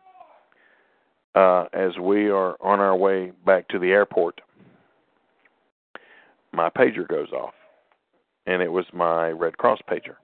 uh, 1.35 1.67
as 1.73 1.99
we 1.99 2.31
are 2.31 2.57
on 2.61 2.81
our 2.81 2.97
way 2.97 3.33
back 3.45 3.67
to 3.69 3.79
the 3.79 3.91
airport, 3.91 4.41
my 6.53 6.71
pager 6.71 7.07
goes 7.07 7.33
off, 7.33 7.55
and 8.47 8.63
it 8.63 8.71
was 8.71 8.87
my 8.93 9.31
Red 9.31 9.59
Cross 9.59 9.81
pager. 9.91 10.17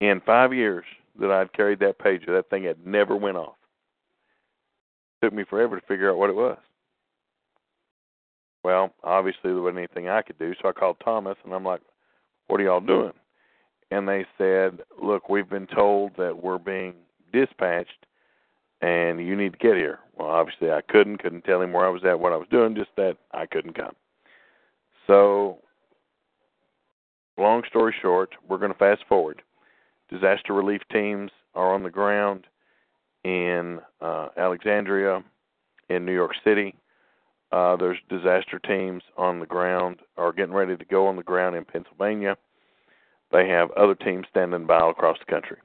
In 0.00 0.22
five 0.24 0.54
years 0.54 0.84
that 1.20 1.30
I'd 1.30 1.52
carried 1.52 1.80
that 1.80 1.98
pager, 1.98 2.28
that 2.28 2.48
thing 2.48 2.64
had 2.64 2.86
never 2.86 3.14
went 3.14 3.36
off. 3.36 3.56
It 5.20 5.26
took 5.26 5.34
me 5.34 5.44
forever 5.44 5.78
to 5.78 5.86
figure 5.86 6.10
out 6.10 6.16
what 6.16 6.30
it 6.30 6.36
was. 6.36 6.58
Well, 8.64 8.92
obviously 9.04 9.52
there 9.52 9.60
wasn't 9.60 9.78
anything 9.78 10.08
I 10.08 10.22
could 10.22 10.38
do, 10.38 10.54
so 10.62 10.68
I 10.68 10.72
called 10.72 10.96
Thomas 11.04 11.36
and 11.44 11.52
I'm 11.52 11.64
like, 11.64 11.82
"What 12.46 12.60
are 12.60 12.64
y'all 12.64 12.80
doing?" 12.80 13.12
And 13.90 14.08
they 14.08 14.26
said, 14.36 14.82
"Look, 15.00 15.28
we've 15.28 15.48
been 15.48 15.66
told 15.66 16.16
that 16.16 16.42
we're 16.42 16.58
being 16.58 16.94
dispatched, 17.32 18.06
and 18.80 19.26
you 19.26 19.34
need 19.34 19.52
to 19.52 19.58
get 19.58 19.76
here." 19.76 20.00
Well, 20.16 20.28
obviously 20.28 20.70
I 20.70 20.82
couldn't, 20.82 21.18
couldn't 21.18 21.44
tell 21.44 21.62
him 21.62 21.72
where 21.72 21.86
I 21.86 21.90
was 21.90 22.04
at, 22.04 22.20
what 22.20 22.32
I 22.32 22.36
was 22.36 22.48
doing, 22.50 22.74
just 22.74 22.90
that 22.96 23.16
I 23.32 23.46
couldn't 23.46 23.74
come. 23.74 23.94
So, 25.06 25.58
long 27.38 27.62
story 27.68 27.94
short, 28.00 28.34
we're 28.46 28.58
going 28.58 28.72
to 28.72 28.78
fast 28.78 29.04
forward. 29.08 29.42
Disaster 30.10 30.52
relief 30.52 30.82
teams 30.90 31.30
are 31.54 31.72
on 31.74 31.82
the 31.82 31.90
ground 31.90 32.46
in 33.24 33.80
uh, 34.00 34.28
Alexandria, 34.36 35.22
in 35.88 36.04
New 36.04 36.12
York 36.12 36.32
City. 36.44 36.74
Uh, 37.50 37.76
there's 37.76 37.98
disaster 38.08 38.58
teams 38.58 39.02
on 39.16 39.40
the 39.40 39.46
ground 39.46 40.00
are 40.16 40.32
getting 40.32 40.54
ready 40.54 40.76
to 40.76 40.84
go 40.84 41.06
on 41.06 41.16
the 41.16 41.22
ground 41.22 41.56
in 41.56 41.64
Pennsylvania. 41.64 42.36
They 43.30 43.48
have 43.48 43.70
other 43.72 43.94
teams 43.94 44.26
standing 44.30 44.66
by 44.66 44.78
all 44.80 44.90
across 44.90 45.18
the 45.18 45.30
country. 45.30 45.58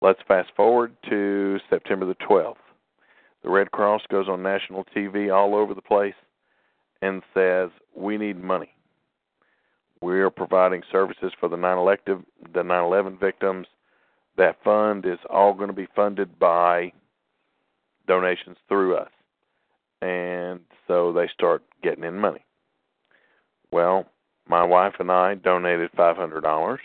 Let's 0.00 0.20
fast 0.26 0.50
forward 0.56 0.96
to 1.08 1.58
September 1.70 2.06
the 2.06 2.16
12th. 2.16 2.56
The 3.42 3.50
Red 3.50 3.70
Cross 3.70 4.02
goes 4.10 4.28
on 4.28 4.42
national 4.42 4.84
TV 4.96 5.34
all 5.34 5.54
over 5.54 5.74
the 5.74 5.82
place 5.82 6.14
and 7.00 7.22
says, 7.34 7.70
"We 7.94 8.18
need 8.18 8.42
money. 8.42 8.74
We 10.00 10.20
are 10.20 10.30
providing 10.30 10.82
services 10.90 11.32
for 11.34 11.48
the 11.48 11.56
9/11 11.56 12.26
the 12.52 12.62
9/11 12.62 13.16
victims. 13.16 13.68
That 14.36 14.62
fund 14.62 15.06
is 15.06 15.18
all 15.30 15.54
going 15.54 15.70
to 15.70 15.74
be 15.74 15.86
funded 15.86 16.38
by 16.38 16.92
donations 18.06 18.58
through 18.68 18.96
us." 18.96 19.10
And 20.00 20.64
so 20.86 21.12
they 21.12 21.28
start 21.28 21.62
getting 21.82 22.04
in 22.04 22.18
money. 22.18 22.44
Well, 23.70 24.06
my 24.48 24.64
wife 24.64 24.94
and 24.98 25.10
I 25.10 25.34
donated 25.34 25.90
five 25.96 26.16
hundred 26.16 26.42
dollars. 26.42 26.80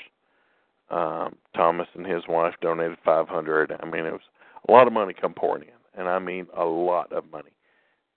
Um, 0.89 1.35
Thomas 1.55 1.87
and 1.95 2.05
his 2.05 2.23
wife 2.29 2.53
donated 2.61 2.97
five 3.03 3.27
hundred. 3.27 3.73
I 3.81 3.85
mean, 3.85 4.05
it 4.05 4.11
was 4.13 4.21
a 4.67 4.71
lot 4.71 4.87
of 4.87 4.93
money 4.93 5.13
come 5.13 5.33
pouring 5.33 5.63
in, 5.63 5.99
and 5.99 6.07
I 6.07 6.19
mean 6.19 6.47
a 6.55 6.63
lot 6.65 7.11
of 7.11 7.29
money. 7.31 7.51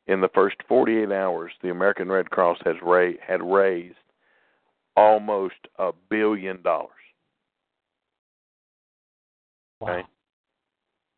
In 0.06 0.20
the 0.20 0.28
first 0.34 0.56
48 0.66 1.12
hours, 1.12 1.52
the 1.62 1.70
American 1.70 2.08
Red 2.08 2.30
Cross 2.30 2.58
has 2.64 2.74
ra- 2.82 3.12
had 3.24 3.42
raised 3.42 3.94
almost 4.96 5.54
a 5.78 5.92
billion 6.08 6.62
dollars. 6.62 6.90
Okay. 9.82 10.02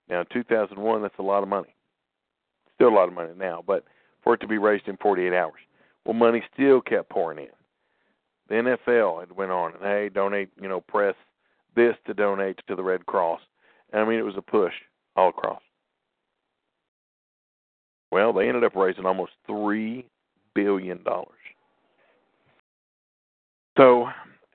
Now, 0.08 0.20
in 0.20 0.26
2001, 0.32 1.02
that's 1.02 1.14
a 1.18 1.22
lot 1.22 1.42
of 1.42 1.48
money. 1.48 1.74
Still 2.74 2.88
a 2.88 2.94
lot 2.94 3.08
of 3.08 3.14
money 3.14 3.32
now, 3.36 3.64
but 3.66 3.84
for 4.22 4.34
it 4.34 4.40
to 4.40 4.46
be 4.46 4.58
raised 4.58 4.88
in 4.88 4.96
48 4.98 5.32
hours, 5.32 5.60
Well, 6.04 6.14
money 6.14 6.42
still 6.52 6.80
kept 6.80 7.08
pouring 7.08 7.38
in. 7.38 7.61
The 8.52 8.58
NFL 8.58 9.20
had 9.20 9.32
went 9.32 9.50
on 9.50 9.72
and 9.72 9.82
hey, 9.82 10.10
donate, 10.12 10.50
you 10.60 10.68
know, 10.68 10.82
press 10.82 11.14
this 11.74 11.94
to 12.06 12.12
donate 12.12 12.60
to 12.68 12.76
the 12.76 12.82
Red 12.82 13.06
Cross. 13.06 13.40
And 13.90 14.02
I 14.02 14.04
mean, 14.04 14.18
it 14.18 14.26
was 14.26 14.36
a 14.36 14.42
push 14.42 14.74
all 15.16 15.30
across. 15.30 15.62
Well, 18.10 18.34
they 18.34 18.48
ended 18.48 18.62
up 18.62 18.76
raising 18.76 19.06
almost 19.06 19.32
three 19.46 20.04
billion 20.54 21.02
dollars. 21.02 21.30
So, 23.78 24.08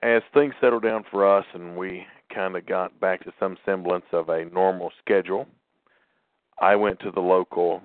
as 0.04 0.22
things 0.32 0.54
settled 0.60 0.84
down 0.84 1.04
for 1.10 1.26
us 1.26 1.44
and 1.52 1.76
we 1.76 2.06
kind 2.32 2.56
of 2.56 2.66
got 2.66 3.00
back 3.00 3.24
to 3.24 3.32
some 3.40 3.56
semblance 3.66 4.06
of 4.12 4.28
a 4.28 4.44
normal 4.44 4.92
schedule, 5.00 5.48
I 6.60 6.76
went 6.76 7.00
to 7.00 7.10
the 7.10 7.18
local 7.18 7.82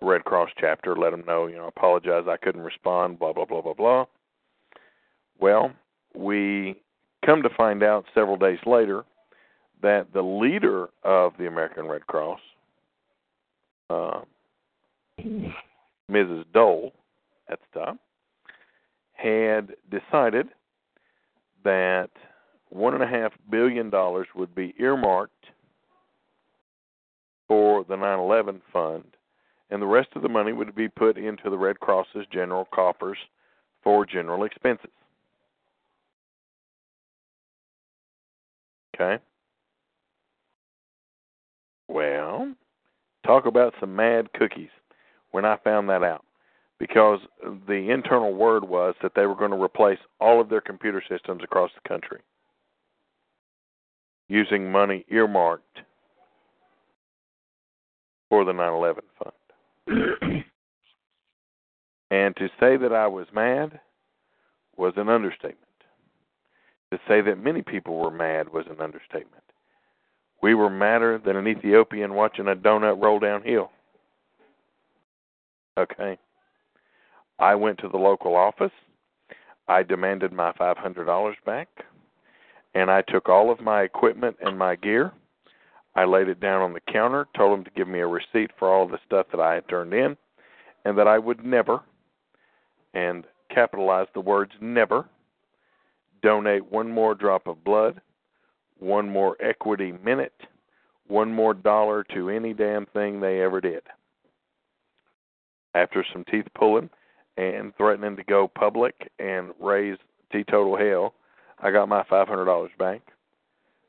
Red 0.00 0.24
Cross 0.24 0.52
chapter, 0.58 0.96
let 0.96 1.10
them 1.10 1.24
know, 1.26 1.48
you 1.48 1.56
know, 1.56 1.66
apologize 1.66 2.24
I 2.26 2.38
couldn't 2.38 2.62
respond, 2.62 3.18
blah 3.18 3.34
blah 3.34 3.44
blah 3.44 3.60
blah 3.60 3.74
blah. 3.74 4.06
Well, 5.42 5.72
we 6.14 6.80
come 7.26 7.42
to 7.42 7.50
find 7.56 7.82
out 7.82 8.04
several 8.14 8.36
days 8.36 8.60
later 8.64 9.02
that 9.82 10.12
the 10.12 10.22
leader 10.22 10.88
of 11.02 11.32
the 11.36 11.48
American 11.48 11.88
Red 11.88 12.06
Cross, 12.06 12.38
uh, 13.90 14.20
Mrs. 16.08 16.44
Dole, 16.54 16.92
at 17.48 17.58
the 17.74 17.80
time, 17.80 17.98
had 19.14 19.74
decided 19.90 20.46
that 21.64 22.10
one 22.68 22.94
and 22.94 23.02
a 23.02 23.08
half 23.08 23.32
billion 23.50 23.90
dollars 23.90 24.28
would 24.36 24.54
be 24.54 24.76
earmarked 24.78 25.46
for 27.48 27.82
the 27.82 27.96
9/11 27.96 28.62
fund, 28.72 29.16
and 29.70 29.82
the 29.82 29.86
rest 29.86 30.10
of 30.14 30.22
the 30.22 30.28
money 30.28 30.52
would 30.52 30.72
be 30.76 30.88
put 30.88 31.18
into 31.18 31.50
the 31.50 31.58
Red 31.58 31.80
Cross's 31.80 32.26
general 32.28 32.66
coffers 32.66 33.18
for 33.82 34.06
general 34.06 34.44
expenses. 34.44 34.90
Okay. 39.02 39.22
Well, 41.88 42.54
talk 43.26 43.46
about 43.46 43.74
some 43.80 43.94
mad 43.96 44.32
cookies 44.32 44.70
when 45.32 45.44
I 45.44 45.56
found 45.64 45.88
that 45.88 46.02
out. 46.02 46.24
Because 46.78 47.20
the 47.68 47.90
internal 47.90 48.34
word 48.34 48.64
was 48.68 48.94
that 49.02 49.12
they 49.14 49.26
were 49.26 49.36
going 49.36 49.52
to 49.52 49.62
replace 49.62 50.00
all 50.20 50.40
of 50.40 50.48
their 50.48 50.60
computer 50.60 51.02
systems 51.08 51.42
across 51.44 51.70
the 51.74 51.88
country 51.88 52.20
using 54.28 54.72
money 54.72 55.04
earmarked 55.08 55.80
for 58.28 58.44
the 58.44 58.52
9 58.52 58.72
11 58.72 59.04
fund. 59.22 59.34
and 62.10 62.36
to 62.36 62.48
say 62.58 62.76
that 62.76 62.92
I 62.92 63.06
was 63.06 63.26
mad 63.32 63.78
was 64.76 64.94
an 64.96 65.08
understatement. 65.08 65.58
To 66.92 67.00
say 67.08 67.22
that 67.22 67.42
many 67.42 67.62
people 67.62 67.96
were 67.96 68.10
mad 68.10 68.52
was 68.52 68.66
an 68.68 68.82
understatement. 68.82 69.42
We 70.42 70.52
were 70.52 70.68
madder 70.68 71.18
than 71.24 71.36
an 71.36 71.48
Ethiopian 71.48 72.12
watching 72.12 72.48
a 72.48 72.54
donut 72.54 73.02
roll 73.02 73.18
downhill. 73.18 73.70
Okay. 75.78 76.18
I 77.38 77.54
went 77.54 77.78
to 77.78 77.88
the 77.88 77.96
local 77.96 78.36
office. 78.36 78.72
I 79.68 79.82
demanded 79.82 80.34
my 80.34 80.52
$500 80.52 81.34
back. 81.46 81.68
And 82.74 82.90
I 82.90 83.00
took 83.00 83.30
all 83.30 83.50
of 83.50 83.62
my 83.62 83.84
equipment 83.84 84.36
and 84.44 84.58
my 84.58 84.76
gear. 84.76 85.12
I 85.96 86.04
laid 86.04 86.28
it 86.28 86.40
down 86.40 86.60
on 86.60 86.74
the 86.74 86.92
counter, 86.92 87.26
told 87.34 87.56
them 87.56 87.64
to 87.64 87.70
give 87.70 87.88
me 87.88 88.00
a 88.00 88.06
receipt 88.06 88.50
for 88.58 88.68
all 88.68 88.86
the 88.86 89.00
stuff 89.06 89.28
that 89.30 89.40
I 89.40 89.54
had 89.54 89.66
turned 89.66 89.94
in, 89.94 90.14
and 90.84 90.98
that 90.98 91.08
I 91.08 91.18
would 91.18 91.42
never, 91.42 91.80
and 92.92 93.24
capitalize 93.48 94.08
the 94.12 94.20
words 94.20 94.52
never, 94.60 95.08
donate 96.22 96.70
one 96.70 96.90
more 96.90 97.14
drop 97.14 97.46
of 97.46 97.64
blood, 97.64 98.00
one 98.78 99.08
more 99.08 99.36
equity 99.40 99.92
minute, 100.04 100.34
one 101.06 101.32
more 101.32 101.54
dollar 101.54 102.04
to 102.14 102.30
any 102.30 102.54
damn 102.54 102.86
thing 102.86 103.20
they 103.20 103.42
ever 103.42 103.60
did. 103.60 103.82
After 105.74 106.04
some 106.12 106.24
teeth 106.24 106.46
pulling 106.54 106.90
and 107.36 107.74
threatening 107.76 108.16
to 108.16 108.24
go 108.24 108.48
public 108.48 109.10
and 109.18 109.52
raise 109.60 109.98
teetotal 110.30 110.76
hell, 110.76 111.14
I 111.60 111.70
got 111.70 111.88
my 111.88 112.02
$500 112.04 112.68
back. 112.78 113.02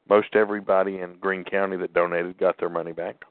Most 0.09 0.35
everybody 0.35 0.99
in 0.99 1.15
Greene 1.15 1.43
County 1.43 1.77
that 1.77 1.93
donated 1.93 2.37
got 2.37 2.59
their 2.59 2.69
money 2.69 2.91
back. 2.91 3.23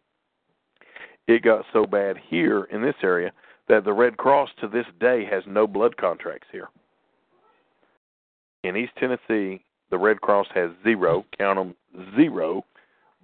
It 1.28 1.42
got 1.42 1.64
so 1.72 1.86
bad 1.86 2.16
here 2.28 2.64
in 2.64 2.82
this 2.82 2.96
area 3.03 3.32
that 3.68 3.84
the 3.84 3.92
Red 3.92 4.16
Cross 4.16 4.50
to 4.61 4.68
this 4.68 4.86
day 5.00 5.24
has 5.24 5.44
no 5.46 5.66
blood 5.66 5.96
contracts 5.96 6.48
here. 6.50 6.68
In 8.64 8.76
East 8.76 8.92
Tennessee, 8.98 9.64
the 9.90 9.98
Red 9.98 10.20
Cross 10.20 10.46
has 10.54 10.70
zero, 10.84 11.24
count 11.36 11.58
them, 11.58 11.74
zero 12.16 12.64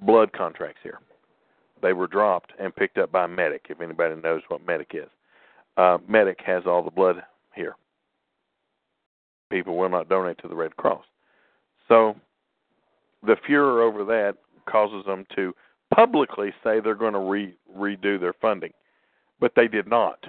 blood 0.03 0.32
contracts 0.32 0.80
here. 0.82 0.99
They 1.80 1.93
were 1.93 2.09
dropped 2.09 2.53
and 2.59 2.74
picked 2.74 2.99
up 2.99 3.12
by 3.12 3.26
Medic, 3.26 3.66
if 3.70 3.80
anybody 3.80 4.16
knows 4.20 4.43
what 4.49 4.66
Medic 4.66 4.91
is. 4.95 5.09
Uh, 5.76 5.99
Medic 6.09 6.41
has 6.45 6.64
all 6.66 6.82
the 6.82 6.91
blood 6.91 7.22
here. 7.55 7.76
People 9.51 9.76
will 9.76 9.89
not 9.89 10.09
donate 10.09 10.39
to 10.39 10.49
the 10.49 10.57
Red 10.57 10.76
Cross. 10.76 11.05
So 11.86 12.16
the 13.22 13.36
furor 13.47 13.82
over 13.82 14.05
that 14.05 14.36
causes 14.68 15.07
them 15.07 15.24
to 15.36 15.55
publicly 15.95 16.53
say 16.62 16.80
they're 16.80 16.95
going 16.95 17.14
to 17.14 17.20
re- 17.20 17.57
redo 17.76 18.20
their 18.20 18.34
funding, 18.34 18.72
but 19.41 19.53
they 19.55 19.68
did 19.68 19.86
not. 19.86 20.26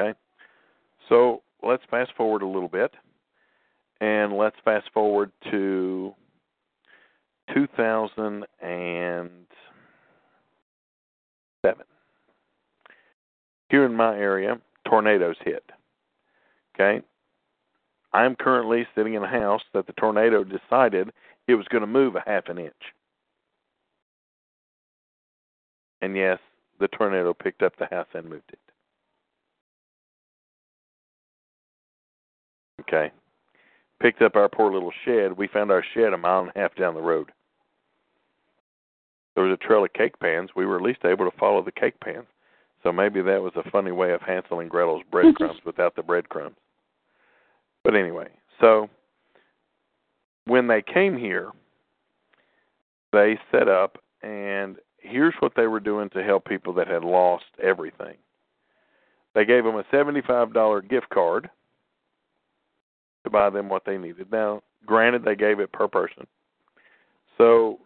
Okay? 0.00 0.16
So 1.08 1.42
let's 1.62 1.82
fast 1.90 2.12
forward 2.16 2.42
a 2.42 2.46
little 2.46 2.68
bit 2.68 2.92
and 4.00 4.36
let's 4.36 4.56
fast 4.64 4.90
forward 4.92 5.32
to 5.50 6.14
2007. 7.54 8.46
Here 13.70 13.84
in 13.84 13.94
my 13.94 14.16
area, 14.16 14.58
tornadoes 14.88 15.36
hit. 15.44 15.64
Okay? 16.74 17.04
I'm 18.12 18.36
currently 18.36 18.86
sitting 18.94 19.14
in 19.14 19.22
a 19.22 19.28
house 19.28 19.62
that 19.74 19.86
the 19.86 19.92
tornado 19.94 20.44
decided 20.44 21.12
it 21.46 21.54
was 21.54 21.66
going 21.68 21.82
to 21.82 21.86
move 21.86 22.16
a 22.16 22.22
half 22.26 22.48
an 22.48 22.58
inch. 22.58 22.72
And 26.00 26.16
yes, 26.16 26.38
the 26.80 26.88
tornado 26.88 27.34
picked 27.34 27.62
up 27.62 27.76
the 27.78 27.86
house 27.86 28.06
and 28.14 28.28
moved 28.28 28.50
it. 28.52 28.58
Okay. 32.82 33.10
Picked 34.00 34.22
up 34.22 34.36
our 34.36 34.48
poor 34.48 34.72
little 34.72 34.92
shed. 35.04 35.36
We 35.36 35.48
found 35.48 35.70
our 35.70 35.84
shed 35.94 36.12
a 36.12 36.18
mile 36.18 36.40
and 36.40 36.52
a 36.54 36.58
half 36.58 36.74
down 36.76 36.94
the 36.94 37.00
road. 37.00 37.32
There 39.34 39.44
was 39.44 39.52
a 39.52 39.66
trail 39.66 39.84
of 39.84 39.92
cake 39.92 40.18
pans. 40.20 40.50
We 40.54 40.66
were 40.66 40.76
at 40.76 40.82
least 40.82 41.04
able 41.04 41.28
to 41.28 41.36
follow 41.36 41.62
the 41.62 41.72
cake 41.72 41.98
pans. 42.00 42.26
So 42.82 42.92
maybe 42.92 43.20
that 43.22 43.42
was 43.42 43.52
a 43.56 43.68
funny 43.70 43.90
way 43.90 44.12
of 44.12 44.20
Hansel 44.20 44.60
and 44.60 44.70
Gretel's 44.70 45.02
breadcrumbs 45.10 45.60
without 45.64 45.96
the 45.96 46.02
breadcrumbs. 46.02 46.56
But 47.82 47.94
anyway, 47.94 48.28
so 48.60 48.88
when 50.44 50.66
they 50.66 50.82
came 50.82 51.16
here, 51.16 51.50
they 53.12 53.38
set 53.50 53.68
up, 53.68 53.98
and 54.22 54.76
here's 54.98 55.34
what 55.40 55.52
they 55.56 55.66
were 55.66 55.80
doing 55.80 56.10
to 56.10 56.22
help 56.22 56.44
people 56.44 56.72
that 56.74 56.88
had 56.88 57.04
lost 57.04 57.44
everything. 57.62 58.16
They 59.34 59.44
gave 59.44 59.64
them 59.64 59.76
a 59.76 59.84
$75 59.84 60.88
gift 60.88 61.08
card 61.10 61.48
to 63.28 63.32
buy 63.32 63.50
them 63.50 63.68
what 63.68 63.84
they 63.84 63.98
needed. 63.98 64.30
Now, 64.32 64.62
granted, 64.86 65.24
they 65.24 65.36
gave 65.36 65.60
it 65.60 65.72
per 65.72 65.86
person. 65.88 66.26
So 67.36 67.78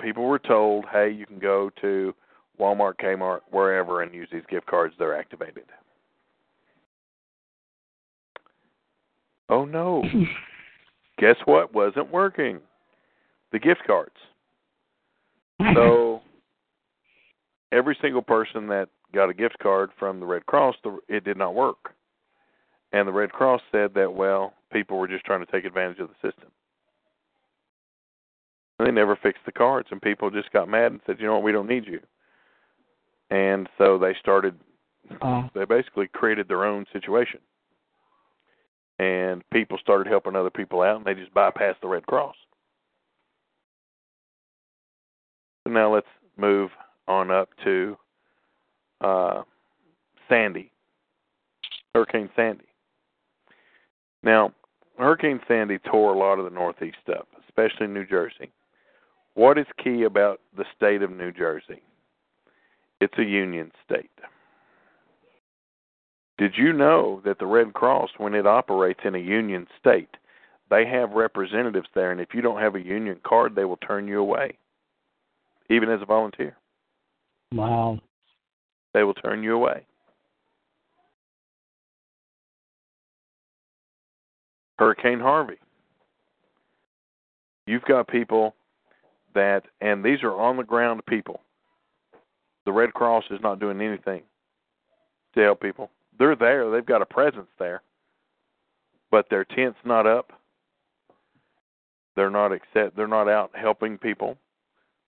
people 0.00 0.24
were 0.24 0.38
told, 0.38 0.84
hey, 0.92 1.10
you 1.10 1.26
can 1.26 1.38
go 1.38 1.70
to 1.80 2.14
Walmart, 2.60 2.94
Kmart, 3.02 3.40
wherever, 3.50 4.02
and 4.02 4.14
use 4.14 4.28
these 4.32 4.42
gift 4.50 4.66
cards. 4.66 4.94
They're 4.98 5.18
activated. 5.18 5.64
Oh 9.48 9.64
no. 9.64 10.02
Guess 11.18 11.36
what 11.44 11.72
wasn't 11.72 12.10
working? 12.10 12.60
The 13.52 13.58
gift 13.58 13.82
cards. 13.86 14.16
So 15.74 16.20
every 17.72 17.96
single 18.02 18.22
person 18.22 18.66
that 18.68 18.88
got 19.14 19.30
a 19.30 19.34
gift 19.34 19.56
card 19.62 19.90
from 19.98 20.18
the 20.18 20.26
Red 20.26 20.44
Cross, 20.46 20.74
it 21.08 21.24
did 21.24 21.36
not 21.36 21.54
work. 21.54 21.94
And 22.92 23.08
the 23.08 23.12
Red 23.12 23.30
Cross 23.32 23.60
said 23.72 23.94
that, 23.94 24.12
well, 24.12 24.54
people 24.74 24.98
were 24.98 25.08
just 25.08 25.24
trying 25.24 25.44
to 25.44 25.50
take 25.50 25.64
advantage 25.64 26.00
of 26.00 26.08
the 26.08 26.28
system. 26.28 26.50
And 28.78 28.86
they 28.86 28.92
never 28.92 29.16
fixed 29.16 29.46
the 29.46 29.52
cards, 29.52 29.88
and 29.90 30.02
people 30.02 30.30
just 30.30 30.52
got 30.52 30.68
mad 30.68 30.92
and 30.92 31.00
said, 31.06 31.16
you 31.18 31.26
know 31.26 31.34
what, 31.34 31.44
we 31.44 31.52
don't 31.52 31.68
need 31.68 31.86
you. 31.86 32.00
And 33.30 33.70
so 33.78 33.96
they 33.96 34.14
started, 34.20 34.54
uh. 35.22 35.48
they 35.54 35.64
basically 35.64 36.08
created 36.08 36.48
their 36.48 36.66
own 36.66 36.84
situation 36.92 37.40
and 38.98 39.42
people 39.50 39.78
started 39.78 40.06
helping 40.06 40.36
other 40.36 40.50
people 40.50 40.82
out, 40.82 40.96
and 40.96 41.04
they 41.04 41.14
just 41.14 41.34
bypassed 41.34 41.80
the 41.82 41.88
Red 41.88 42.06
Cross. 42.06 42.36
So 45.66 45.72
now 45.72 45.92
let's 45.92 46.06
move 46.36 46.70
on 47.08 47.30
up 47.30 47.48
to 47.64 47.96
uh, 49.00 49.42
Sandy. 50.28 50.70
Hurricane 51.94 52.28
Sandy. 52.36 52.64
Now, 54.22 54.52
Hurricane 54.98 55.40
Sandy 55.48 55.78
tore 55.78 56.14
a 56.14 56.18
lot 56.18 56.38
of 56.38 56.44
the 56.44 56.50
Northeast 56.50 56.96
up, 57.08 57.28
especially 57.46 57.86
New 57.86 58.06
Jersey. 58.06 58.52
What 59.34 59.58
is 59.58 59.66
key 59.82 60.04
about 60.04 60.40
the 60.56 60.64
state 60.76 61.02
of 61.02 61.10
New 61.10 61.32
Jersey? 61.32 61.82
It's 63.00 63.18
a 63.18 63.24
union 63.24 63.72
state. 63.84 64.10
Did 66.38 66.54
you 66.56 66.72
know 66.72 67.20
that 67.24 67.38
the 67.38 67.46
Red 67.46 67.74
Cross, 67.74 68.10
when 68.18 68.34
it 68.34 68.46
operates 68.46 69.00
in 69.04 69.14
a 69.14 69.18
union 69.18 69.66
state, 69.78 70.16
they 70.70 70.86
have 70.86 71.10
representatives 71.10 71.88
there, 71.94 72.10
and 72.10 72.20
if 72.20 72.28
you 72.32 72.40
don't 72.40 72.60
have 72.60 72.74
a 72.74 72.80
union 72.80 73.20
card, 73.24 73.54
they 73.54 73.64
will 73.64 73.76
turn 73.76 74.08
you 74.08 74.20
away, 74.20 74.56
even 75.70 75.90
as 75.90 76.02
a 76.02 76.06
volunteer. 76.06 76.56
Wow. 77.52 78.00
They 78.94 79.04
will 79.04 79.14
turn 79.14 79.42
you 79.42 79.54
away. 79.54 79.86
Hurricane 84.78 85.20
Harvey. 85.20 85.58
You've 87.66 87.84
got 87.84 88.08
people 88.08 88.54
that, 89.34 89.64
and 89.80 90.04
these 90.04 90.22
are 90.22 90.38
on 90.38 90.56
the 90.56 90.64
ground 90.64 91.04
people. 91.06 91.40
The 92.66 92.72
Red 92.72 92.94
Cross 92.94 93.24
is 93.30 93.40
not 93.42 93.60
doing 93.60 93.80
anything 93.80 94.22
to 95.34 95.40
help 95.40 95.60
people. 95.60 95.90
They're 96.18 96.36
there, 96.36 96.70
they've 96.70 96.84
got 96.84 97.02
a 97.02 97.06
presence 97.06 97.48
there, 97.58 97.82
but 99.10 99.28
their 99.30 99.44
tent's 99.44 99.78
not 99.84 100.06
up. 100.06 100.32
They're 102.16 102.30
not 102.30 102.52
accept. 102.52 102.96
They're 102.96 103.08
not 103.08 103.28
out 103.28 103.50
helping 103.54 103.98
people. 103.98 104.38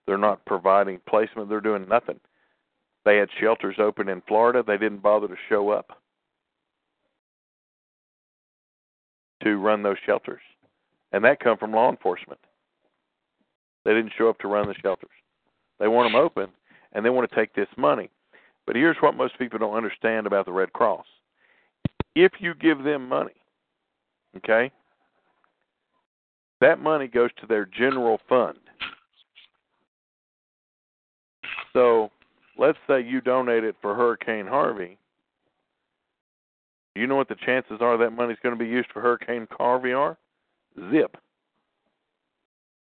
They're 0.07 0.19
not 0.19 0.45
providing 0.45 1.01
placement. 1.09 1.49
They're 1.49 1.61
doing 1.61 1.87
nothing. 1.89 2.19
They 3.05 3.17
had 3.19 3.29
shelters 3.41 3.77
open 3.79 4.09
in 4.09 4.23
Florida. 4.27 4.65
They 4.67 4.77
didn't 4.77 5.03
bother 5.03 5.29
to 5.29 5.37
show 5.49 5.71
up 5.71 6.03
to 9.47 9.59
run 9.59 9.83
those 9.83 9.97
shelters, 10.05 10.41
and 11.13 11.25
that 11.25 11.39
come 11.39 11.57
from 11.57 11.73
law 11.73 11.89
enforcement. 11.89 12.41
They 13.85 13.93
didn't 13.93 14.13
show 14.19 14.29
up 14.29 14.41
to 14.41 14.49
run 14.49 14.67
the 14.67 14.75
shelters. 14.83 15.11
They 15.79 15.87
want 15.87 16.11
them 16.11 16.21
open, 16.21 16.49
and 16.93 17.05
they 17.05 17.11
want 17.11 17.31
to 17.31 17.37
take 17.37 17.55
this 17.55 17.69
money. 17.77 18.11
But 18.67 18.75
here's 18.75 18.97
what 18.99 19.17
most 19.17 19.39
people 19.39 19.61
don't 19.61 19.77
understand 19.77 20.27
about 20.27 20.47
the 20.47 20.53
Red 20.53 20.73
Cross. 20.73 21.07
If 22.17 22.33
you 22.41 22.55
give 22.55 22.83
them 22.83 23.09
money, 23.09 23.35
okay, 24.39 24.73
that 26.61 26.81
money 26.81 27.07
goes 27.07 27.31
to 27.41 27.47
their 27.47 27.67
general 27.67 28.19
fund. 28.29 28.59
So 31.73 32.11
let's 32.59 32.79
say 32.89 33.01
you 33.01 33.21
donate 33.21 33.63
it 33.63 33.77
for 33.81 33.95
Hurricane 33.95 34.47
Harvey. 34.47 34.99
You 36.97 37.07
know 37.07 37.17
what 37.17 37.29
the 37.29 37.37
chances 37.45 37.79
are 37.81 37.99
that 37.99 38.11
money's 38.11 38.39
going 38.43 38.55
to 38.55 38.59
be 38.59 38.69
used 38.69 38.89
for 38.91 39.03
Hurricane 39.03 39.47
Harvey 39.51 39.93
are? 39.93 40.17
Zip. 40.91 41.17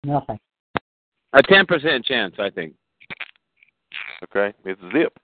Nothing. 0.05 0.41
A 1.35 1.43
ten 1.43 1.67
percent 1.67 2.05
chance, 2.07 2.35
I 2.39 2.49
think. 2.49 2.75
Okay, 4.25 4.57
it's 4.65 4.81
zip. 4.93 5.19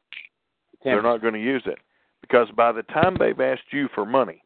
they 0.85 0.91
They're 0.91 1.03
not 1.03 1.23
going 1.23 1.35
to 1.35 1.43
use 1.43 1.63
it 1.65 1.79
because 2.21 2.49
by 2.55 2.73
the 2.73 2.83
time 2.83 3.17
they've 3.19 3.41
asked 3.41 3.73
you 3.73 3.89
for 3.95 4.05
money, 4.05 4.43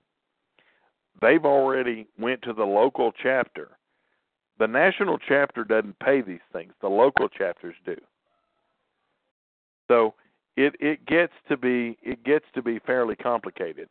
they've 1.20 1.44
already 1.44 2.06
went 2.18 2.42
to 2.42 2.52
the 2.52 2.64
local 2.64 3.12
chapter. 3.20 3.70
The 4.58 4.66
national 4.68 5.18
chapter 5.18 5.64
doesn't 5.64 5.98
pay 5.98 6.20
these 6.20 6.38
things; 6.52 6.72
the 6.80 6.88
local 6.88 7.28
chapters 7.28 7.74
do. 7.84 7.96
So 9.88 10.14
it 10.56 10.76
it 10.78 11.04
gets 11.06 11.32
to 11.48 11.56
be 11.56 11.98
it 12.02 12.22
gets 12.24 12.44
to 12.54 12.62
be 12.62 12.78
fairly 12.78 13.16
complicated. 13.16 13.88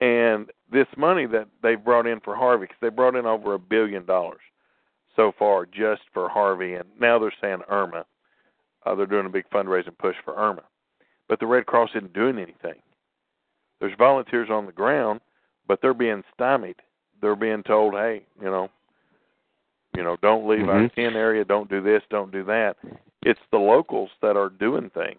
And 0.00 0.50
this 0.70 0.86
money 0.96 1.26
that 1.26 1.48
they've 1.62 1.82
brought 1.82 2.06
in 2.06 2.20
for 2.20 2.36
Harvey, 2.36 2.64
because 2.64 2.76
they 2.80 2.90
brought 2.90 3.16
in 3.16 3.26
over 3.26 3.54
a 3.54 3.58
billion 3.58 4.04
dollars 4.04 4.40
so 5.14 5.32
far 5.38 5.64
just 5.66 6.02
for 6.12 6.28
Harvey, 6.28 6.74
and 6.74 6.84
now 7.00 7.18
they're 7.18 7.32
saying 7.40 7.62
Irma. 7.68 8.04
Uh, 8.84 8.94
they're 8.94 9.06
doing 9.06 9.26
a 9.26 9.30
big 9.30 9.48
fundraising 9.50 9.96
push 9.98 10.14
for 10.24 10.36
Irma, 10.36 10.62
but 11.28 11.40
the 11.40 11.46
Red 11.46 11.66
Cross 11.66 11.90
isn't 11.96 12.12
doing 12.12 12.38
anything. 12.38 12.80
There's 13.80 13.96
volunteers 13.98 14.48
on 14.50 14.66
the 14.66 14.72
ground, 14.72 15.20
but 15.66 15.80
they're 15.82 15.94
being 15.94 16.22
stymied. 16.34 16.76
They're 17.20 17.34
being 17.34 17.62
told, 17.62 17.94
"Hey, 17.94 18.22
you 18.40 18.46
know, 18.46 18.70
you 19.96 20.02
know, 20.02 20.16
don't 20.22 20.48
leave 20.48 20.60
mm-hmm. 20.60 20.68
our 20.68 20.88
tent 20.90 21.16
area. 21.16 21.44
Don't 21.44 21.70
do 21.70 21.82
this. 21.82 22.02
Don't 22.10 22.30
do 22.30 22.44
that." 22.44 22.76
It's 23.22 23.40
the 23.50 23.58
locals 23.58 24.10
that 24.22 24.36
are 24.36 24.50
doing 24.50 24.90
things. 24.90 25.18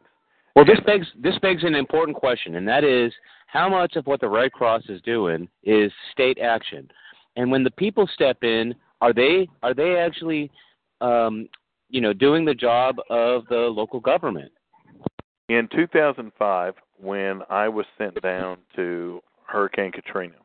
Well, 0.57 0.65
this 0.65 0.79
begs 0.87 1.05
this 1.21 1.37
begs 1.37 1.63
an 1.63 1.75
important 1.75 2.17
question, 2.17 2.55
and 2.55 2.67
that 2.67 2.83
is 2.83 3.13
how 3.45 3.69
much 3.69 3.95
of 3.95 4.07
what 4.07 4.21
the 4.21 4.27
Red 4.27 4.51
Cross 4.53 4.85
is 4.89 4.99
doing 5.03 5.47
is 5.61 5.91
state 6.11 6.39
action, 6.39 6.89
and 7.35 7.51
when 7.51 7.63
the 7.63 7.69
people 7.69 8.09
step 8.11 8.37
in, 8.41 8.73
are 8.99 9.13
they 9.13 9.47
are 9.61 9.75
they 9.75 9.97
actually, 9.97 10.49
um, 10.99 11.47
you 11.89 12.01
know, 12.01 12.11
doing 12.11 12.43
the 12.43 12.55
job 12.55 12.95
of 13.11 13.43
the 13.51 13.55
local 13.55 13.99
government? 13.99 14.51
In 15.47 15.69
2005, 15.75 16.73
when 16.99 17.43
I 17.51 17.69
was 17.69 17.85
sent 17.95 18.19
down 18.23 18.57
to 18.77 19.21
Hurricane 19.45 19.91
Katrina, 19.91 20.37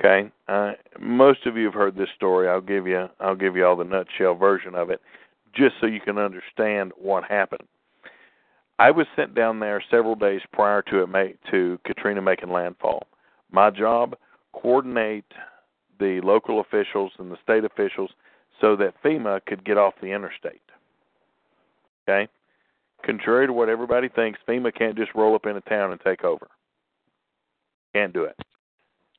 okay, 0.00 0.28
uh, 0.48 0.72
most 0.98 1.46
of 1.46 1.56
you 1.56 1.66
have 1.66 1.74
heard 1.74 1.94
this 1.94 2.08
story. 2.16 2.48
I'll 2.48 2.60
give 2.60 2.88
you 2.88 3.06
I'll 3.20 3.36
give 3.36 3.54
you 3.54 3.64
all 3.64 3.76
the 3.76 3.84
nutshell 3.84 4.34
version 4.34 4.74
of 4.74 4.90
it 4.90 5.00
just 5.54 5.76
so 5.80 5.86
you 5.86 6.00
can 6.00 6.18
understand 6.18 6.90
what 6.98 7.22
happened. 7.22 7.68
I 8.80 8.90
was 8.90 9.06
sent 9.14 9.34
down 9.34 9.60
there 9.60 9.84
several 9.90 10.14
days 10.14 10.40
prior 10.54 10.80
to 10.90 11.02
it 11.02 11.08
make, 11.10 11.36
to 11.50 11.78
Katrina 11.84 12.22
making 12.22 12.50
landfall. 12.50 13.06
My 13.52 13.68
job 13.68 14.16
coordinate 14.54 15.30
the 15.98 16.22
local 16.24 16.60
officials 16.60 17.12
and 17.18 17.30
the 17.30 17.36
state 17.42 17.66
officials 17.66 18.10
so 18.58 18.76
that 18.76 18.94
FEMA 19.04 19.44
could 19.44 19.66
get 19.66 19.76
off 19.76 19.92
the 20.00 20.06
interstate. 20.06 20.62
Okay? 22.08 22.26
Contrary 23.04 23.48
to 23.48 23.52
what 23.52 23.68
everybody 23.68 24.08
thinks, 24.08 24.40
FEMA 24.48 24.74
can't 24.74 24.96
just 24.96 25.14
roll 25.14 25.34
up 25.34 25.44
in 25.44 25.58
a 25.58 25.60
town 25.60 25.92
and 25.92 26.00
take 26.00 26.24
over. 26.24 26.48
Can't 27.94 28.14
do 28.14 28.24
it. 28.24 28.36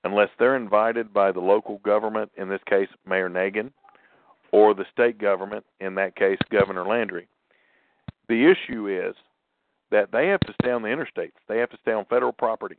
Unless 0.03 0.30
they're 0.39 0.55
invited 0.55 1.14
by 1.14 1.32
the 1.32 1.39
local 1.39 1.78
government, 1.86 2.32
in 2.36 2.49
this 2.49 2.62
case 2.68 2.89
Mayor 3.07 3.30
Nagin, 3.30 3.72
or 4.51 4.74
the 4.74 4.86
state 4.91 5.20
government, 5.20 5.66
in 5.80 5.93
that 5.95 6.16
case, 6.16 6.39
Governor 6.49 6.84
Landry. 6.84 7.28
The 8.28 8.51
issue 8.51 8.88
is 8.88 9.16
that 9.92 10.12
they 10.12 10.28
have 10.28 10.39
to 10.42 10.54
stay 10.62 10.72
on 10.72 10.82
the 10.82 10.88
interstates, 10.88 11.34
they 11.48 11.58
have 11.58 11.70
to 11.70 11.78
stay 11.82 11.92
on 11.92 12.06
federal 12.06 12.32
property. 12.32 12.78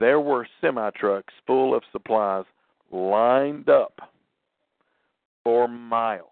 There 0.00 0.20
were 0.20 0.46
semi 0.60 0.90
trucks 0.90 1.32
full 1.46 1.74
of 1.74 1.82
supplies 1.92 2.44
lined 2.90 3.68
up 3.68 4.00
for 5.42 5.68
miles. 5.68 6.28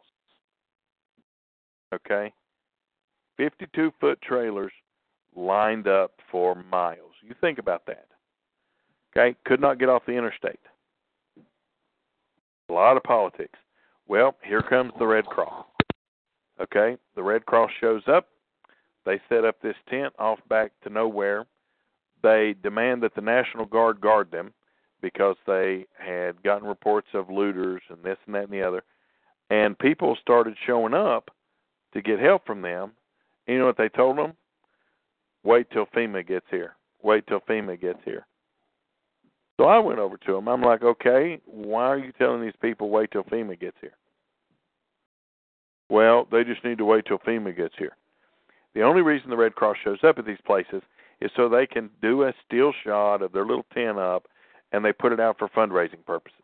Okay? 1.95 2.33
52 3.37 3.93
foot 4.01 4.21
trailers 4.23 4.73
lined 5.35 5.89
up 5.89 6.13
for 6.31 6.55
miles. 6.55 7.13
You 7.23 7.35
think 7.41 7.59
about 7.59 7.87
that. 7.87 8.07
Okay? 9.15 9.37
Could 9.45 9.61
not 9.61 9.79
get 9.79 9.89
off 9.89 10.07
the 10.07 10.13
interstate. 10.13 10.61
A 12.69 12.73
lot 12.73 12.97
of 12.97 13.03
politics. 13.03 13.59
Well, 14.09 14.37
here 14.43 14.63
comes 14.63 14.93
the 14.99 15.07
Red 15.07 15.27
Cross. 15.27 15.67
Okay, 16.61 16.97
the 17.17 17.23
Red 17.23 17.45
Cross 17.47 17.71
shows 17.81 18.03
up. 18.07 18.29
They 19.05 19.21
set 19.29 19.45
up 19.45 19.61
this 19.61 19.77
tent 19.89 20.15
off 20.19 20.39
back 20.49 20.73
to 20.85 20.91
nowhere. 20.91 21.47
They 22.23 22.55
demand 22.63 23.03
that 23.03 23.15
the 23.15 23.21
National 23.21 23.65
Guard 23.67 24.01
guard 24.01 24.31
them 24.31 24.53
because 25.01 25.37
they 25.47 25.87
had 25.99 26.43
gotten 26.43 26.67
reports 26.67 27.09
of 27.15 27.29
looters 27.29 27.83
and 27.89 28.03
this 28.05 28.19
and 28.27 28.35
that 28.35 28.45
and 28.45 28.53
the 28.53 28.63
other. 28.63 28.85
And 29.51 29.79
people 29.79 30.17
started 30.23 30.55
showing 30.67 30.95
up 30.95 31.31
to 31.93 32.01
get 32.01 32.21
help 32.21 32.47
from 32.47 32.63
them. 32.63 32.93
You 33.47 33.59
know 33.59 33.67
what 33.67 33.77
they 33.77 33.89
told 33.89 34.17
them? 34.17 34.35
Wait 35.43 35.69
till 35.73 35.87
FEMA 35.87 36.27
gets 36.27 36.47
here. 36.51 36.77
Wait 37.03 37.27
till 37.27 37.41
FEMA 37.41 37.79
gets 37.81 37.99
here. 38.05 38.25
So 39.59 39.65
I 39.65 39.79
went 39.79 39.99
over 39.99 40.17
to 40.17 40.33
them. 40.33 40.49
I'm 40.49 40.63
like, 40.63 40.83
okay, 40.83 41.41
why 41.45 41.85
are 41.87 41.99
you 41.99 42.13
telling 42.13 42.41
these 42.41 42.53
people 42.63 42.89
wait 42.89 43.11
till 43.11 43.25
FEMA 43.25 43.59
gets 43.59 43.77
here? 43.81 43.97
Well, 45.89 46.27
they 46.31 46.45
just 46.45 46.65
need 46.65 46.79
to 46.79 46.85
wait 46.85 47.05
till 47.07 47.19
FEMA 47.19 47.55
gets 47.57 47.75
here. 47.77 47.97
The 48.75 48.83
only 48.83 49.03
reason 49.03 49.31
the 49.31 49.37
Red 49.37 49.55
Cross 49.55 49.77
shows 49.85 49.99
up 50.03 50.19
at 50.19 50.27
these 50.27 50.41
places 50.47 50.83
is 51.21 51.31
so 51.37 51.49
they 51.49 51.67
can 51.67 51.91
do 52.01 52.25
a 52.25 52.33
still 52.47 52.73
shot 52.85 53.23
of 53.23 53.33
their 53.33 53.47
little 53.47 53.67
tent 53.75 53.99
up 53.99 54.27
and 54.73 54.85
they 54.85 54.93
put 54.93 55.13
it 55.13 55.21
out 55.21 55.39
for 55.39 55.49
fundraising 55.49 56.05
purposes. 56.07 56.39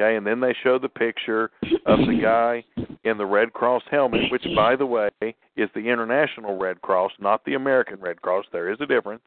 Okay, 0.00 0.16
and 0.16 0.26
then 0.26 0.40
they 0.40 0.54
show 0.62 0.78
the 0.78 0.88
picture 0.88 1.50
of 1.84 1.98
the 1.98 2.18
guy 2.22 2.64
in 3.04 3.18
the 3.18 3.26
Red 3.26 3.52
Cross 3.52 3.82
helmet, 3.90 4.30
which, 4.30 4.46
by 4.56 4.74
the 4.74 4.86
way, 4.86 5.10
is 5.56 5.68
the 5.74 5.80
International 5.80 6.56
Red 6.56 6.80
Cross, 6.80 7.12
not 7.20 7.44
the 7.44 7.54
American 7.54 8.00
Red 8.00 8.22
Cross. 8.22 8.46
There 8.50 8.72
is 8.72 8.78
a 8.80 8.86
difference. 8.86 9.22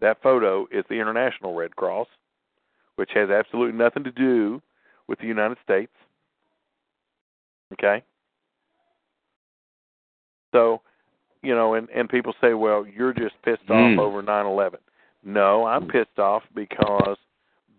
That 0.00 0.22
photo 0.22 0.66
is 0.70 0.84
the 0.88 1.00
International 1.00 1.54
Red 1.54 1.74
Cross, 1.74 2.06
which 2.94 3.10
has 3.14 3.28
absolutely 3.28 3.76
nothing 3.76 4.04
to 4.04 4.12
do 4.12 4.62
with 5.08 5.18
the 5.18 5.26
United 5.26 5.58
States. 5.64 5.92
Okay? 7.72 8.04
So, 10.52 10.80
you 11.44 11.54
know, 11.54 11.74
and, 11.74 11.88
and 11.90 12.08
people 12.08 12.34
say, 12.40 12.54
well, 12.54 12.86
you're 12.86 13.12
just 13.12 13.34
pissed 13.44 13.66
mm. 13.68 13.98
off 13.98 14.00
over 14.00 14.22
9 14.22 14.46
11. 14.46 14.80
No, 15.24 15.64
I'm 15.66 15.88
pissed 15.88 16.18
off 16.18 16.42
because 16.54 17.16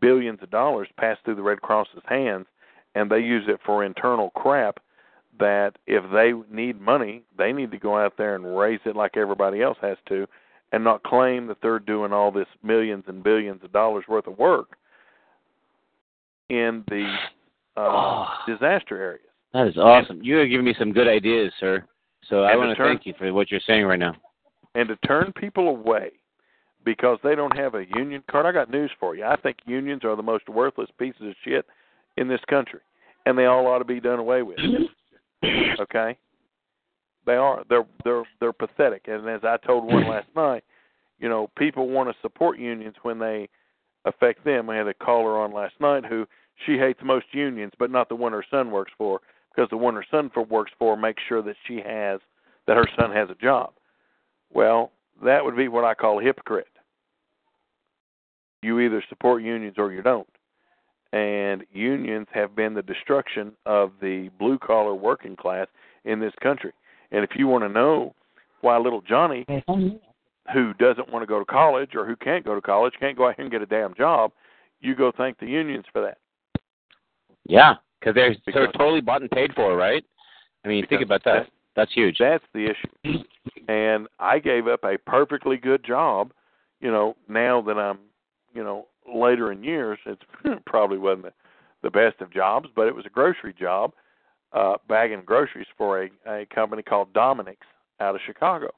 billions 0.01 0.39
of 0.41 0.49
dollars 0.51 0.87
pass 0.97 1.17
through 1.23 1.35
the 1.35 1.41
Red 1.41 1.61
Cross's 1.61 2.01
hands 2.05 2.45
and 2.95 3.09
they 3.09 3.19
use 3.19 3.45
it 3.47 3.59
for 3.65 3.83
internal 3.83 4.31
crap 4.31 4.77
that 5.39 5.73
if 5.85 6.03
they 6.11 6.31
need 6.53 6.79
money, 6.79 7.23
they 7.37 7.51
need 7.51 7.71
to 7.71 7.77
go 7.77 7.97
out 7.97 8.13
there 8.17 8.35
and 8.35 8.57
raise 8.57 8.79
it 8.85 8.95
like 8.95 9.17
everybody 9.17 9.61
else 9.61 9.77
has 9.81 9.97
to 10.07 10.25
and 10.71 10.83
not 10.83 11.03
claim 11.03 11.47
that 11.47 11.57
they're 11.61 11.79
doing 11.79 12.13
all 12.13 12.31
this 12.31 12.47
millions 12.63 13.03
and 13.07 13.23
billions 13.23 13.63
of 13.63 13.71
dollars 13.71 14.05
worth 14.07 14.27
of 14.27 14.37
work 14.37 14.77
in 16.49 16.83
the 16.87 17.05
uh, 17.77 17.81
Oh. 17.81 18.27
disaster 18.47 18.97
areas. 18.97 19.21
That 19.53 19.67
is 19.67 19.77
awesome. 19.77 20.21
You 20.21 20.39
are 20.39 20.47
giving 20.47 20.65
me 20.65 20.75
some 20.77 20.91
good 20.91 21.07
ideas, 21.07 21.51
sir. 21.59 21.85
So 22.23 22.43
I 22.43 22.55
want 22.55 22.69
to 22.69 22.75
to 22.75 22.77
turn- 22.77 22.95
thank 22.95 23.05
you 23.05 23.13
for 23.17 23.31
what 23.33 23.51
you're 23.51 23.59
saying 23.61 23.85
right 23.85 23.99
now. 23.99 24.15
and 24.73 24.87
to 24.89 24.95
turn 25.07 25.31
people 25.33 25.69
away 25.69 26.11
because 26.83 27.17
they 27.23 27.35
don't 27.35 27.55
have 27.57 27.75
a 27.75 27.85
union 27.95 28.23
card. 28.29 28.45
I 28.45 28.51
got 28.51 28.69
news 28.69 28.91
for 28.99 29.15
you. 29.15 29.23
I 29.25 29.35
think 29.37 29.57
unions 29.65 30.03
are 30.03 30.15
the 30.15 30.23
most 30.23 30.47
worthless 30.49 30.89
pieces 30.99 31.21
of 31.21 31.35
shit 31.43 31.65
in 32.17 32.27
this 32.27 32.41
country, 32.49 32.81
and 33.25 33.37
they 33.37 33.45
all 33.45 33.65
ought 33.67 33.79
to 33.79 33.85
be 33.85 33.99
done 33.99 34.19
away 34.19 34.41
with. 34.41 34.59
Okay, 35.79 36.17
they 37.25 37.35
are. 37.35 37.63
They're 37.69 37.85
they're 38.03 38.23
they're 38.39 38.53
pathetic. 38.53 39.03
And 39.07 39.27
as 39.29 39.43
I 39.43 39.57
told 39.57 39.83
one 39.85 40.07
last 40.09 40.27
night, 40.35 40.63
you 41.19 41.29
know, 41.29 41.49
people 41.57 41.89
want 41.89 42.09
to 42.09 42.15
support 42.21 42.57
unions 42.57 42.95
when 43.03 43.19
they 43.19 43.49
affect 44.05 44.43
them. 44.45 44.69
I 44.69 44.75
had 44.77 44.87
a 44.87 44.93
caller 44.93 45.37
on 45.37 45.51
last 45.53 45.73
night 45.79 46.05
who 46.05 46.25
she 46.65 46.77
hates 46.77 46.99
most 47.03 47.25
unions, 47.33 47.73
but 47.77 47.91
not 47.91 48.09
the 48.09 48.15
one 48.15 48.31
her 48.31 48.45
son 48.49 48.71
works 48.71 48.91
for, 48.97 49.19
because 49.55 49.69
the 49.69 49.77
one 49.77 49.95
her 49.95 50.05
son 50.11 50.29
for 50.33 50.43
works 50.43 50.71
for 50.77 50.97
makes 50.97 51.21
sure 51.27 51.41
that 51.41 51.55
she 51.67 51.81
has 51.85 52.19
that 52.67 52.77
her 52.77 52.87
son 52.99 53.11
has 53.11 53.29
a 53.29 53.35
job. 53.35 53.73
Well, 54.53 54.91
that 55.23 55.43
would 55.43 55.55
be 55.55 55.67
what 55.67 55.85
I 55.85 55.93
call 55.93 56.19
a 56.19 56.23
hypocrite. 56.23 56.67
You 58.61 58.79
either 58.79 59.03
support 59.09 59.43
unions 59.43 59.75
or 59.77 59.91
you 59.91 60.01
don't. 60.01 60.27
And 61.13 61.63
unions 61.71 62.27
have 62.33 62.55
been 62.55 62.73
the 62.73 62.81
destruction 62.81 63.53
of 63.65 63.91
the 64.01 64.29
blue 64.39 64.57
collar 64.57 64.95
working 64.95 65.35
class 65.35 65.67
in 66.03 66.19
this 66.19 66.33
country. 66.41 66.73
And 67.11 67.23
if 67.23 67.31
you 67.35 67.47
want 67.47 67.63
to 67.63 67.69
know 67.69 68.13
why 68.61 68.77
little 68.77 69.01
Johnny, 69.01 69.45
who 70.53 70.73
doesn't 70.73 71.11
want 71.11 71.21
to 71.21 71.27
go 71.27 71.39
to 71.39 71.45
college 71.45 71.91
or 71.95 72.05
who 72.05 72.15
can't 72.15 72.43
go 72.43 72.55
to 72.55 72.61
college, 72.61 72.93
can't 72.99 73.17
go 73.17 73.27
out 73.27 73.35
here 73.35 73.45
and 73.45 73.51
get 73.51 73.61
a 73.61 73.67
damn 73.67 73.93
job, 73.93 74.31
you 74.81 74.95
go 74.95 75.11
thank 75.15 75.39
the 75.39 75.45
unions 75.45 75.85
for 75.93 76.01
that. 76.01 76.17
Yeah, 77.47 77.75
because 78.05 78.15
they're 78.15 78.53
they're 78.53 78.71
totally 78.73 79.01
bought 79.01 79.21
and 79.21 79.31
paid 79.31 79.53
for, 79.53 79.75
right? 79.75 80.03
I 80.63 80.67
mean, 80.67 80.85
think 80.87 81.01
about 81.01 81.23
that. 81.25 81.47
That's 81.75 81.93
huge. 81.93 82.17
That's 82.19 82.43
the 82.53 82.65
issue. 82.65 83.23
And 83.67 84.07
I 84.19 84.39
gave 84.39 84.67
up 84.67 84.83
a 84.83 84.97
perfectly 84.97 85.57
good 85.57 85.83
job, 85.83 86.31
you 86.79 86.91
know, 86.91 87.15
now 87.27 87.61
that 87.61 87.77
I'm, 87.77 87.99
you 88.53 88.63
know, 88.63 88.87
later 89.11 89.51
in 89.51 89.63
years, 89.63 89.97
it's 90.05 90.21
probably 90.65 90.97
wasn't 90.97 91.25
the, 91.25 91.33
the 91.83 91.89
best 91.89 92.21
of 92.21 92.31
jobs, 92.31 92.69
but 92.75 92.87
it 92.87 92.95
was 92.95 93.05
a 93.05 93.09
grocery 93.09 93.53
job, 93.57 93.91
uh 94.53 94.75
bagging 94.87 95.23
groceries 95.25 95.67
for 95.77 96.03
a, 96.03 96.09
a 96.27 96.45
company 96.53 96.83
called 96.83 97.11
Dominick's 97.13 97.67
out 97.99 98.15
of 98.15 98.21
Chicago. 98.25 98.69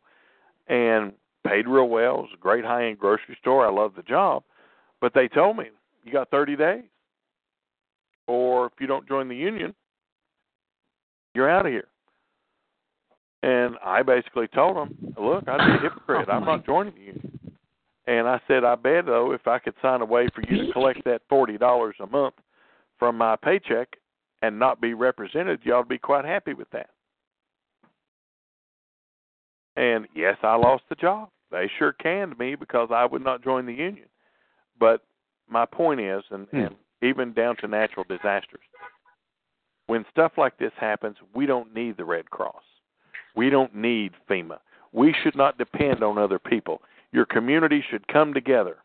And 0.67 1.13
paid 1.45 1.67
real 1.67 1.87
well. 1.87 2.19
It 2.19 2.21
was 2.23 2.29
a 2.33 2.39
great 2.39 2.65
high 2.65 2.87
end 2.87 2.99
grocery 2.99 3.37
store. 3.39 3.65
I 3.65 3.71
loved 3.71 3.95
the 3.95 4.03
job. 4.03 4.43
But 4.99 5.13
they 5.13 5.27
told 5.27 5.57
me, 5.57 5.65
You 6.03 6.11
got 6.11 6.29
thirty 6.31 6.55
days. 6.55 6.83
Or 8.27 8.67
if 8.67 8.73
you 8.79 8.87
don't 8.87 9.07
join 9.07 9.27
the 9.27 9.35
union, 9.35 9.73
you're 11.33 11.49
out 11.49 11.65
of 11.65 11.71
here. 11.71 11.87
And 13.43 13.75
I 13.85 14.03
basically 14.03 14.47
told 14.47 14.75
them, 14.75 15.13
look, 15.17 15.47
I'm 15.47 15.59
a 15.59 15.79
hypocrite. 15.81 16.27
I'm 16.29 16.43
not 16.43 16.65
joining 16.65 16.93
the 16.95 17.01
union. 17.01 17.39
And 18.07 18.27
I 18.27 18.41
said, 18.47 18.63
I 18.63 18.75
bet 18.75 19.05
though, 19.05 19.31
if 19.31 19.47
I 19.47 19.59
could 19.59 19.75
sign 19.81 20.01
a 20.01 20.05
way 20.05 20.27
for 20.33 20.41
you 20.49 20.65
to 20.65 20.73
collect 20.73 21.03
that 21.05 21.21
forty 21.29 21.57
dollars 21.57 21.95
a 21.99 22.07
month 22.07 22.35
from 22.97 23.17
my 23.17 23.35
paycheck 23.35 23.89
and 24.41 24.57
not 24.57 24.81
be 24.81 24.93
represented, 24.93 25.59
y'all 25.63 25.79
would 25.79 25.87
be 25.87 25.97
quite 25.97 26.25
happy 26.25 26.53
with 26.53 26.69
that. 26.71 26.89
And 29.75 30.07
yes, 30.15 30.37
I 30.41 30.55
lost 30.55 30.83
the 30.89 30.95
job. 30.95 31.29
They 31.51 31.69
sure 31.77 31.93
canned 31.93 32.37
me 32.39 32.55
because 32.55 32.89
I 32.91 33.05
would 33.05 33.23
not 33.23 33.43
join 33.43 33.65
the 33.65 33.73
union. 33.73 34.07
But 34.79 35.01
my 35.49 35.65
point 35.65 35.99
is, 35.99 36.23
and, 36.31 36.47
Hmm. 36.49 36.57
and 36.57 36.75
even 37.01 37.33
down 37.33 37.55
to 37.57 37.67
natural 37.67 38.05
disasters, 38.07 38.61
when 39.87 40.05
stuff 40.11 40.33
like 40.37 40.57
this 40.57 40.73
happens, 40.79 41.17
we 41.33 41.45
don't 41.45 41.73
need 41.73 41.97
the 41.97 42.05
Red 42.05 42.29
Cross. 42.29 42.63
We 43.35 43.49
don't 43.49 43.73
need 43.73 44.11
FEMA. 44.29 44.57
We 44.91 45.15
should 45.23 45.35
not 45.35 45.57
depend 45.57 46.03
on 46.03 46.17
other 46.17 46.39
people. 46.39 46.81
Your 47.11 47.25
community 47.25 47.83
should 47.89 48.07
come 48.07 48.33
together. 48.33 48.77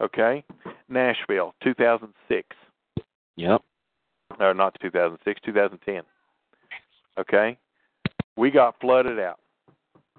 Okay? 0.00 0.44
Nashville, 0.88 1.54
2006. 1.62 2.48
Yep. 3.36 3.62
Or 4.40 4.54
not 4.54 4.76
2006, 4.80 5.40
2010. 5.44 6.02
Okay? 7.18 7.56
We 8.36 8.50
got 8.50 8.74
flooded 8.80 9.18
out. 9.18 9.38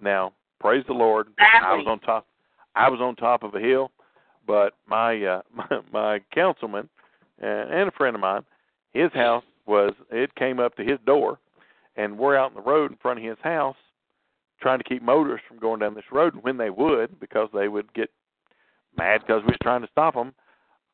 Now, 0.01 0.34
praise 0.59 0.84
the 0.88 0.93
Lord. 0.93 1.28
I 1.39 1.76
was 1.76 1.86
on 1.88 1.99
top 1.99 2.26
I 2.76 2.89
was 2.89 3.01
on 3.01 3.15
top 3.15 3.41
of 3.41 3.55
a 3.55 3.59
hill, 3.59 3.91
but 4.45 4.74
my 4.88 5.22
uh 5.24 5.41
my, 5.53 5.68
my 5.91 6.20
councilman 6.34 6.89
and, 7.39 7.88
a 7.88 7.91
friend 7.91 8.15
of 8.15 8.21
mine, 8.21 8.43
his 8.91 9.11
house 9.13 9.43
was 9.65 9.93
it 10.11 10.33
came 10.35 10.59
up 10.59 10.75
to 10.75 10.83
his 10.83 10.99
door 11.05 11.39
and 11.95 12.17
we're 12.17 12.38
out 12.38 12.51
in 12.51 12.55
the 12.55 12.61
road 12.61 12.91
in 12.91 12.97
front 12.97 13.19
of 13.19 13.25
his 13.25 13.38
house 13.43 13.75
trying 14.61 14.79
to 14.79 14.83
keep 14.83 15.03
motorists 15.03 15.45
from 15.47 15.59
going 15.59 15.79
down 15.79 15.93
this 15.93 16.11
road 16.11 16.33
and 16.33 16.43
when 16.43 16.57
they 16.57 16.69
would 16.69 17.19
because 17.19 17.49
they 17.53 17.67
would 17.67 17.93
get 17.93 18.09
mad 18.97 19.21
because 19.21 19.41
we 19.43 19.47
was 19.47 19.57
trying 19.61 19.81
to 19.81 19.89
stop 19.91 20.13
them 20.13 20.33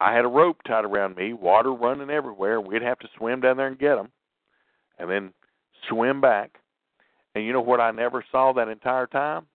i 0.01 0.11
had 0.11 0.25
a 0.25 0.27
rope 0.27 0.57
tied 0.67 0.85
around 0.85 1.15
me 1.15 1.33
water 1.33 1.71
running 1.71 2.09
everywhere 2.09 2.59
we'd 2.59 2.81
have 2.81 2.97
to 2.97 3.07
swim 3.15 3.39
down 3.39 3.57
there 3.57 3.67
and 3.67 3.77
get 3.77 3.95
them 3.95 4.11
and 4.99 5.09
then 5.09 5.33
swim 5.89 6.21
back. 6.21 6.51
And 7.35 7.45
you 7.45 7.53
know 7.53 7.61
what 7.61 7.79
i 7.79 7.91
never 7.91 8.23
saw 8.31 8.53
that 8.53 8.67
entire 8.67 9.07
time? 9.07 9.45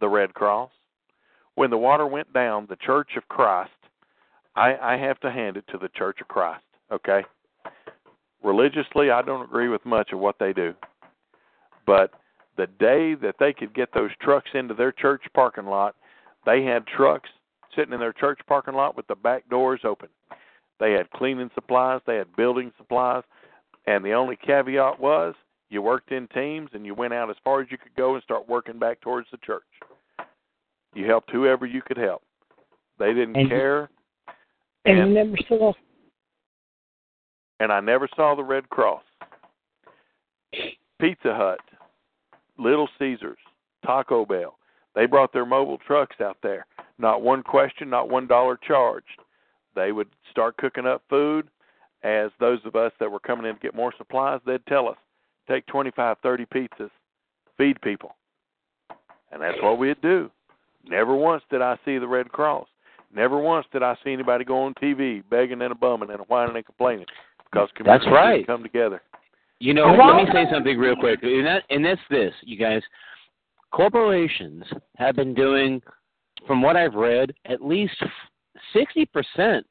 The 0.00 0.08
red 0.08 0.34
cross. 0.34 0.70
When 1.54 1.70
the 1.70 1.78
water 1.78 2.06
went 2.06 2.32
down 2.32 2.66
the 2.68 2.76
church 2.76 3.10
of 3.16 3.28
christ 3.28 3.70
i 4.56 4.76
i 4.76 4.96
have 4.96 5.18
to 5.20 5.30
hand 5.30 5.56
it 5.56 5.64
to 5.68 5.78
the 5.78 5.88
church 5.90 6.18
of 6.20 6.28
christ 6.28 6.64
okay 6.90 7.24
religiously 8.42 9.10
i 9.10 9.22
don't 9.22 9.42
agree 9.42 9.68
with 9.68 9.84
much 9.84 10.12
of 10.12 10.18
what 10.18 10.36
they 10.38 10.52
do 10.52 10.74
but 11.86 12.12
the 12.56 12.66
day 12.66 13.14
that 13.14 13.36
they 13.38 13.52
could 13.52 13.74
get 13.74 13.92
those 13.94 14.10
trucks 14.20 14.50
into 14.54 14.74
their 14.74 14.92
church 14.92 15.22
parking 15.34 15.66
lot, 15.66 15.94
they 16.44 16.62
had 16.62 16.86
trucks 16.86 17.28
sitting 17.74 17.92
in 17.92 18.00
their 18.00 18.12
church 18.12 18.40
parking 18.46 18.74
lot 18.74 18.96
with 18.96 19.06
the 19.06 19.14
back 19.14 19.48
doors 19.48 19.80
open. 19.84 20.08
They 20.80 20.92
had 20.92 21.10
cleaning 21.10 21.50
supplies, 21.54 22.00
they 22.06 22.16
had 22.16 22.34
building 22.36 22.72
supplies, 22.76 23.22
and 23.86 24.04
the 24.04 24.12
only 24.12 24.36
caveat 24.36 24.98
was 24.98 25.34
you 25.68 25.82
worked 25.82 26.12
in 26.12 26.28
teams 26.28 26.70
and 26.72 26.86
you 26.86 26.94
went 26.94 27.14
out 27.14 27.30
as 27.30 27.36
far 27.44 27.60
as 27.60 27.68
you 27.70 27.78
could 27.78 27.94
go 27.96 28.14
and 28.14 28.22
start 28.22 28.48
working 28.48 28.78
back 28.78 29.00
towards 29.00 29.28
the 29.30 29.38
church. 29.38 29.64
You 30.94 31.06
helped 31.06 31.30
whoever 31.30 31.66
you 31.66 31.82
could 31.82 31.96
help. 31.96 32.22
They 32.98 33.12
didn't 33.12 33.36
And 33.36 33.48
care. 33.48 33.90
And 34.86 34.98
you 34.98 35.06
never 35.14 35.36
saw 35.48 35.72
and 37.60 37.72
I 37.72 37.80
never 37.80 38.08
saw 38.14 38.34
the 38.34 38.44
Red 38.44 38.68
Cross. 38.68 39.02
Pizza 41.00 41.34
Hut, 41.34 41.60
Little 42.58 42.88
Caesars, 42.98 43.38
Taco 43.84 44.24
Bell. 44.24 44.58
They 44.94 45.06
brought 45.06 45.32
their 45.32 45.46
mobile 45.46 45.78
trucks 45.86 46.16
out 46.20 46.38
there. 46.42 46.66
Not 46.98 47.22
one 47.22 47.42
question, 47.42 47.90
not 47.90 48.08
one 48.08 48.26
dollar 48.26 48.58
charged. 48.66 49.20
They 49.74 49.92
would 49.92 50.08
start 50.30 50.56
cooking 50.56 50.86
up 50.86 51.02
food. 51.08 51.48
As 52.02 52.30
those 52.40 52.60
of 52.64 52.76
us 52.76 52.92
that 53.00 53.10
were 53.10 53.20
coming 53.20 53.46
in 53.46 53.54
to 53.54 53.60
get 53.60 53.74
more 53.74 53.92
supplies, 53.98 54.40
they'd 54.46 54.64
tell 54.66 54.88
us, 54.88 54.96
take 55.48 55.66
twenty 55.66 55.90
five, 55.90 56.16
thirty 56.22 56.46
pizzas, 56.46 56.90
feed 57.58 57.80
people. 57.82 58.14
And 59.32 59.42
that's 59.42 59.60
what 59.60 59.78
we'd 59.78 60.00
do. 60.00 60.30
Never 60.88 61.14
once 61.14 61.42
did 61.50 61.60
I 61.60 61.76
see 61.84 61.98
the 61.98 62.06
Red 62.06 62.30
Cross. 62.30 62.68
Never 63.14 63.38
once 63.38 63.66
did 63.72 63.82
I 63.82 63.96
see 64.04 64.12
anybody 64.12 64.44
go 64.44 64.62
on 64.62 64.74
TV 64.74 65.22
begging 65.30 65.62
and 65.62 65.72
a 65.72 65.74
bumming 65.74 66.10
and 66.10 66.20
a 66.20 66.24
whining 66.24 66.56
and 66.56 66.66
complaining 66.66 67.06
because 67.50 67.68
That's 67.84 68.04
communities 68.04 68.12
right. 68.12 68.46
come 68.46 68.62
together. 68.62 69.02
You 69.58 69.72
know, 69.72 69.86
let 69.86 70.16
me 70.16 70.30
say 70.32 70.44
something 70.52 70.76
real 70.76 70.96
quick. 70.96 71.20
And, 71.22 71.46
that, 71.46 71.62
and 71.70 71.84
that's 71.84 72.00
this, 72.10 72.32
you 72.42 72.58
guys. 72.58 72.82
Corporations 73.72 74.64
have 74.96 75.16
been 75.16 75.34
doing, 75.34 75.80
from 76.46 76.60
what 76.60 76.76
I've 76.76 76.94
read, 76.94 77.32
at 77.46 77.64
least 77.64 77.96
60%, 78.74 79.62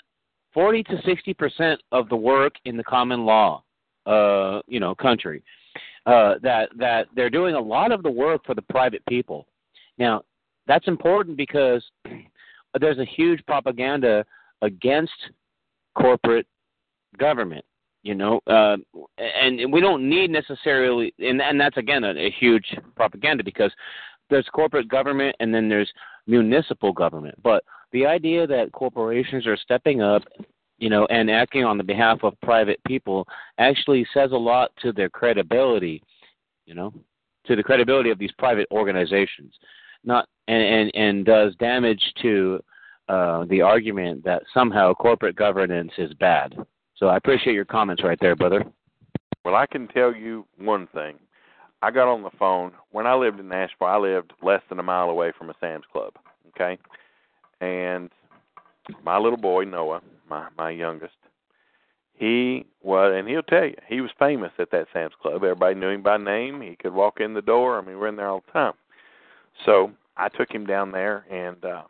40 0.53 0.83
to 0.83 0.95
60% 0.95 1.77
of 1.91 2.09
the 2.09 2.15
work 2.15 2.55
in 2.65 2.77
the 2.77 2.83
common 2.83 3.25
law, 3.25 3.63
uh, 4.05 4.61
you 4.67 4.79
know, 4.79 4.95
country. 4.95 5.43
Uh, 6.05 6.35
that 6.43 6.69
that 6.77 7.07
they're 7.15 7.31
doing 7.31 7.55
a 7.55 7.59
lot 7.59 7.91
of 7.91 8.03
the 8.03 8.09
work 8.09 8.45
for 8.45 8.53
the 8.53 8.61
private 8.61 9.03
people. 9.07 9.47
Now, 9.97 10.21
that's 10.67 10.87
important 10.87 11.35
because 11.35 11.83
there's 12.79 12.99
a 12.99 13.05
huge 13.05 13.45
propaganda 13.45 14.25
against 14.61 15.13
corporate 15.97 16.47
government 17.17 17.63
you 18.03 18.15
know 18.15 18.39
uh, 18.47 18.75
and 19.17 19.71
we 19.71 19.79
don't 19.79 20.07
need 20.07 20.29
necessarily 20.29 21.13
and 21.19 21.41
and 21.41 21.59
that's 21.59 21.77
again 21.77 22.03
a, 22.03 22.11
a 22.11 22.31
huge 22.31 22.75
propaganda 22.95 23.43
because 23.43 23.71
there's 24.29 24.47
corporate 24.53 24.87
government 24.87 25.35
and 25.39 25.53
then 25.53 25.69
there's 25.69 25.91
municipal 26.27 26.91
government 26.91 27.35
but 27.41 27.63
the 27.95 28.05
idea 28.05 28.45
that 28.45 28.73
corporations 28.73 29.47
are 29.47 29.55
stepping 29.55 30.01
up, 30.01 30.21
you 30.77 30.89
know, 30.89 31.05
and 31.05 31.31
acting 31.31 31.63
on 31.63 31.77
the 31.77 31.83
behalf 31.83 32.23
of 32.23 32.39
private 32.41 32.77
people 32.85 33.25
actually 33.57 34.05
says 34.13 34.33
a 34.33 34.37
lot 34.37 34.71
to 34.81 34.91
their 34.91 35.09
credibility, 35.09 36.03
you 36.65 36.73
know, 36.73 36.93
to 37.45 37.55
the 37.55 37.63
credibility 37.63 38.09
of 38.09 38.19
these 38.19 38.33
private 38.37 38.67
organizations. 38.71 39.53
Not 40.05 40.27
and 40.47 40.63
and, 40.63 40.95
and 40.95 41.25
does 41.25 41.55
damage 41.55 42.01
to 42.21 42.59
uh, 43.09 43.45
the 43.45 43.61
argument 43.61 44.23
that 44.23 44.43
somehow 44.53 44.93
corporate 44.93 45.35
governance 45.35 45.91
is 45.97 46.13
bad. 46.15 46.55
So 46.95 47.07
I 47.07 47.17
appreciate 47.17 47.53
your 47.53 47.65
comments 47.65 48.03
right 48.03 48.17
there, 48.21 48.35
brother. 48.35 48.63
Well, 49.43 49.55
I 49.55 49.65
can 49.65 49.87
tell 49.87 50.15
you 50.15 50.45
one 50.57 50.87
thing. 50.87 51.17
I 51.81 51.91
got 51.91 52.11
on 52.11 52.23
the 52.23 52.31
phone 52.39 52.71
when 52.91 53.05
I 53.05 53.13
lived 53.13 53.39
in 53.39 53.47
Nashville. 53.47 53.87
I 53.87 53.97
lived 53.97 54.33
less 54.41 54.61
than 54.69 54.79
a 54.79 54.83
mile 54.83 55.09
away 55.09 55.33
from 55.37 55.49
a 55.49 55.55
Sam's 55.59 55.85
Club. 55.91 56.13
Okay, 56.49 56.77
and 57.61 58.09
my 59.03 59.17
little 59.17 59.37
boy 59.37 59.65
Noah, 59.65 60.01
my 60.29 60.47
my 60.57 60.69
youngest, 60.71 61.15
he 62.13 62.65
was, 62.81 63.13
and 63.15 63.27
he'll 63.27 63.43
tell 63.43 63.65
you, 63.65 63.75
he 63.87 64.01
was 64.01 64.11
famous 64.17 64.51
at 64.57 64.71
that 64.71 64.87
Sam's 64.93 65.13
Club. 65.21 65.35
Everybody 65.35 65.75
knew 65.75 65.89
him 65.89 66.01
by 66.01 66.17
name. 66.17 66.61
He 66.61 66.75
could 66.75 66.93
walk 66.93 67.19
in 67.19 67.33
the 67.33 67.41
door. 67.41 67.77
I 67.77 67.85
mean, 67.85 67.99
we're 67.99 68.07
in 68.07 68.15
there 68.15 68.29
all 68.29 68.43
the 68.45 68.51
time. 68.51 68.73
So 69.65 69.91
I 70.17 70.29
took 70.29 70.51
him 70.51 70.65
down 70.65 70.91
there, 70.91 71.25
and 71.31 71.63
uh, 71.63 71.83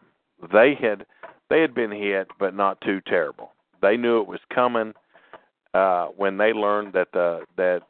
they 0.51 0.75
had 0.79 1.05
they 1.49 1.61
had 1.61 1.73
been 1.73 1.91
hit, 1.91 2.27
but 2.39 2.55
not 2.55 2.81
too 2.81 3.01
terrible. 3.07 3.51
They 3.81 3.97
knew 3.97 4.21
it 4.21 4.27
was 4.27 4.39
coming 4.53 4.93
uh, 5.73 6.07
when 6.15 6.37
they 6.37 6.53
learned 6.53 6.93
that 6.93 7.09
the 7.13 7.41
that 7.57 7.81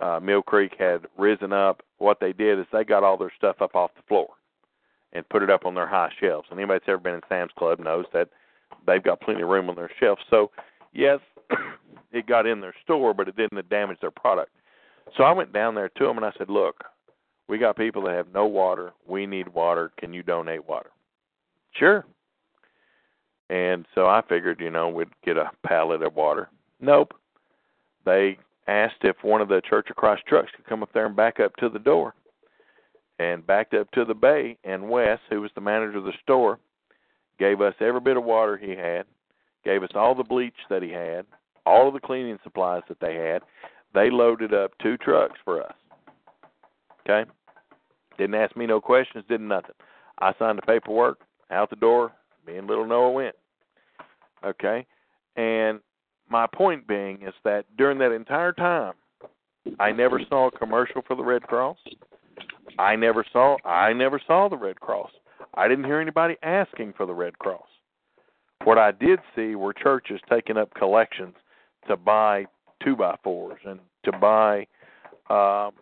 uh, 0.00 0.20
Mill 0.20 0.42
Creek 0.42 0.74
had 0.78 1.06
risen 1.16 1.52
up. 1.52 1.82
What 1.98 2.18
they 2.20 2.32
did 2.32 2.58
is 2.58 2.66
they 2.72 2.84
got 2.84 3.04
all 3.04 3.16
their 3.16 3.32
stuff 3.36 3.56
up 3.60 3.74
off 3.74 3.90
the 3.96 4.02
floor 4.08 4.28
and 5.12 5.28
put 5.28 5.42
it 5.42 5.50
up 5.50 5.64
on 5.64 5.74
their 5.74 5.86
high 5.86 6.10
shelves. 6.20 6.48
And 6.50 6.58
anybody 6.58 6.80
that's 6.80 6.88
ever 6.88 6.98
been 6.98 7.14
in 7.14 7.20
Sam's 7.28 7.52
Club 7.56 7.78
knows 7.78 8.04
that 8.12 8.28
they've 8.86 9.02
got 9.02 9.20
plenty 9.20 9.42
of 9.42 9.48
room 9.48 9.70
on 9.70 9.76
their 9.76 9.90
shelves. 10.00 10.22
So 10.28 10.50
yes, 10.92 11.20
it 12.12 12.26
got 12.26 12.46
in 12.46 12.60
their 12.60 12.74
store, 12.82 13.14
but 13.14 13.28
it 13.28 13.36
didn't 13.36 13.68
damage 13.68 13.98
their 14.00 14.10
product. 14.10 14.50
So 15.16 15.22
I 15.22 15.32
went 15.32 15.52
down 15.52 15.74
there 15.74 15.90
to 15.90 16.04
them 16.04 16.16
and 16.16 16.26
I 16.26 16.32
said, 16.36 16.48
"Look, 16.48 16.84
we 17.48 17.58
got 17.58 17.76
people 17.76 18.02
that 18.02 18.14
have 18.14 18.32
no 18.32 18.46
water. 18.46 18.92
We 19.06 19.26
need 19.26 19.48
water. 19.48 19.92
Can 19.98 20.12
you 20.12 20.22
donate 20.22 20.68
water?" 20.68 20.90
Sure. 21.72 22.04
And 23.50 23.86
so 23.94 24.06
I 24.06 24.22
figured, 24.22 24.60
you 24.60 24.70
know, 24.70 24.88
we'd 24.88 25.08
get 25.24 25.36
a 25.36 25.50
pallet 25.66 26.02
of 26.02 26.14
water. 26.14 26.48
Nope. 26.80 27.14
They 28.04 28.38
asked 28.66 29.02
if 29.04 29.22
one 29.22 29.40
of 29.40 29.48
the 29.48 29.60
Church 29.60 29.90
of 29.90 29.96
Christ 29.96 30.22
trucks 30.26 30.50
could 30.56 30.66
come 30.66 30.82
up 30.82 30.92
there 30.92 31.06
and 31.06 31.14
back 31.14 31.40
up 31.40 31.54
to 31.56 31.68
the 31.68 31.78
door. 31.78 32.14
And 33.20 33.46
backed 33.46 33.74
up 33.74 33.88
to 33.92 34.04
the 34.04 34.14
bay, 34.14 34.56
and 34.64 34.88
Wes, 34.88 35.20
who 35.30 35.40
was 35.40 35.52
the 35.54 35.60
manager 35.60 35.98
of 35.98 36.04
the 36.04 36.12
store, 36.22 36.58
gave 37.38 37.60
us 37.60 37.74
every 37.78 38.00
bit 38.00 38.16
of 38.16 38.24
water 38.24 38.56
he 38.56 38.70
had, 38.70 39.04
gave 39.64 39.84
us 39.84 39.90
all 39.94 40.16
the 40.16 40.24
bleach 40.24 40.56
that 40.68 40.82
he 40.82 40.90
had, 40.90 41.24
all 41.64 41.86
of 41.86 41.94
the 41.94 42.00
cleaning 42.00 42.38
supplies 42.42 42.82
that 42.88 42.98
they 42.98 43.14
had. 43.14 43.42
They 43.94 44.10
loaded 44.10 44.52
up 44.52 44.72
two 44.82 44.96
trucks 44.96 45.38
for 45.44 45.62
us. 45.62 45.74
Okay? 47.06 47.28
Didn't 48.18 48.34
ask 48.34 48.56
me 48.56 48.66
no 48.66 48.80
questions, 48.80 49.24
didn't 49.28 49.48
nothing. 49.48 49.74
I 50.20 50.32
signed 50.38 50.58
the 50.58 50.62
paperwork, 50.62 51.20
out 51.50 51.70
the 51.70 51.76
door, 51.76 52.12
me 52.46 52.56
and 52.56 52.66
little 52.66 52.86
Noah 52.86 53.10
went. 53.10 53.34
Okay? 54.44 54.86
And 55.36 55.80
my 56.28 56.46
point 56.46 56.86
being 56.86 57.22
is 57.22 57.34
that 57.44 57.64
during 57.76 57.98
that 57.98 58.12
entire 58.12 58.52
time, 58.52 58.94
I 59.78 59.92
never 59.92 60.20
saw 60.28 60.48
a 60.48 60.50
commercial 60.50 61.02
for 61.06 61.16
the 61.16 61.22
Red 61.22 61.42
Cross. 61.42 61.78
I 62.78 62.96
never 62.96 63.24
saw 63.32 63.56
I 63.64 63.92
never 63.92 64.20
saw 64.26 64.48
the 64.48 64.56
Red 64.56 64.80
Cross. 64.80 65.10
I 65.54 65.68
didn't 65.68 65.84
hear 65.84 66.00
anybody 66.00 66.36
asking 66.42 66.94
for 66.96 67.06
the 67.06 67.14
Red 67.14 67.38
Cross. 67.38 67.66
What 68.64 68.78
I 68.78 68.90
did 68.92 69.20
see 69.36 69.54
were 69.54 69.72
churches 69.72 70.20
taking 70.28 70.56
up 70.56 70.72
collections 70.74 71.34
to 71.88 71.96
buy 71.96 72.46
two 72.82 72.96
by 72.96 73.16
fours 73.22 73.60
and 73.64 73.78
to 74.04 74.12
buy 74.12 74.66
um, 75.30 75.72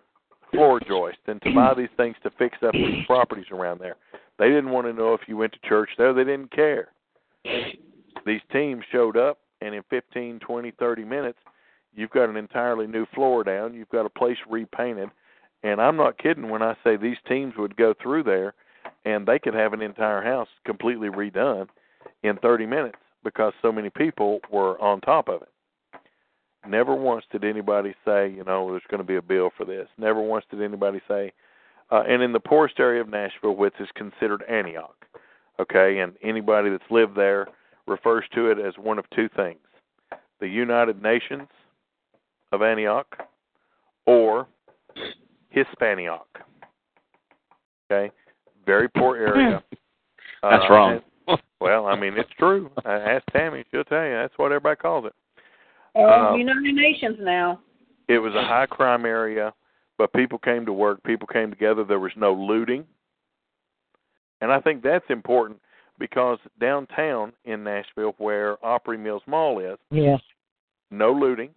floor 0.53 0.81
joists 0.87 1.23
and 1.27 1.41
to 1.43 1.55
buy 1.55 1.75
these 1.77 1.89
things 1.97 2.17
to 2.23 2.31
fix 2.39 2.59
up 2.63 2.73
these 2.73 3.05
properties 3.07 3.47
around 3.51 3.81
there. 3.81 3.97
They 4.39 4.49
didn't 4.49 4.71
want 4.71 4.87
to 4.87 4.93
know 4.93 5.15
if 5.15 5.23
you 5.27 5.37
went 5.37 5.53
to 5.53 5.69
church 5.69 5.91
there. 5.99 6.13
They 6.13 6.25
didn't 6.25 6.53
care. 6.53 6.89
These 8.25 8.41
teams 8.53 8.85
showed 8.91 9.17
up, 9.17 9.39
and 9.61 9.75
in 9.75 9.83
15, 9.91 10.41
20, 10.41 10.71
30 10.79 11.05
minutes, 11.05 11.39
you've 11.95 12.11
got 12.11 12.29
an 12.29 12.37
entirely 12.37 12.87
new 12.87 13.07
floor 13.15 13.45
down. 13.45 13.75
You've 13.75 13.89
got 13.89 14.07
a 14.07 14.11
place 14.11 14.39
repainted. 14.49 15.11
And 15.63 15.81
I'm 15.81 15.97
not 15.97 16.19
kidding 16.19 16.49
when 16.49 16.63
I 16.63 16.75
say 16.83 16.97
these 16.97 17.17
teams 17.29 17.55
would 17.57 17.77
go 17.77 17.95
through 18.03 18.25
there 18.25 18.55
and 19.05 19.27
they 19.27 19.39
could 19.39 19.55
have 19.55 19.73
an 19.73 19.83
entire 19.83 20.23
house 20.23 20.49
completely 20.65 21.09
redone 21.09 21.69
in 22.23 22.37
30 22.39 22.67
minutes 22.67 22.99
because 23.25 23.53
so 23.63 23.71
many 23.71 23.91
people 23.91 24.41
were 24.51 24.81
on 24.81 25.01
top 25.01 25.29
of 25.29 25.43
it. 25.43 25.52
Never 26.67 26.95
once 26.95 27.25
did 27.33 27.45
anybody 27.45 27.95
say, 28.05 28.31
you 28.31 28.45
know, 28.45 28.71
there's 28.71 28.83
going 28.89 29.03
to 29.03 29.07
be 29.07 29.17
a 29.17 29.23
bill 29.23 29.51
for 29.57 29.65
this. 29.65 29.89
Never 29.99 30.21
once 30.21 30.45
did 30.51 30.63
anybody 30.63 31.01
say, 31.09 31.33
uh, 31.91 32.03
and 32.09 32.23
in 32.23 32.33
the 32.33 32.41
poorest 32.41 32.79
area 32.79 33.01
of 33.01 33.09
Nashville, 33.09 33.57
which 33.57 33.75
is 33.81 33.89
considered 33.95 34.45
Antioch, 34.49 34.95
okay, 35.61 35.99
and 35.99 36.13
anybody 36.23 36.71
that's 36.71 36.91
lived 36.91 37.17
there 37.17 37.49
refers 37.87 38.25
to 38.35 38.51
it 38.51 38.59
as 38.59 38.75
one 38.79 38.99
of 38.99 39.05
two 39.15 39.29
things 39.35 39.59
the 40.41 40.49
United 40.49 41.01
Nations 41.01 41.49
of 42.51 42.63
Antioch 42.63 43.07
or 44.07 44.49
Hispaniac. 45.51 46.27
Okay? 47.91 48.11
Very 48.67 48.89
poor 48.89 49.17
area. 49.17 49.63
That's 50.43 50.65
uh, 50.69 50.73
wrong. 50.73 51.01
And, 51.29 51.39
well, 51.61 51.87
I 51.87 51.99
mean, 51.99 52.15
it's 52.17 52.31
true. 52.39 52.71
Uh, 52.85 52.89
ask 52.89 53.25
Tammy; 53.33 53.65
she'll 53.71 53.85
tell 53.85 54.05
you. 54.05 54.15
That's 54.15 54.35
what 54.37 54.47
everybody 54.47 54.77
calls 54.77 55.07
it. 55.07 55.15
Um, 55.95 56.39
United 56.39 56.75
Nations 56.75 57.17
now. 57.21 57.61
It 58.09 58.19
was 58.19 58.35
a 58.35 58.43
high 58.45 58.67
crime 58.67 59.05
area, 59.05 59.53
but 59.99 60.13
people 60.13 60.39
came 60.39 60.67
to 60.67 60.73
work. 60.73 61.03
People 61.05 61.27
came 61.29 61.51
together. 61.51 61.85
There 61.85 62.01
was 62.01 62.13
no 62.17 62.33
looting, 62.33 62.85
and 64.41 64.51
I 64.53 64.61
think 64.61 64.83
that's 64.83 65.05
important 65.09 65.61
because 65.99 66.39
downtown 66.61 67.33
in 67.45 67.63
Nashville, 67.63 68.15
where 68.19 68.65
Opry 68.65 68.99
Mills 68.99 69.23
Mall 69.27 69.59
is, 69.61 69.79
Yes. 69.91 70.21
no 70.91 71.13
looting, 71.13 71.51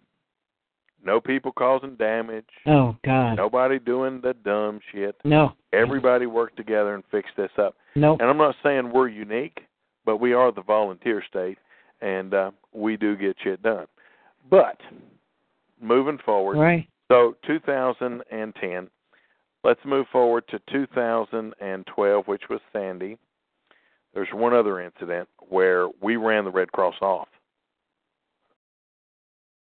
no 1.04 1.20
people 1.20 1.52
causing 1.52 1.96
damage, 1.96 2.46
Oh 2.66 2.96
God. 3.04 3.36
nobody 3.36 3.78
doing 3.78 4.20
the 4.20 4.34
dumb 4.34 4.80
shit. 4.92 5.16
No. 5.24 5.52
Everybody 5.72 6.26
worked 6.26 6.56
together 6.56 6.94
and 6.94 7.04
fixed 7.10 7.36
this 7.36 7.50
up. 7.58 7.74
Nope. 7.96 8.20
And 8.20 8.28
I'm 8.30 8.38
not 8.38 8.54
saying 8.62 8.90
we're 8.92 9.08
unique, 9.08 9.60
but 10.04 10.18
we 10.18 10.32
are 10.32 10.52
the 10.52 10.62
volunteer 10.62 11.22
state, 11.28 11.58
and 12.00 12.32
uh, 12.32 12.50
we 12.72 12.96
do 12.96 13.16
get 13.16 13.36
shit 13.42 13.62
done. 13.62 13.86
But 14.50 14.80
moving 15.80 16.18
forward, 16.18 16.58
Right. 16.58 16.88
so 17.10 17.36
2010. 17.46 18.88
Let's 19.64 19.84
move 19.84 20.06
forward 20.12 20.46
to 20.48 20.60
2012, 20.70 22.28
which 22.28 22.48
was 22.48 22.60
Sandy. 22.72 23.18
There's 24.14 24.32
one 24.32 24.54
other 24.54 24.80
incident 24.80 25.28
where 25.48 25.88
we 26.00 26.16
ran 26.16 26.44
the 26.44 26.50
Red 26.50 26.70
Cross 26.72 26.96
off. 27.02 27.28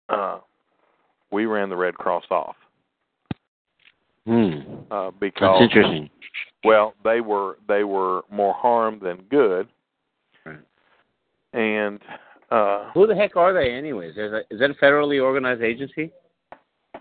Uh, 0.09 0.39
we 1.31 1.45
ran 1.45 1.69
the 1.69 1.75
Red 1.77 1.95
Cross 1.95 2.25
off 2.29 2.55
Hmm. 4.25 4.59
uh, 4.91 5.11
because 5.11 5.59
That's 5.59 5.73
interesting. 5.73 6.09
well, 6.63 6.93
they 7.03 7.21
were 7.21 7.57
they 7.67 7.84
were 7.84 8.23
more 8.29 8.53
harm 8.53 8.99
than 8.99 9.21
good, 9.23 9.67
Right. 10.45 10.59
and 11.53 12.01
uh, 12.53 12.91
Who 12.93 13.07
the 13.07 13.15
heck 13.15 13.35
are 13.35 13.53
they, 13.53 13.73
anyways? 13.73 14.11
Is 14.11 14.31
that, 14.31 14.43
is 14.51 14.59
that 14.59 14.69
a 14.69 14.75
federally 14.75 15.21
organized 15.23 15.61
agency? 15.63 16.11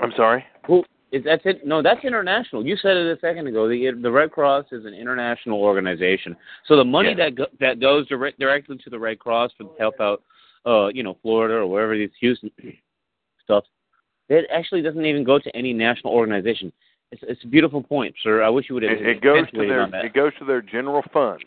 I'm 0.00 0.12
sorry. 0.16 0.44
Who 0.66 0.82
is 1.12 1.22
that's 1.24 1.42
it? 1.44 1.66
No, 1.66 1.82
that's 1.82 2.02
international. 2.04 2.64
You 2.64 2.76
said 2.76 2.96
it 2.96 3.18
a 3.18 3.20
second 3.20 3.46
ago. 3.46 3.68
The 3.68 3.92
the 4.00 4.10
Red 4.10 4.30
Cross 4.32 4.66
is 4.72 4.86
an 4.86 4.94
international 4.94 5.60
organization. 5.60 6.34
So 6.66 6.76
the 6.76 6.84
money 6.84 7.10
Yes. 7.10 7.18
that 7.18 7.34
go, 7.34 7.46
that 7.60 7.80
goes 7.80 8.08
direct, 8.08 8.38
directly 8.38 8.78
to 8.78 8.90
the 8.90 8.98
Red 8.98 9.18
Cross 9.18 9.52
for 9.58 9.64
to 9.64 9.70
help 9.78 10.00
out, 10.00 10.22
uh, 10.64 10.86
you 10.88 11.02
know, 11.02 11.18
Florida 11.20 11.56
or 11.56 11.66
wherever 11.66 11.96
these 11.96 12.10
Houston 12.20 12.50
stuff, 13.44 13.64
it 14.30 14.46
actually 14.50 14.80
doesn't 14.80 15.04
even 15.04 15.22
go 15.22 15.38
to 15.38 15.54
any 15.54 15.74
national 15.74 16.14
organization. 16.14 16.72
It's 17.10 17.22
it's 17.28 17.44
a 17.44 17.48
beautiful 17.48 17.82
point, 17.82 18.14
sir. 18.22 18.42
I 18.42 18.48
wish 18.48 18.70
you 18.70 18.74
would 18.76 18.84
have 18.84 18.92
It, 18.92 19.06
it 19.06 19.20
goes 19.20 19.50
to 19.50 19.58
their 19.58 19.82
it 20.02 20.14
goes 20.14 20.32
to 20.38 20.46
their 20.46 20.62
general 20.62 21.02
fund. 21.12 21.44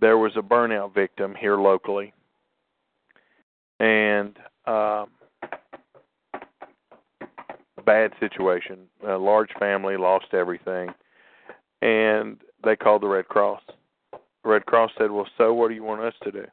there 0.00 0.18
was 0.18 0.32
a 0.36 0.42
burnout 0.42 0.94
victim 0.94 1.34
here 1.38 1.58
locally, 1.58 2.12
and 3.80 4.38
um, 4.66 5.08
situation. 8.20 8.80
A 9.06 9.16
large 9.16 9.50
family 9.58 9.96
lost 9.96 10.26
everything, 10.32 10.90
and 11.80 12.38
they 12.64 12.76
called 12.76 13.02
the 13.02 13.08
Red 13.08 13.28
Cross. 13.28 13.62
The 14.12 14.48
Red 14.50 14.66
Cross 14.66 14.92
said, 14.98 15.10
"Well, 15.10 15.28
so 15.38 15.52
what 15.54 15.68
do 15.68 15.74
you 15.74 15.84
want 15.84 16.02
us 16.02 16.14
to 16.22 16.32
do? 16.32 16.46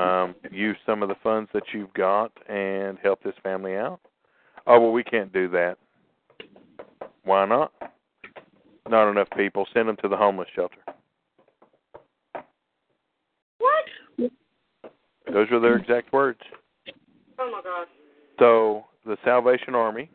Um, 0.00 0.34
use 0.50 0.76
some 0.84 1.02
of 1.02 1.08
the 1.08 1.14
funds 1.22 1.50
that 1.52 1.72
you've 1.72 1.92
got 1.94 2.32
and 2.48 2.98
help 2.98 3.22
this 3.22 3.36
family 3.42 3.76
out?" 3.76 4.00
Oh 4.66 4.80
well, 4.80 4.92
we 4.92 5.04
can't 5.04 5.32
do 5.32 5.48
that. 5.50 5.78
Why 7.24 7.44
not? 7.44 7.72
Not 8.88 9.10
enough 9.10 9.28
people. 9.36 9.66
Send 9.72 9.88
them 9.88 9.96
to 10.02 10.08
the 10.08 10.16
homeless 10.16 10.48
shelter. 10.54 10.76
What? 13.58 14.30
Those 15.32 15.50
were 15.50 15.60
their 15.60 15.76
exact 15.76 16.12
words. 16.12 16.40
Oh 17.38 17.50
my 17.50 17.62
God. 17.62 17.86
So 18.38 18.84
the 19.04 19.16
Salvation 19.24 19.74
Army, 19.74 20.10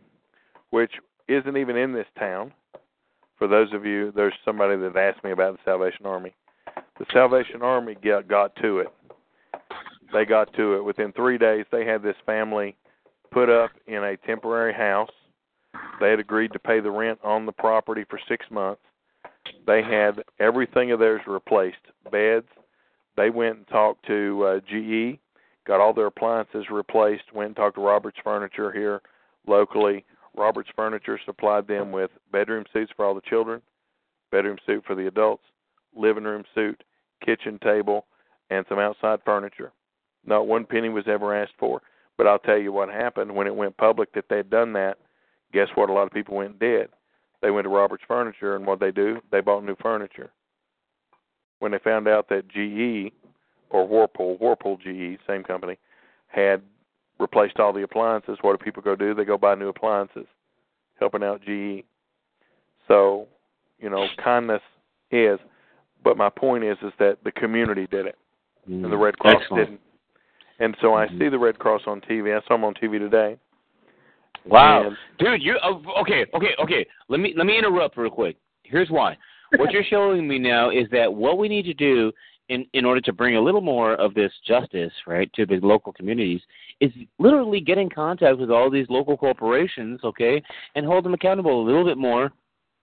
which 0.70 0.92
isn't 1.28 1.58
even 1.58 1.76
in 1.76 1.94
this 1.94 2.08
town, 2.18 2.54
for 3.38 3.48
those 3.48 3.72
of 3.74 3.86
you, 3.86 4.12
there's 4.16 4.34
somebody 4.44 4.76
that 4.78 4.96
asked 4.98 5.24
me 5.24 5.32
about 5.32 5.54
the 5.54 5.60
Salvation 5.64 6.06
Army. 6.06 6.36
The 6.98 7.06
Salvation 7.14 7.62
Army 7.62 7.96
got, 8.04 8.28
got 8.28 8.56
to 8.58 8.80
it. 8.80 8.88
They 10.12 10.26
got 10.26 10.54
to 10.56 10.76
it 10.76 10.84
within 10.84 11.14
three 11.14 11.38
days. 11.38 11.66
They 11.72 11.86
had 11.86 12.04
this 12.04 12.16
family 12.26 12.76
put 13.32 13.50
up 13.50 13.72
in 13.88 14.04
a 14.04 14.18
temporary 14.18 14.74
house. 14.74 15.12
They 16.02 16.10
had 16.10 16.20
agreed 16.20 16.52
to 16.54 16.60
pay 16.60 16.80
the 16.80 16.92
rent 16.92 17.20
on 17.24 17.46
the 17.46 17.52
property 17.52 18.06
for 18.10 18.20
six 18.28 18.46
months. 18.50 18.82
They 19.66 19.82
had 19.82 20.24
everything 20.40 20.92
of 20.92 21.00
theirs 21.00 21.22
replaced 21.28 21.78
beds. 22.12 22.48
They 23.16 23.30
went 23.30 23.58
and 23.58 23.68
talked 23.68 24.06
to 24.08 24.44
uh, 24.46 24.60
GE, 24.68 25.20
got 25.70 25.80
all 25.80 25.94
their 25.94 26.08
appliances 26.08 26.66
replaced, 26.72 27.32
went 27.32 27.50
and 27.50 27.56
talked 27.56 27.76
to 27.76 27.82
Roberts 27.82 28.18
Furniture 28.24 28.72
here 28.72 29.02
locally. 29.46 30.04
Roberts 30.36 30.70
Furniture 30.76 31.20
supplied 31.24 31.68
them 31.68 31.92
with 31.92 32.10
bedroom 32.32 32.66
suits 32.74 32.92
for 32.96 33.06
all 33.06 33.14
the 33.14 33.22
children, 33.22 33.62
bedroom 34.32 34.58
suit 34.66 34.84
for 34.88 34.96
the 34.96 35.06
adults, 35.06 35.44
living 35.96 36.24
room 36.24 36.44
suit, 36.56 36.84
kitchen 37.24 37.60
table, 37.64 38.08
and 38.50 38.66
some 38.68 38.80
outside 38.80 39.20
furniture. 39.24 39.72
Not 40.26 40.48
one 40.48 40.66
penny 40.66 40.90
was 40.90 41.06
ever 41.08 41.40
asked 41.40 41.54
for. 41.60 41.82
But 42.18 42.26
I'll 42.26 42.40
tell 42.40 42.58
you 42.58 42.74
what 42.74 42.90
happened 42.90 43.34
when 43.34 43.48
it 43.48 43.56
went 43.56 43.78
public 43.78 44.12
that 44.14 44.26
they'd 44.28 44.50
done 44.50 44.74
that. 44.74 44.98
Guess 45.54 45.68
what? 45.76 45.90
A 45.90 45.94
lot 45.94 46.08
of 46.08 46.12
people 46.12 46.36
went 46.36 46.52
and 46.52 46.60
did. 46.60 46.90
They 47.42 47.52
went 47.52 47.66
to 47.66 47.70
Roberts 47.70 48.04
Furniture, 48.08 48.56
and 48.56 48.66
what 48.66 48.80
they 48.80 48.92
do? 48.92 49.20
They 49.32 49.40
bought 49.40 49.64
new 49.64 49.76
furniture. 49.82 50.32
When 51.60 51.72
they 51.72 51.78
found 51.78 52.08
out 52.08 52.28
that 52.28 52.50
GE 52.50 53.14
or 53.70 53.88
Whirlpool, 53.88 54.38
Whirlpool 54.40 54.78
GE, 54.78 55.20
same 55.28 55.44
company, 55.44 55.78
had 56.28 56.62
replaced 57.20 57.60
all 57.60 57.74
the 57.74 57.84
appliances, 57.84 58.38
what 58.42 58.58
do 58.58 58.64
people 58.64 58.82
go 58.82 58.96
do? 58.96 59.14
They 59.14 59.26
go 59.26 59.38
buy 59.38 59.56
new 59.56 59.68
appliances, 59.70 60.26
helping 61.00 61.24
out 61.24 61.42
GE. 61.42 61.84
So, 62.88 63.28
you 63.80 63.90
know, 63.90 64.08
kindness 64.24 64.62
is. 65.12 65.40
But 66.04 66.18
my 66.18 66.30
point 66.30 66.64
is, 66.64 66.78
is 66.82 66.94
that 67.00 67.18
the 67.24 67.32
community 67.32 67.88
did 67.88 68.06
it, 68.06 68.18
Mm. 68.70 68.84
and 68.86 68.92
the 68.92 68.98
Red 68.98 69.18
Cross 69.20 69.42
Excellent. 69.42 69.66
didn't. 69.66 69.82
And 70.60 70.76
so 70.82 70.94
I 70.94 71.08
see 71.10 71.30
the 71.30 71.40
Red 71.40 71.60
Cross 71.60 71.82
on 71.88 72.02
TV. 72.02 72.36
I 72.36 72.42
saw 72.48 72.56
them 72.56 72.64
on 72.66 72.74
TV 72.74 73.00
today. 73.00 73.38
Wow, 74.46 74.84
And- 74.88 74.98
dude, 75.18 75.42
you 75.44 75.58
oh, 75.64 75.82
okay? 76.02 76.26
Okay, 76.34 76.56
okay. 76.60 76.86
Let 77.10 77.20
me 77.20 77.34
let 77.36 77.46
me 77.46 77.58
interrupt 77.58 77.98
real 77.98 78.10
quick. 78.10 78.38
Here's 78.64 78.90
why. 78.90 79.18
What 79.58 79.72
you're 79.72 79.84
showing 79.90 80.28
me 80.28 80.40
now 80.40 80.70
is 80.70 80.90
that 80.92 81.14
what 81.14 81.38
we 81.38 81.48
need 81.50 81.64
to 81.66 81.74
do 81.74 82.12
in 82.50 82.66
in 82.74 82.84
order 82.84 83.00
to 83.02 83.14
bring 83.14 83.36
a 83.36 83.42
little 83.42 83.62
more 83.62 83.94
of 83.96 84.14
this 84.14 84.32
justice, 84.46 84.92
right, 85.08 85.32
to 85.34 85.46
the 85.46 85.60
local 85.62 85.94
communities, 85.94 86.42
is 86.82 86.92
literally 87.20 87.62
get 87.62 87.78
in 87.78 87.90
contact 87.90 88.38
with 88.38 88.52
all 88.52 88.70
these 88.70 88.88
local 88.90 89.16
corporations, 89.16 90.00
okay, 90.04 90.42
and 90.76 90.86
hold 90.86 91.06
them 91.06 91.14
accountable 91.14 91.62
a 91.62 91.66
little 91.66 91.86
bit 91.86 91.98
more, 91.98 92.32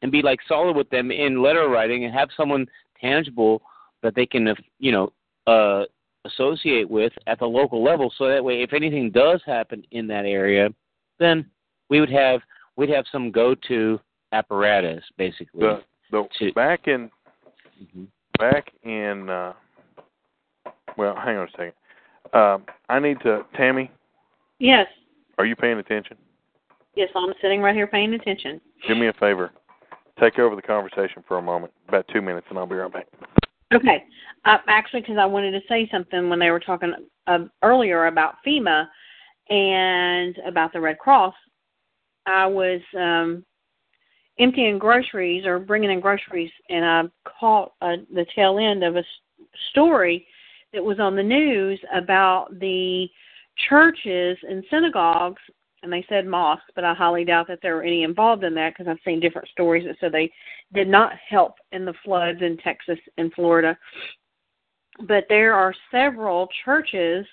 and 0.03 0.11
be 0.11 0.23
like 0.23 0.41
solid 0.49 0.75
with 0.77 0.89
them 0.91 1.11
in 1.11 1.43
letter 1.43 1.69
writing, 1.69 2.05
and 2.05 2.15
have 2.15 2.29
someone 2.37 2.67
tangible 3.01 3.61
that 4.03 4.15
they 4.15 4.27
can, 4.27 4.55
you 4.79 4.93
know, 4.93 5.13
uh, 5.47 5.85
associate 6.25 6.89
with 6.89 7.13
at 7.27 7.39
the 7.39 7.47
local 7.47 7.83
level, 7.83 8.13
so 8.17 8.29
that 8.29 8.45
way, 8.45 8.63
if 8.63 8.73
anything 8.73 9.11
does 9.11 9.41
happen 9.45 9.85
in 9.91 10.07
that 10.07 10.25
area, 10.25 10.69
then 11.19 11.45
we 11.89 12.01
would 12.01 12.11
have 12.11 12.41
we'd 12.77 12.91
have 12.91 13.07
some 13.11 13.31
go-to 13.31 13.99
apparatus, 14.33 15.03
basically. 15.17 15.61
the 15.61 15.83
the 16.11 16.29
to- 16.39 16.53
back 16.53 16.87
in 16.89 17.11
Mhm. 17.83 18.07
Back 18.39 18.71
in 18.83 19.29
uh 19.31 19.53
well 20.97 21.15
hang 21.17 21.37
on 21.37 21.49
a 21.49 21.51
second 21.53 21.73
um 22.33 22.65
i 22.89 22.99
need 22.99 23.19
to 23.21 23.45
tammy 23.57 23.91
Yes. 24.59 24.87
are 25.39 25.45
you 25.47 25.55
paying 25.57 25.79
attention 25.79 26.17
Yes, 26.95 27.11
I'm 27.15 27.35
sitting 27.43 27.61
right 27.61 27.75
here 27.75 27.87
paying 27.87 28.15
attention. 28.15 28.59
do 28.89 28.95
me 28.95 29.09
a 29.09 29.13
favor 29.15 29.51
take 30.19 30.39
over 30.39 30.57
the 30.57 30.63
conversation 30.63 31.23
for 31.29 31.39
a 31.39 31.43
moment 31.43 31.73
about 31.89 32.07
two 32.13 32.23
minutes 32.23 32.47
and 32.51 32.59
i'll 32.59 32.67
be 32.67 32.75
right 32.77 32.93
back 32.93 33.07
Okay. 33.75 34.05
Uh, 34.45 34.59
actually, 34.69 35.01
because 35.01 35.17
I 35.19 35.27
wanted 35.27 35.51
to 35.51 35.61
say 35.69 35.89
something 35.91 36.29
when 36.31 36.39
they 36.39 36.53
were 36.53 36.61
talking 36.61 36.93
uh, 37.27 37.39
earlier 37.65 38.07
about 38.07 38.37
FEMA 38.47 38.87
and 39.51 40.37
about 40.47 40.73
the 40.73 40.81
Red 40.81 40.99
Cross. 40.99 41.35
I 42.27 42.47
was 42.47 42.81
um, 42.97 43.45
emptying 44.39 44.79
groceries 44.79 45.47
or 45.47 45.59
bringing 45.59 45.91
in 45.91 46.01
groceries, 46.01 46.51
and 46.69 46.85
I 46.85 47.03
caught 47.39 47.73
uh, 47.81 47.97
the 48.13 48.27
tail 48.35 48.59
end 48.59 48.85
of 48.85 48.97
a 48.97 49.01
s- 49.01 49.05
story 49.71 50.27
that 50.73 50.85
was 50.85 51.01
on 51.01 51.17
the 51.17 51.23
news 51.23 51.81
about 51.95 52.49
the 52.61 53.09
churches 53.69 54.37
and 54.43 54.65
synagogues. 54.71 55.41
And 55.83 55.93
they 55.93 56.05
said 56.09 56.27
mosques, 56.27 56.65
but 56.75 56.85
I 56.85 56.95
highly 56.95 57.25
doubt 57.25 57.47
that 57.49 57.61
there 57.63 57.77
were 57.77 57.83
any 57.83 58.03
involved 58.03 58.43
in 58.43 58.55
that 58.55 58.73
because 58.73 58.91
I've 58.91 58.99
seen 59.05 59.21
different 59.21 59.49
stories 59.49 59.85
that 59.87 59.97
said 60.01 60.11
they 60.11 60.33
did 60.75 60.89
not 60.89 61.13
help 61.29 61.55
in 61.71 61.85
the 61.85 61.95
floods 62.05 62.41
in 62.43 62.57
Texas 62.57 62.99
and 63.19 63.33
Florida. 63.35 63.79
But 65.07 65.27
there 65.29 65.55
are 65.55 65.75
several 65.93 66.49
churches 66.65 67.25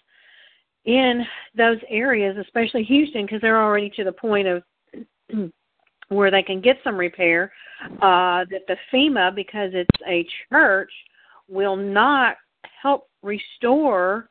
in 0.86 1.26
those 1.56 1.78
areas, 1.90 2.38
especially 2.38 2.84
Houston, 2.84 3.26
because 3.26 3.42
they're 3.42 3.64
already 3.64 3.90
to 3.92 4.04
the 4.04 4.12
point 4.12 4.48
of 4.48 4.64
where 6.14 6.32
they 6.32 6.44
can 6.44 6.62
get 6.62 6.78
some 6.84 6.98
repair. 6.98 7.52
Uh, 8.02 8.46
that 8.50 8.62
the 8.68 8.78
FEMA, 8.92 9.34
because 9.36 9.72
it's 9.74 9.90
a 10.08 10.26
church, 10.50 10.92
will 11.50 11.76
not 11.76 12.38
help 12.82 13.10
restore 13.22 14.30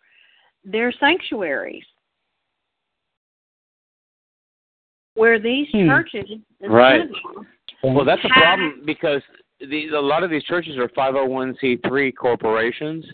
their 0.65 0.93
sanctuaries. 0.93 1.85
Where 5.15 5.39
these 5.39 5.69
Hmm. 5.73 5.89
churches 5.89 6.41
Right. 6.61 7.11
Well, 7.83 8.05
that's 8.05 8.25
a 8.25 8.29
problem 8.29 8.83
because 8.85 9.23
the, 9.59 9.89
a 9.89 10.01
lot 10.01 10.23
of 10.23 10.31
these 10.31 10.45
churches 10.45 10.77
are 10.77 10.89
501c3 10.89 12.15
corporations, 12.15 13.05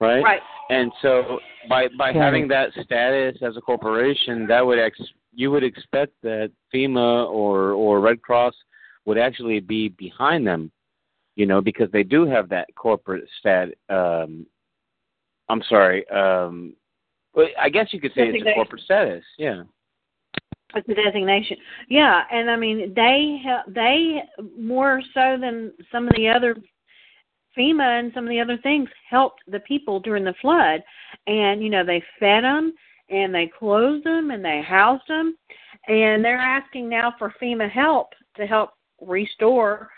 right? 0.00 0.22
Right. 0.22 0.42
And 0.70 0.92
so 1.02 1.40
by 1.68 1.88
by 1.98 2.06
Right. 2.06 2.16
having 2.16 2.48
that 2.48 2.72
status 2.84 3.42
as 3.42 3.56
a 3.56 3.60
corporation, 3.60 4.46
that 4.46 4.64
would 4.64 4.78
ex 4.78 4.98
you 5.34 5.50
would 5.50 5.64
expect 5.64 6.12
that 6.22 6.50
FEMA 6.72 7.28
or 7.28 7.72
or 7.72 8.00
Red 8.00 8.22
Cross 8.22 8.54
would 9.04 9.18
actually 9.18 9.60
be 9.60 9.88
behind 9.90 10.46
them, 10.46 10.70
you 11.36 11.46
know, 11.46 11.60
because 11.60 11.90
they 11.92 12.02
do 12.02 12.26
have 12.26 12.48
that 12.48 12.68
corporate 12.74 13.28
stat. 13.38 13.68
Um, 13.88 14.46
I'm 15.48 15.62
sorry. 15.68 16.08
Um, 16.08 16.74
well, 17.34 17.48
I 17.60 17.68
guess 17.68 17.88
you 17.92 18.00
could 18.00 18.12
say 18.12 18.28
it's 18.28 18.46
a 18.46 18.54
corporate 18.54 18.82
status. 18.82 19.24
Yeah. 19.38 19.64
It's 20.74 20.88
a 20.88 20.94
designation. 20.94 21.56
Yeah, 21.88 22.22
and 22.32 22.50
I 22.50 22.56
mean 22.56 22.92
they 22.94 23.40
they 23.68 24.22
more 24.58 25.00
so 25.12 25.36
than 25.40 25.72
some 25.92 26.08
of 26.08 26.14
the 26.16 26.28
other 26.28 26.56
FEMA 27.56 28.00
and 28.00 28.12
some 28.14 28.24
of 28.24 28.30
the 28.30 28.40
other 28.40 28.58
things 28.58 28.88
helped 29.08 29.42
the 29.46 29.60
people 29.60 30.00
during 30.00 30.24
the 30.24 30.34
flood, 30.40 30.82
and 31.26 31.62
you 31.62 31.70
know 31.70 31.84
they 31.84 32.02
fed 32.18 32.42
them 32.42 32.74
and 33.10 33.34
they 33.34 33.50
clothed 33.58 34.04
them 34.04 34.30
and 34.30 34.44
they 34.44 34.62
housed 34.62 35.06
them, 35.08 35.36
and 35.88 36.24
they're 36.24 36.36
asking 36.38 36.88
now 36.88 37.14
for 37.18 37.32
FEMA 37.40 37.70
help 37.70 38.12
to 38.36 38.46
help 38.46 38.70
restore 39.00 39.90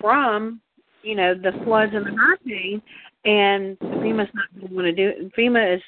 from 0.00 0.60
you 1.02 1.14
know 1.14 1.34
the 1.34 1.52
floods 1.64 1.92
and 1.94 2.04
the 2.06 2.10
hurricane, 2.10 2.82
and 3.24 3.78
FEMA's 3.78 4.30
not 4.34 4.52
going 4.54 4.68
to 4.68 4.74
want 4.74 4.86
to 4.86 4.92
do 4.92 5.08
it. 5.08 5.32
FEMA 5.34 5.76
is 5.76 5.82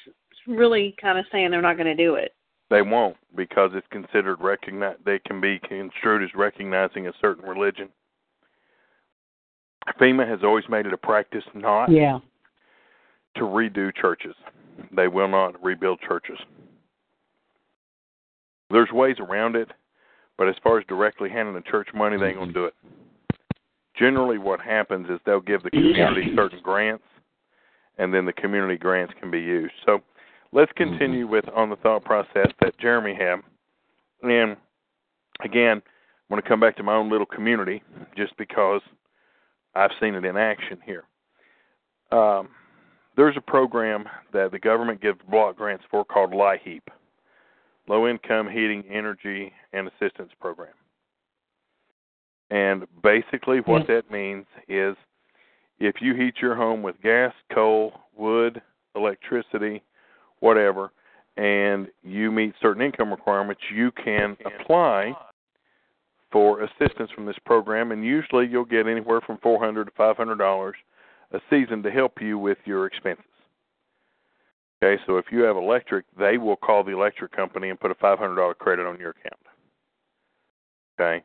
really 0.47 0.95
kind 1.01 1.17
of 1.19 1.25
saying 1.31 1.51
they're 1.51 1.61
not 1.61 1.77
going 1.77 1.95
to 1.95 2.03
do 2.03 2.15
it. 2.15 2.33
they 2.69 2.81
won't 2.81 3.17
because 3.35 3.71
it's 3.73 3.87
considered 3.91 4.37
recognize 4.41 4.95
they 5.05 5.19
can 5.19 5.39
be 5.39 5.59
construed 5.59 6.23
as 6.23 6.33
recognizing 6.35 7.07
a 7.07 7.13
certain 7.21 7.43
religion 7.47 7.89
FEMA 9.99 10.27
has 10.27 10.39
always 10.43 10.63
made 10.69 10.85
it 10.85 10.93
a 10.93 10.97
practice 10.97 11.43
not 11.53 11.89
Yeah. 11.89 12.19
to 13.35 13.41
redo 13.41 13.93
churches. 13.95 14.35
They 14.95 15.07
will 15.07 15.27
not 15.27 15.61
rebuild 15.63 15.99
churches. 16.07 16.37
There's 18.69 18.91
ways 18.91 19.17
around 19.19 19.55
it, 19.55 19.69
but 20.37 20.47
as 20.47 20.55
far 20.63 20.79
as 20.79 20.85
directly 20.87 21.29
handing 21.29 21.55
the 21.55 21.61
church 21.61 21.89
money, 21.93 22.17
they 22.17 22.27
ain't 22.27 22.37
gonna 22.37 22.53
do 22.53 22.65
it. 22.65 22.73
Generally, 23.97 24.37
what 24.37 24.61
happens 24.61 25.09
is 25.09 25.19
they'll 25.25 25.41
give 25.41 25.63
the 25.63 25.69
community 25.69 26.31
certain 26.35 26.61
grants, 26.61 27.03
and 27.97 28.13
then 28.13 28.25
the 28.25 28.33
community 28.33 28.77
grants 28.77 29.13
can 29.19 29.29
be 29.29 29.39
used. 29.39 29.73
So, 29.85 30.01
let's 30.53 30.71
continue 30.73 31.27
with 31.27 31.45
on 31.49 31.69
the 31.69 31.75
thought 31.77 32.05
process 32.05 32.47
that 32.61 32.77
Jeremy 32.79 33.13
had, 33.13 33.41
and 34.23 34.55
again, 35.43 35.81
I'm 36.31 36.35
going 36.35 36.41
to 36.41 36.47
come 36.47 36.59
back 36.59 36.77
to 36.77 36.83
my 36.83 36.95
own 36.95 37.09
little 37.09 37.25
community 37.25 37.83
just 38.15 38.35
because 38.37 38.81
I've 39.75 39.91
seen 39.99 40.15
it 40.15 40.23
in 40.23 40.37
action 40.37 40.79
here. 40.85 41.03
Um, 42.11 42.49
there's 43.21 43.37
a 43.37 43.41
program 43.41 44.05
that 44.33 44.51
the 44.51 44.57
government 44.57 44.99
gives 44.99 45.19
block 45.29 45.55
grants 45.55 45.83
for 45.91 46.03
called 46.03 46.31
LIHEAP, 46.31 46.81
Low 47.87 48.07
Income 48.07 48.49
Heating, 48.49 48.83
Energy, 48.91 49.53
and 49.73 49.87
Assistance 49.87 50.31
Program. 50.39 50.73
And 52.49 52.87
basically, 53.03 53.59
hmm. 53.59 53.69
what 53.69 53.85
that 53.85 54.09
means 54.09 54.47
is 54.67 54.95
if 55.79 56.01
you 56.01 56.15
heat 56.15 56.33
your 56.41 56.55
home 56.55 56.81
with 56.81 56.99
gas, 57.03 57.31
coal, 57.53 57.93
wood, 58.17 58.59
electricity, 58.95 59.83
whatever, 60.39 60.91
and 61.37 61.89
you 62.01 62.31
meet 62.31 62.55
certain 62.59 62.81
income 62.81 63.11
requirements, 63.11 63.61
you 63.71 63.91
can 64.03 64.35
apply 64.45 65.13
for 66.31 66.63
assistance 66.63 67.11
from 67.13 67.27
this 67.27 67.37
program, 67.45 67.91
and 67.91 68.03
usually 68.03 68.47
you'll 68.47 68.65
get 68.65 68.87
anywhere 68.87 69.21
from 69.21 69.37
four 69.43 69.63
hundred 69.63 69.85
to 69.85 69.91
five 69.95 70.17
hundred 70.17 70.39
dollars 70.39 70.75
a 71.33 71.39
season 71.49 71.83
to 71.83 71.91
help 71.91 72.21
you 72.21 72.37
with 72.37 72.57
your 72.65 72.85
expenses. 72.85 73.25
Okay, 74.83 75.01
so 75.05 75.17
if 75.17 75.25
you 75.31 75.41
have 75.41 75.55
electric, 75.57 76.05
they 76.17 76.37
will 76.37 76.55
call 76.55 76.83
the 76.83 76.91
electric 76.91 77.31
company 77.31 77.69
and 77.69 77.79
put 77.79 77.91
a 77.91 77.95
five 77.95 78.17
hundred 78.17 78.35
dollar 78.35 78.53
credit 78.53 78.85
on 78.85 78.99
your 78.99 79.11
account. 79.11 79.41
Okay, 80.99 81.23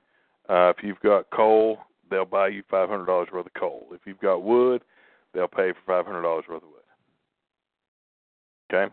uh, 0.49 0.73
if 0.77 0.77
you've 0.83 1.01
got 1.01 1.31
coal, 1.31 1.79
they'll 2.11 2.25
buy 2.25 2.49
you 2.49 2.63
five 2.71 2.89
hundred 2.89 3.07
dollars 3.07 3.29
worth 3.33 3.47
of 3.47 3.55
coal. 3.55 3.87
If 3.93 4.01
you've 4.05 4.21
got 4.21 4.43
wood, 4.43 4.83
they'll 5.33 5.49
pay 5.49 5.73
for 5.73 5.81
five 5.87 6.07
hundred 6.07 6.23
dollars 6.23 6.45
worth 6.49 6.63
of 6.63 6.69
wood. 6.69 6.83
Okay. 8.73 8.93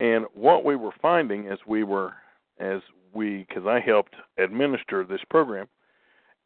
And 0.00 0.24
what 0.34 0.64
we 0.64 0.76
were 0.76 0.92
finding 1.00 1.48
as 1.48 1.58
we 1.66 1.84
were, 1.84 2.14
as 2.58 2.80
we, 3.12 3.44
because 3.48 3.66
I 3.66 3.80
helped 3.80 4.14
administer 4.38 5.04
this 5.04 5.20
program, 5.28 5.68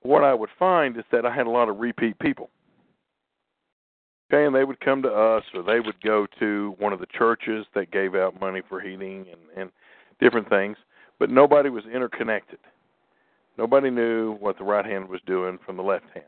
what 0.02 0.24
I 0.24 0.34
would 0.34 0.50
find 0.58 0.96
is 0.96 1.04
that 1.12 1.24
I 1.24 1.34
had 1.34 1.46
a 1.46 1.50
lot 1.50 1.68
of 1.68 1.78
repeat 1.78 2.18
people. 2.18 2.50
Okay, 4.32 4.46
and 4.46 4.54
they 4.54 4.64
would 4.64 4.80
come 4.80 5.02
to 5.02 5.08
us, 5.08 5.44
or 5.54 5.62
they 5.62 5.80
would 5.80 6.00
go 6.02 6.26
to 6.38 6.74
one 6.78 6.92
of 6.92 7.00
the 7.00 7.06
churches 7.06 7.66
that 7.74 7.90
gave 7.92 8.14
out 8.14 8.40
money 8.40 8.62
for 8.68 8.80
heating 8.80 9.26
and, 9.30 9.40
and 9.56 9.70
different 10.20 10.48
things, 10.48 10.76
but 11.18 11.30
nobody 11.30 11.68
was 11.68 11.84
interconnected. 11.84 12.58
Nobody 13.58 13.90
knew 13.90 14.36
what 14.40 14.58
the 14.58 14.64
right 14.64 14.84
hand 14.84 15.08
was 15.08 15.20
doing 15.26 15.58
from 15.64 15.76
the 15.76 15.82
left 15.82 16.06
hand. 16.14 16.26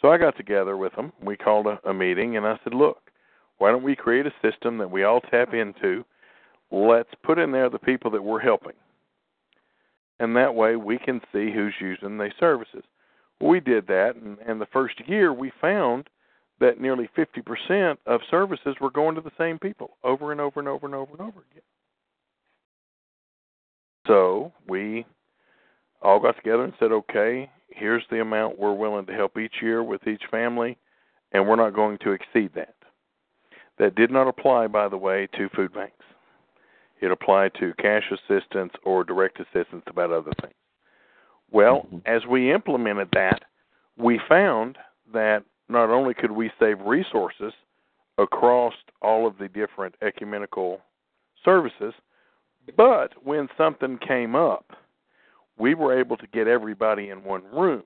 So 0.00 0.10
I 0.10 0.18
got 0.18 0.36
together 0.36 0.76
with 0.76 0.94
them. 0.96 1.12
We 1.22 1.36
called 1.36 1.66
a, 1.66 1.78
a 1.88 1.92
meeting, 1.92 2.36
and 2.36 2.46
I 2.46 2.58
said, 2.64 2.74
"Look, 2.74 3.10
why 3.58 3.70
don't 3.70 3.84
we 3.84 3.94
create 3.94 4.26
a 4.26 4.32
system 4.42 4.78
that 4.78 4.90
we 4.90 5.04
all 5.04 5.20
tap 5.20 5.52
into? 5.52 6.04
Let's 6.72 7.10
put 7.22 7.38
in 7.38 7.52
there 7.52 7.68
the 7.68 7.78
people 7.78 8.10
that 8.12 8.22
we're 8.22 8.40
helping, 8.40 8.72
and 10.18 10.34
that 10.36 10.54
way 10.54 10.76
we 10.76 10.98
can 10.98 11.20
see 11.32 11.52
who's 11.52 11.74
using 11.80 12.18
these 12.18 12.32
services." 12.40 12.82
We 13.42 13.60
did 13.60 13.86
that, 13.86 14.16
and, 14.16 14.36
and 14.46 14.60
the 14.60 14.66
first 14.66 15.06
year 15.06 15.32
we 15.32 15.50
found 15.60 16.08
that 16.60 16.80
nearly 16.80 17.08
50% 17.16 17.96
of 18.06 18.20
services 18.30 18.76
were 18.80 18.90
going 18.90 19.14
to 19.14 19.20
the 19.20 19.32
same 19.38 19.58
people 19.58 19.96
over 20.04 20.30
and 20.30 20.40
over 20.40 20.60
and 20.60 20.68
over 20.68 20.86
and 20.86 20.94
over 20.94 21.12
and 21.12 21.20
over 21.20 21.40
again. 21.50 21.62
So 24.06 24.52
we 24.68 25.06
all 26.02 26.20
got 26.20 26.36
together 26.36 26.64
and 26.64 26.72
said, 26.78 26.92
okay, 26.92 27.50
here's 27.68 28.02
the 28.10 28.20
amount 28.20 28.58
we're 28.58 28.74
willing 28.74 29.06
to 29.06 29.12
help 29.12 29.38
each 29.38 29.54
year 29.62 29.82
with 29.82 30.06
each 30.06 30.22
family, 30.30 30.76
and 31.32 31.46
we're 31.46 31.56
not 31.56 31.74
going 31.74 31.98
to 31.98 32.12
exceed 32.12 32.50
that. 32.54 32.74
That 33.78 33.94
did 33.94 34.10
not 34.10 34.28
apply, 34.28 34.66
by 34.66 34.88
the 34.88 34.96
way, 34.96 35.28
to 35.38 35.48
food 35.50 35.72
banks. 35.72 35.94
It 37.00 37.10
applied 37.10 37.52
to 37.60 37.72
cash 37.78 38.04
assistance 38.10 38.72
or 38.84 39.04
direct 39.04 39.40
assistance 39.40 39.84
about 39.86 40.12
other 40.12 40.32
things. 40.42 40.54
Well, 41.50 41.86
mm-hmm. 41.86 41.98
as 42.04 42.26
we 42.26 42.52
implemented 42.52 43.08
that, 43.14 43.42
we 43.96 44.20
found 44.28 44.76
that 45.12 45.44
not 45.70 45.90
only 45.90 46.14
could 46.14 46.32
we 46.32 46.50
save 46.58 46.80
resources 46.80 47.52
across 48.18 48.74
all 49.00 49.26
of 49.26 49.38
the 49.38 49.48
different 49.48 49.94
ecumenical 50.02 50.80
services, 51.44 51.94
but 52.76 53.12
when 53.24 53.48
something 53.56 53.98
came 53.98 54.34
up, 54.34 54.72
we 55.58 55.74
were 55.74 55.98
able 55.98 56.16
to 56.16 56.26
get 56.28 56.48
everybody 56.48 57.10
in 57.10 57.22
one 57.22 57.42
room. 57.52 57.82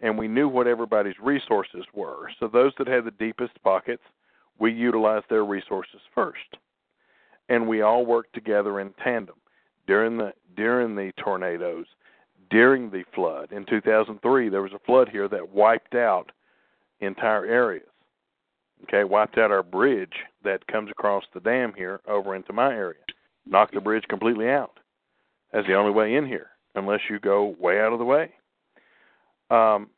And 0.00 0.16
we 0.16 0.28
knew 0.28 0.48
what 0.48 0.68
everybody's 0.68 1.18
resources 1.20 1.84
were. 1.92 2.30
So 2.38 2.46
those 2.46 2.72
that 2.78 2.86
had 2.86 3.04
the 3.04 3.10
deepest 3.12 3.60
pockets, 3.64 4.02
we 4.58 4.72
utilized 4.72 5.26
their 5.28 5.44
resources 5.44 6.00
first. 6.14 6.56
And 7.48 7.66
we 7.66 7.82
all 7.82 8.06
worked 8.06 8.34
together 8.34 8.80
in 8.80 8.92
tandem 9.02 9.36
during 9.86 10.18
the 10.18 10.32
during 10.56 10.94
the 10.94 11.12
tornadoes, 11.22 11.86
during 12.50 12.90
the 12.90 13.04
flood. 13.14 13.52
In 13.52 13.64
2003, 13.64 14.48
there 14.48 14.62
was 14.62 14.72
a 14.72 14.78
flood 14.80 15.08
here 15.08 15.28
that 15.28 15.54
wiped 15.54 15.94
out 15.94 16.30
entire 17.00 17.44
areas. 17.44 17.86
Okay, 18.84 19.04
wiped 19.04 19.38
out 19.38 19.50
our 19.50 19.62
bridge 19.62 20.12
that 20.44 20.66
comes 20.68 20.90
across 20.90 21.24
the 21.34 21.40
dam 21.40 21.72
here 21.76 22.00
over 22.06 22.34
into 22.34 22.52
my 22.52 22.72
area. 22.72 23.00
Knocked 23.44 23.74
the 23.74 23.80
bridge 23.80 24.04
completely 24.08 24.48
out. 24.48 24.78
That's 25.52 25.66
the 25.66 25.74
only 25.74 25.90
way 25.90 26.14
in 26.14 26.26
here, 26.26 26.50
unless 26.74 27.00
you 27.10 27.18
go 27.18 27.56
way 27.58 27.80
out 27.80 27.92
of 27.92 27.98
the 27.98 28.04
way. 28.04 28.30
Um, 29.50 29.88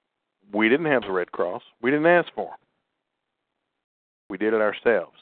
we 0.52 0.68
didn't 0.68 0.86
have 0.86 1.02
the 1.02 1.12
Red 1.12 1.32
Cross. 1.32 1.62
We 1.82 1.90
didn't 1.90 2.06
ask 2.06 2.32
for 2.34 2.46
them. 2.46 2.54
We 4.28 4.38
did 4.38 4.54
it 4.54 4.60
ourselves. 4.60 5.16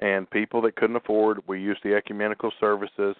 And 0.00 0.30
people 0.30 0.62
that 0.62 0.76
couldn't 0.76 0.96
afford, 0.96 1.40
we 1.48 1.60
used 1.60 1.80
the 1.82 1.94
ecumenical 1.94 2.52
services. 2.60 3.16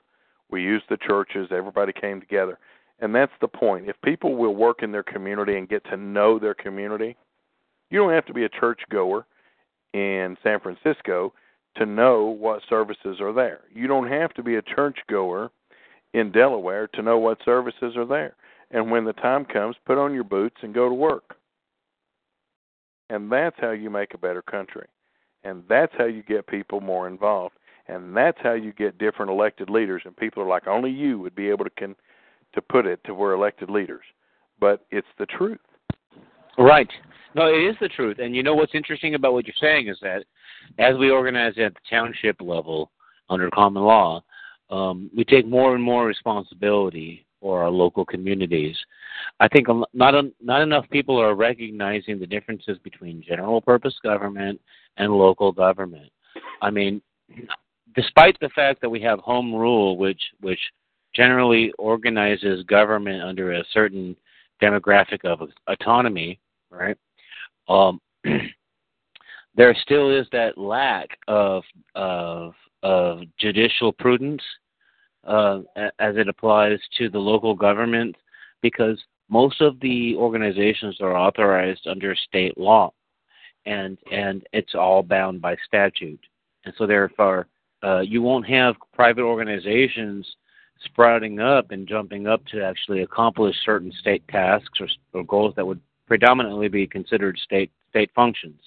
We 0.51 0.62
used 0.62 0.84
the 0.89 0.97
churches. 0.97 1.49
Everybody 1.51 1.93
came 1.93 2.20
together. 2.20 2.59
And 3.01 3.14
that's 3.14 3.32
the 3.41 3.49
point. 3.49 3.89
If 3.89 4.01
people 4.03 4.36
will 4.36 4.55
work 4.55 4.82
in 4.82 4.93
their 4.93 5.03
community 5.03 5.57
and 5.57 5.68
get 5.68 5.84
to 5.86 5.97
know 5.97 6.39
their 6.39 6.55
community, 6.55 7.16
you 7.91 7.99
don't 7.99 8.12
have 8.12 8.26
to 8.26 8.34
be 8.34 8.45
a 8.45 8.49
church 8.49 8.80
goer 8.91 9.26
in 9.95 10.36
San 10.43 10.61
Francisco 10.61 11.32
to 11.76 11.86
know 11.86 12.24
what 12.24 12.62
services 12.68 13.20
are 13.20 13.32
there. 13.32 13.61
You 13.72 13.86
don't 13.86 14.09
have 14.09 14.34
to 14.34 14.43
be 14.43 14.57
a 14.57 14.62
church 14.62 14.99
goer 15.09 15.51
in 16.14 16.32
Delaware 16.32 16.89
to 16.89 17.03
know 17.03 17.18
what 17.18 17.39
services 17.45 17.97
are 17.97 18.07
there. 18.07 18.34
And 18.70 18.91
when 18.91 19.05
the 19.05 19.12
time 19.14 19.45
comes, 19.45 19.76
put 19.86 19.99
on 19.99 20.12
your 20.12 20.24
boots 20.24 20.57
and 20.62 20.74
go 20.74 20.89
to 20.89 20.95
work. 20.95 21.36
And 23.11 23.32
that's 23.32 23.57
how 23.59 23.70
you 23.70 23.89
make 23.89 24.12
a 24.14 24.18
better 24.18 24.43
country. 24.43 24.86
And 25.45 25.62
that's 25.68 25.93
how 25.97 26.05
you 26.05 26.22
get 26.22 26.47
people 26.47 26.80
more 26.80 27.09
involved. 27.09 27.55
And 27.86 28.14
that's 28.14 28.39
how 28.43 28.53
you 28.53 28.72
get 28.72 28.99
different 28.99 29.30
elected 29.30 29.70
leaders. 29.70 30.03
And 30.05 30.14
people 30.14 30.43
are 30.43 30.49
like, 30.49 30.66
only 30.66 30.91
you 30.91 31.18
would 31.18 31.34
be 31.34 31.49
able 31.49 31.64
to 31.64 31.70
can 31.70 31.97
to 32.55 32.62
put 32.62 32.86
it 32.86 33.01
to 33.05 33.14
where 33.14 33.32
elected 33.32 33.70
leaders. 33.70 34.05
But 34.61 34.84
it's 34.91 35.07
the 35.18 35.26
truth. 35.26 35.59
Right. 36.59 36.91
No, 37.35 37.49
it 37.49 37.62
is 37.64 37.76
the 37.81 37.89
truth. 37.89 38.18
And 38.20 38.35
you 38.35 38.43
know 38.43 38.55
what's 38.55 38.74
interesting 38.74 39.14
about 39.14 39.33
what 39.33 39.47
you're 39.47 39.55
saying 39.61 39.89
is 39.89 39.99
that 40.01 40.24
as 40.79 40.97
we 40.97 41.11
organize 41.11 41.55
at 41.59 41.74
the 41.74 41.81
township 41.89 42.41
level 42.41 42.91
under 43.29 43.51
common 43.51 43.83
law, 43.83 44.22
um, 44.70 45.11
we 45.16 45.24
take 45.24 45.47
more 45.47 45.74
and 45.74 45.83
more 45.83 46.07
responsibility 46.07 47.26
for 47.41 47.62
our 47.62 47.70
local 47.70 48.05
communities. 48.05 48.76
I 49.41 49.49
think 49.49 49.68
not 49.93 50.14
not 50.41 50.62
enough 50.62 50.89
people 50.91 51.20
are 51.20 51.35
recognizing 51.35 52.18
the 52.18 52.26
differences 52.26 52.79
between 52.83 53.22
general 53.26 53.61
purpose 53.61 53.95
government 54.03 54.61
and 54.97 55.12
local 55.12 55.53
government. 55.53 56.11
I 56.61 56.70
mean, 56.70 57.01
despite 57.95 58.39
the 58.41 58.51
fact 58.51 58.81
that 58.81 58.91
we 58.91 59.01
have 59.03 59.20
home 59.20 59.55
rule, 59.55 59.97
which 59.97 60.22
which 60.41 60.61
generally 61.14 61.72
organizes 61.79 62.62
government 62.64 63.22
under 63.22 63.53
a 63.53 63.64
certain 63.72 64.16
demographic 64.61 65.24
of 65.24 65.49
autonomy, 65.68 66.39
right? 66.70 66.97
Um, 67.69 68.01
there 69.55 69.75
still 69.83 70.11
is 70.11 70.27
that 70.33 70.59
lack 70.59 71.19
of 71.29 71.62
of 71.95 72.55
of 72.83 73.21
judicial 73.39 73.93
prudence 73.93 74.43
uh, 75.25 75.61
as 75.99 76.16
it 76.16 76.29
applies 76.29 76.79
to 76.97 77.09
the 77.09 77.19
local 77.19 77.55
government, 77.55 78.16
because 78.62 78.99
most 79.29 79.61
of 79.61 79.79
the 79.81 80.14
organizations 80.16 81.01
are 81.01 81.16
authorized 81.16 81.87
under 81.87 82.14
state 82.14 82.57
law, 82.57 82.93
and 83.66 83.99
and 84.11 84.47
it's 84.53 84.75
all 84.75 85.03
bound 85.03 85.41
by 85.43 85.57
statute, 85.66 86.21
and 86.64 86.75
so 86.79 86.87
therefore 86.87 87.47
uh, 87.83 88.01
you 88.01 88.23
won't 88.23 88.47
have 88.47 88.77
private 88.93 89.23
organizations 89.23 90.27
sprouting 90.85 91.41
up 91.41 91.71
and 91.73 91.89
jumping 91.89 92.27
up 92.27 92.45
to 92.47 92.62
actually 92.62 93.03
accomplish 93.03 93.55
certain 93.64 93.93
state 93.99 94.27
tasks 94.29 94.81
or, 94.81 94.89
or 95.12 95.25
goals 95.25 95.53
that 95.57 95.66
would 95.66 95.81
predominantly 96.09 96.68
be 96.68 96.86
considered 96.86 97.38
state 97.38 97.70
state 97.90 98.11
functions. 98.14 98.61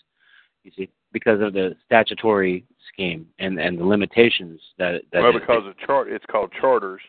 You 0.63 0.71
see, 0.77 0.89
because 1.11 1.41
of 1.41 1.53
the 1.53 1.75
statutory 1.85 2.63
scheme 2.93 3.27
and 3.39 3.59
and 3.59 3.79
the 3.79 3.83
limitations 3.85 4.61
that. 4.77 5.01
that 5.11 5.21
well, 5.21 5.33
because 5.33 5.65
of 5.65 5.77
chart, 5.79 6.09
it's 6.09 6.25
called 6.25 6.51
charters, 6.59 7.01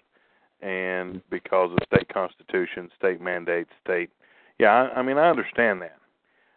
and 0.61 1.21
because 1.31 1.71
of 1.71 1.79
state 1.87 2.09
constitution, 2.13 2.91
state 2.99 3.21
mandates, 3.21 3.71
state. 3.85 4.11
Yeah, 4.59 4.71
I, 4.71 5.01
I 5.01 5.03
mean 5.03 5.19
I 5.19 5.29
understand 5.29 5.83
that, 5.83 5.99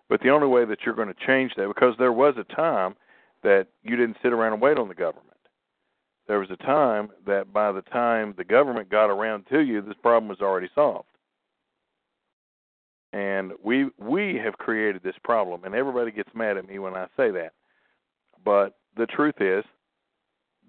but 0.10 0.22
the 0.22 0.30
only 0.30 0.48
way 0.48 0.66
that 0.66 0.80
you're 0.86 0.96
going 0.96 1.14
to 1.14 1.28
change 1.28 1.52
that 1.58 1.68
because 1.68 1.96
there 2.00 2.14
was 2.14 2.36
a 2.38 2.56
time 2.56 2.96
that 3.44 3.68
you 3.84 3.96
didn't 3.96 4.18
sit 4.24 4.34
around 4.34 4.54
and 4.54 4.62
wait 4.62 4.78
on 4.78 4.88
the 4.88 4.96
government. 4.96 5.38
there 6.28 6.40
was 6.40 6.50
a 6.50 6.58
time 6.58 7.10
that 7.28 7.54
by 7.54 7.72
the 7.72 7.84
time 7.84 8.34
the 8.38 8.44
government 8.44 8.90
got 8.90 9.12
around 9.12 9.46
to 9.52 9.60
you, 9.60 9.82
this 9.82 9.96
problem 10.02 10.28
was 10.28 10.42
already 10.42 10.70
solved. 10.74 11.08
And 13.16 13.54
we 13.64 13.86
we 13.98 14.38
have 14.44 14.58
created 14.58 15.02
this 15.02 15.16
problem, 15.24 15.64
and 15.64 15.74
everybody 15.74 16.12
gets 16.12 16.30
mad 16.36 16.58
at 16.58 16.68
me 16.68 16.80
when 16.80 16.96
I 16.96 17.06
say 17.16 17.32
that. 17.32 17.54
But 18.44 18.76
the 18.98 19.06
truth 19.06 19.36
is 19.40 19.64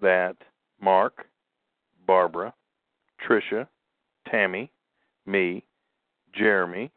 that 0.01 0.37
Mark, 0.81 1.25
Barbara, 2.05 2.53
Tricia, 3.21 3.67
Tammy, 4.31 4.71
me, 5.25 5.65
Jeremy, 6.33 6.89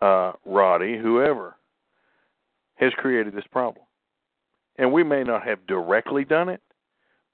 uh, 0.00 0.32
Roddy, 0.46 0.96
whoever, 0.96 1.56
has 2.76 2.92
created 2.94 3.34
this 3.34 3.44
problem. 3.52 3.84
And 4.78 4.90
we 4.90 5.04
may 5.04 5.24
not 5.24 5.46
have 5.46 5.66
directly 5.66 6.24
done 6.24 6.48
it, 6.48 6.62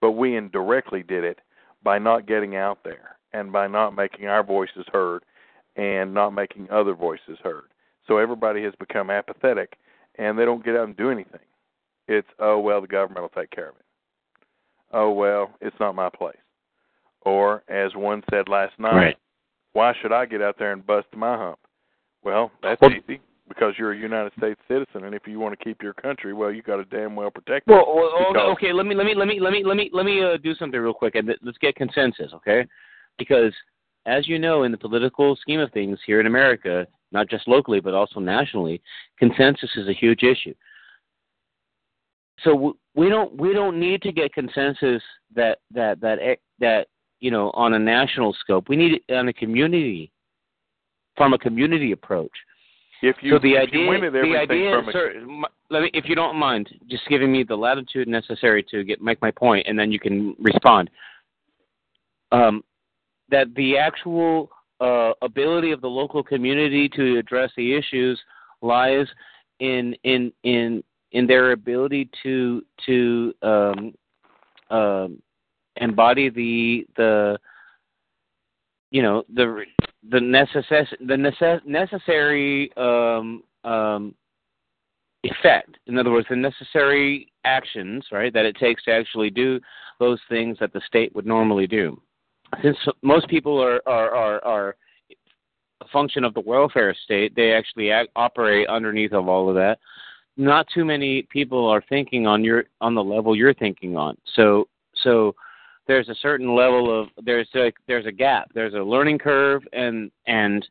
but 0.00 0.12
we 0.12 0.34
indirectly 0.34 1.04
did 1.04 1.22
it 1.22 1.38
by 1.84 1.96
not 1.96 2.26
getting 2.26 2.56
out 2.56 2.80
there 2.82 3.18
and 3.32 3.52
by 3.52 3.68
not 3.68 3.94
making 3.94 4.26
our 4.26 4.42
voices 4.42 4.84
heard 4.92 5.22
and 5.76 6.12
not 6.12 6.30
making 6.30 6.68
other 6.70 6.94
voices 6.94 7.38
heard. 7.42 7.64
So 8.06 8.18
everybody 8.18 8.62
has 8.64 8.74
become 8.78 9.10
apathetic 9.10 9.76
and 10.16 10.38
they 10.38 10.44
don't 10.44 10.64
get 10.64 10.76
out 10.76 10.88
and 10.88 10.96
do 10.96 11.10
anything. 11.10 11.40
It's, 12.08 12.28
oh, 12.38 12.58
well, 12.58 12.80
the 12.80 12.88
government 12.88 13.22
will 13.22 13.42
take 13.42 13.50
care 13.50 13.68
of 13.68 13.76
it. 13.76 13.84
Oh, 14.92 15.12
well, 15.12 15.52
it's 15.60 15.76
not 15.78 15.94
my 15.94 16.10
place. 16.10 16.36
Or, 17.22 17.62
as 17.68 17.94
one 17.94 18.24
said 18.30 18.48
last 18.48 18.78
night, 18.78 18.94
Right. 18.94 19.18
why 19.72 19.92
should 20.00 20.12
I 20.12 20.26
get 20.26 20.42
out 20.42 20.58
there 20.58 20.72
and 20.72 20.84
bust 20.84 21.06
my 21.14 21.36
hump? 21.36 21.58
Well, 22.22 22.50
that's 22.62 22.80
Well- 22.80 22.92
easy 22.92 23.20
because 23.50 23.76
you're 23.78 23.92
a 23.92 23.96
United 23.96 24.32
States 24.38 24.60
citizen, 24.68 25.04
and 25.04 25.14
if 25.14 25.26
you 25.26 25.38
want 25.38 25.56
to 25.58 25.64
keep 25.64 25.82
your 25.82 25.92
country, 25.92 26.32
well, 26.32 26.50
you 26.52 26.62
got 26.62 26.76
to 26.76 26.84
damn 26.84 27.16
well 27.16 27.30
protect 27.30 27.68
it. 27.68 27.72
Well, 27.72 27.84
well 27.94 28.26
okay, 28.30 28.40
okay, 28.40 28.72
let 28.72 28.86
me 28.86 28.94
let 28.94 29.04
me 29.04 29.14
let 29.14 29.26
me 29.26 29.40
let 29.40 29.52
me 29.52 29.64
let 29.64 29.76
me 29.76 29.90
let 29.92 30.06
me 30.06 30.22
uh, 30.22 30.36
do 30.36 30.54
something 30.54 30.80
real 30.80 30.94
quick, 30.94 31.16
and 31.16 31.28
let's 31.42 31.58
get 31.58 31.74
consensus, 31.74 32.32
okay? 32.32 32.64
Because 33.18 33.52
as 34.06 34.26
you 34.26 34.38
know, 34.38 34.62
in 34.64 34.72
the 34.72 34.78
political 34.78 35.36
scheme 35.36 35.60
of 35.60 35.72
things 35.72 35.98
here 36.06 36.20
in 36.20 36.26
America, 36.26 36.86
not 37.12 37.28
just 37.28 37.48
locally 37.48 37.80
but 37.80 37.94
also 37.94 38.20
nationally, 38.20 38.80
consensus 39.18 39.70
is 39.76 39.88
a 39.88 39.92
huge 39.92 40.22
issue. 40.22 40.54
So 42.42 42.76
we 42.94 43.08
don't 43.08 43.36
we 43.36 43.52
don't 43.52 43.78
need 43.78 44.02
to 44.02 44.12
get 44.12 44.32
consensus 44.32 45.02
that 45.34 45.58
that 45.72 46.00
that 46.00 46.18
eh, 46.20 46.36
that 46.58 46.88
you 47.20 47.30
know 47.30 47.50
on 47.52 47.74
a 47.74 47.78
national 47.78 48.34
scope. 48.40 48.68
We 48.68 48.76
need 48.76 49.02
it 49.06 49.14
on 49.14 49.28
a 49.28 49.32
community 49.32 50.10
from 51.16 51.34
a 51.34 51.38
community 51.38 51.92
approach. 51.92 52.32
If 53.02 53.16
you, 53.22 53.32
so 53.32 53.38
the 53.38 53.56
idea, 53.56 53.80
you 53.80 53.88
win 53.88 54.04
it, 54.04 54.12
the 54.12 54.36
idea, 54.36 54.78
a, 54.78 54.92
sir, 54.92 55.14
m- 55.16 55.44
let 55.70 55.82
me, 55.82 55.90
if 55.94 56.04
you 56.06 56.14
don't 56.14 56.36
mind, 56.36 56.68
just 56.88 57.02
giving 57.08 57.32
me 57.32 57.42
the 57.42 57.56
latitude 57.56 58.08
necessary 58.08 58.62
to 58.70 58.84
get 58.84 59.00
make 59.00 59.20
my 59.22 59.30
point, 59.30 59.66
and 59.66 59.78
then 59.78 59.90
you 59.90 59.98
can 59.98 60.36
respond. 60.38 60.90
Um, 62.32 62.62
that 63.30 63.54
the 63.54 63.76
actual 63.78 64.50
uh, 64.80 65.12
ability 65.22 65.72
of 65.72 65.80
the 65.80 65.88
local 65.88 66.22
community 66.22 66.88
to 66.88 67.18
address 67.18 67.50
the 67.56 67.74
issues 67.74 68.20
lies 68.62 69.06
in 69.60 69.94
in 70.04 70.32
in 70.42 70.82
in 71.12 71.26
their 71.26 71.52
ability 71.52 72.08
to 72.22 72.62
to 72.86 73.34
um, 73.42 73.94
um, 74.70 75.22
embody 75.76 76.30
the 76.30 76.86
the 76.96 77.38
you 78.90 79.02
know 79.02 79.22
the 79.34 79.64
the 80.10 80.18
necess 80.18 80.86
the 81.00 81.14
necess- 81.14 81.64
necessary 81.66 82.72
um, 82.76 83.42
um, 83.64 84.14
effect. 85.24 85.76
In 85.86 85.98
other 85.98 86.10
words, 86.10 86.26
the 86.30 86.36
necessary 86.36 87.30
actions, 87.44 88.04
right, 88.10 88.32
that 88.32 88.46
it 88.46 88.56
takes 88.56 88.84
to 88.84 88.92
actually 88.92 89.30
do 89.30 89.60
those 89.98 90.18
things 90.28 90.56
that 90.60 90.72
the 90.72 90.80
state 90.86 91.14
would 91.14 91.26
normally 91.26 91.66
do. 91.66 92.00
Since 92.62 92.78
most 93.02 93.28
people 93.28 93.62
are 93.62 93.80
are 93.86 94.10
are, 94.10 94.44
are 94.44 94.76
a 95.82 95.88
function 95.88 96.24
of 96.24 96.34
the 96.34 96.40
welfare 96.40 96.94
state, 97.04 97.34
they 97.34 97.52
actually 97.52 97.90
act, 97.90 98.10
operate 98.16 98.68
underneath 98.68 99.12
of 99.12 99.28
all 99.28 99.48
of 99.48 99.54
that. 99.54 99.78
Not 100.36 100.66
too 100.74 100.84
many 100.84 101.22
people 101.30 101.66
are 101.68 101.82
thinking 101.88 102.26
on 102.26 102.44
your 102.44 102.64
on 102.80 102.94
the 102.94 103.04
level 103.04 103.36
you're 103.36 103.54
thinking 103.54 103.96
on. 103.96 104.16
So 104.34 104.68
so 105.02 105.34
there's 105.90 106.08
a 106.08 106.14
certain 106.22 106.54
level 106.54 107.00
of 107.02 107.08
there's 107.24 107.48
a 107.56 107.72
there's 107.88 108.06
a 108.06 108.12
gap 108.12 108.48
there's 108.54 108.74
a 108.74 108.78
learning 108.78 109.18
curve 109.18 109.62
and 109.72 110.10
and 110.26 110.64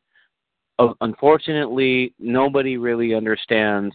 uh, 0.78 0.94
unfortunately 1.02 2.14
nobody 2.18 2.78
really 2.78 3.14
understands 3.14 3.94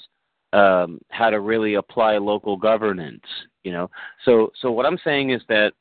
um, 0.53 0.99
how 1.09 1.31
to 1.31 1.39
really 1.39 1.75
apply 1.75 2.17
local 2.17 2.55
governance 2.55 3.23
you 3.63 3.71
know 3.71 3.89
so 4.23 4.51
so 4.61 4.71
what 4.71 4.85
i'm 4.85 4.99
saying 5.03 5.31
is 5.31 5.41
that 5.49 5.73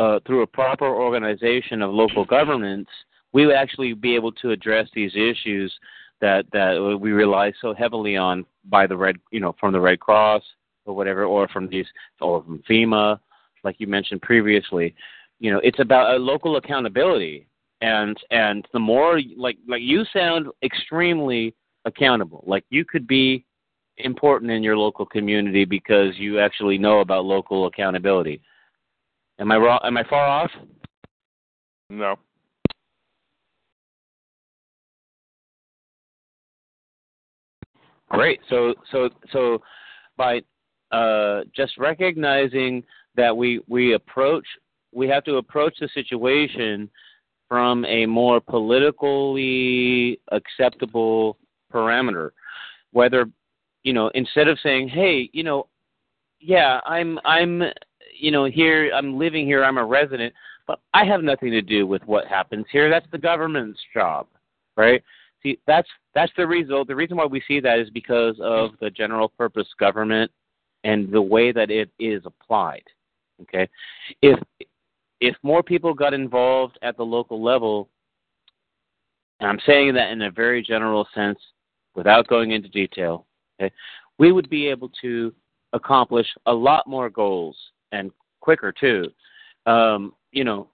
uh, 0.00 0.18
through 0.26 0.42
a 0.42 0.46
proper 0.46 0.86
organization 0.86 1.82
of 1.82 1.90
local 1.92 2.24
governments 2.24 2.90
we 3.32 3.46
would 3.46 3.54
actually 3.54 3.92
be 3.92 4.14
able 4.14 4.32
to 4.32 4.50
address 4.50 4.88
these 4.94 5.12
issues 5.14 5.72
that 6.20 6.44
that 6.52 6.98
we 7.00 7.12
rely 7.12 7.52
so 7.60 7.74
heavily 7.74 8.16
on 8.16 8.44
by 8.64 8.86
the 8.86 8.96
red 8.96 9.16
you 9.30 9.40
know 9.40 9.54
from 9.60 9.72
the 9.72 9.80
red 9.80 10.00
cross 10.00 10.42
or 10.86 10.94
whatever 10.94 11.24
or 11.24 11.48
from 11.48 11.68
these 11.68 11.86
or 12.20 12.42
from 12.42 12.62
fema 12.68 13.18
like 13.64 13.76
you 13.78 13.86
mentioned 13.86 14.22
previously. 14.22 14.94
You 15.38 15.52
know 15.52 15.60
it's 15.62 15.80
about 15.80 16.14
a 16.14 16.18
local 16.18 16.56
accountability. 16.56 17.46
And 17.82 18.16
and 18.30 18.66
the 18.72 18.78
more 18.78 19.20
like 19.36 19.56
like 19.66 19.82
you 19.82 20.04
sound 20.12 20.48
extremely 20.62 21.54
accountable. 21.86 22.44
Like 22.46 22.64
you 22.68 22.84
could 22.84 23.06
be 23.06 23.44
important 23.96 24.50
in 24.50 24.62
your 24.62 24.76
local 24.76 25.06
community 25.06 25.64
because 25.64 26.18
you 26.18 26.38
actually 26.40 26.76
know 26.76 27.00
about 27.00 27.24
local 27.24 27.66
accountability 27.66 28.42
am 29.40 29.50
i 29.50 29.56
wrong 29.56 29.80
am 29.82 29.96
i 29.96 30.04
far 30.04 30.26
off 30.26 30.50
no. 31.90 32.16
Great. 38.08 38.40
So 38.48 38.74
so 38.90 39.10
so 39.32 39.60
by 40.16 40.40
uh, 40.92 41.42
just 41.54 41.76
recognizing 41.78 42.84
that 43.16 43.36
we 43.36 43.60
we 43.68 43.94
approach 43.94 44.46
we 44.92 45.08
have 45.08 45.24
to 45.24 45.36
approach 45.36 45.74
the 45.80 45.88
situation 45.94 46.88
from 47.48 47.84
a 47.84 48.06
more 48.06 48.40
politically 48.40 50.20
acceptable 50.30 51.36
parameter 51.72 52.30
whether 52.92 53.26
you 53.82 53.92
know 53.92 54.08
instead 54.14 54.48
of 54.48 54.58
saying 54.62 54.88
hey 54.88 55.28
you 55.32 55.42
know 55.42 55.66
yeah 56.40 56.80
i'm 56.84 57.18
i'm 57.24 57.62
you 58.20 58.30
know 58.30 58.44
here 58.44 58.90
i'm 58.94 59.18
living 59.18 59.46
here 59.46 59.64
i'm 59.64 59.78
a 59.78 59.84
resident 59.84 60.32
but 60.66 60.80
i 60.94 61.04
have 61.04 61.22
nothing 61.22 61.50
to 61.50 61.62
do 61.62 61.86
with 61.86 62.02
what 62.04 62.26
happens 62.26 62.66
here. 62.70 62.90
That's 62.90 63.06
the 63.10 63.18
government's 63.18 63.80
job 63.92 64.26
right? 64.76 65.02
See 65.42 65.58
that's 65.66 65.88
that's 66.14 66.32
the 66.36 66.46
result 66.46 66.88
the 66.88 66.96
reason 66.96 67.16
why 67.16 67.26
we 67.26 67.42
see 67.46 67.60
that 67.60 67.78
is 67.78 67.90
because 67.90 68.36
of 68.40 68.72
the 68.80 68.90
general 68.90 69.28
purpose 69.28 69.68
government 69.78 70.30
and 70.84 71.10
the 71.10 71.22
way 71.22 71.52
that 71.52 71.70
it 71.70 71.90
is 71.98 72.22
applied 72.24 72.84
okay? 73.42 73.68
If 74.22 74.38
if 75.20 75.36
more 75.42 75.62
people 75.62 75.94
got 75.94 76.14
involved 76.14 76.78
at 76.82 76.96
the 76.96 77.02
local 77.02 77.42
level 77.42 77.88
and 79.40 79.48
i'm 79.48 79.60
saying 79.66 79.94
that 79.94 80.10
in 80.10 80.22
a 80.22 80.30
very 80.30 80.62
general 80.62 81.06
sense 81.14 81.38
without 81.94 82.26
going 82.26 82.52
into 82.52 82.68
detail 82.68 83.26
okay 83.60 83.72
we 84.18 84.32
would 84.32 84.48
be 84.48 84.66
able 84.66 84.90
to 85.00 85.32
accomplish 85.72 86.26
a 86.46 86.52
lot 86.52 86.86
more 86.86 87.10
goals 87.10 87.56
and 87.92 88.10
quicker 88.40 88.72
too 88.72 89.04
um 89.66 90.12
you 90.32 90.44
know 90.44 90.68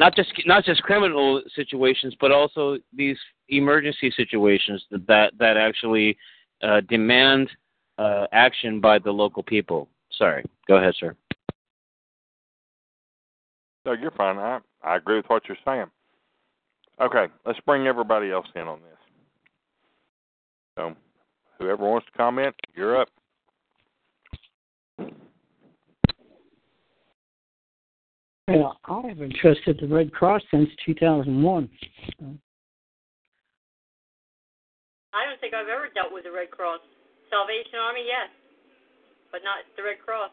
not 0.00 0.16
just 0.16 0.32
not 0.46 0.64
just 0.64 0.82
criminal 0.82 1.42
situations, 1.54 2.16
but 2.18 2.32
also 2.32 2.78
these 2.92 3.18
emergency 3.50 4.10
situations 4.16 4.82
that 5.06 5.32
that 5.38 5.56
actually 5.58 6.16
uh, 6.62 6.80
demand 6.88 7.50
uh, 7.98 8.26
action 8.32 8.80
by 8.80 8.98
the 8.98 9.10
local 9.10 9.42
people. 9.42 9.88
Sorry, 10.16 10.42
go 10.66 10.78
ahead, 10.78 10.94
sir. 10.98 11.14
No, 13.84 13.92
you're 13.92 14.10
fine. 14.12 14.38
I 14.38 14.60
I 14.82 14.96
agree 14.96 15.16
with 15.16 15.26
what 15.26 15.42
you're 15.46 15.58
saying. 15.66 15.86
Okay, 17.00 17.26
let's 17.44 17.60
bring 17.66 17.86
everybody 17.86 18.30
else 18.30 18.46
in 18.56 18.62
on 18.62 18.80
this. 18.80 18.98
So, 20.78 20.94
whoever 21.58 21.86
wants 21.86 22.06
to 22.06 22.12
comment, 22.16 22.54
you're 22.74 22.98
up. 22.98 23.08
Well, 28.50 28.76
I 28.84 29.06
haven't 29.06 29.34
trusted 29.40 29.78
the 29.80 29.86
Red 29.86 30.12
Cross 30.12 30.42
since 30.50 30.68
2001. 30.84 31.70
I 35.14 35.24
don't 35.24 35.40
think 35.40 35.54
I've 35.54 35.68
ever 35.68 35.88
dealt 35.94 36.12
with 36.12 36.24
the 36.24 36.32
Red 36.32 36.50
Cross. 36.50 36.80
Salvation 37.30 37.78
Army, 37.80 38.00
yes, 38.04 38.28
but 39.30 39.42
not 39.44 39.58
the 39.76 39.84
Red 39.84 40.00
Cross. 40.04 40.32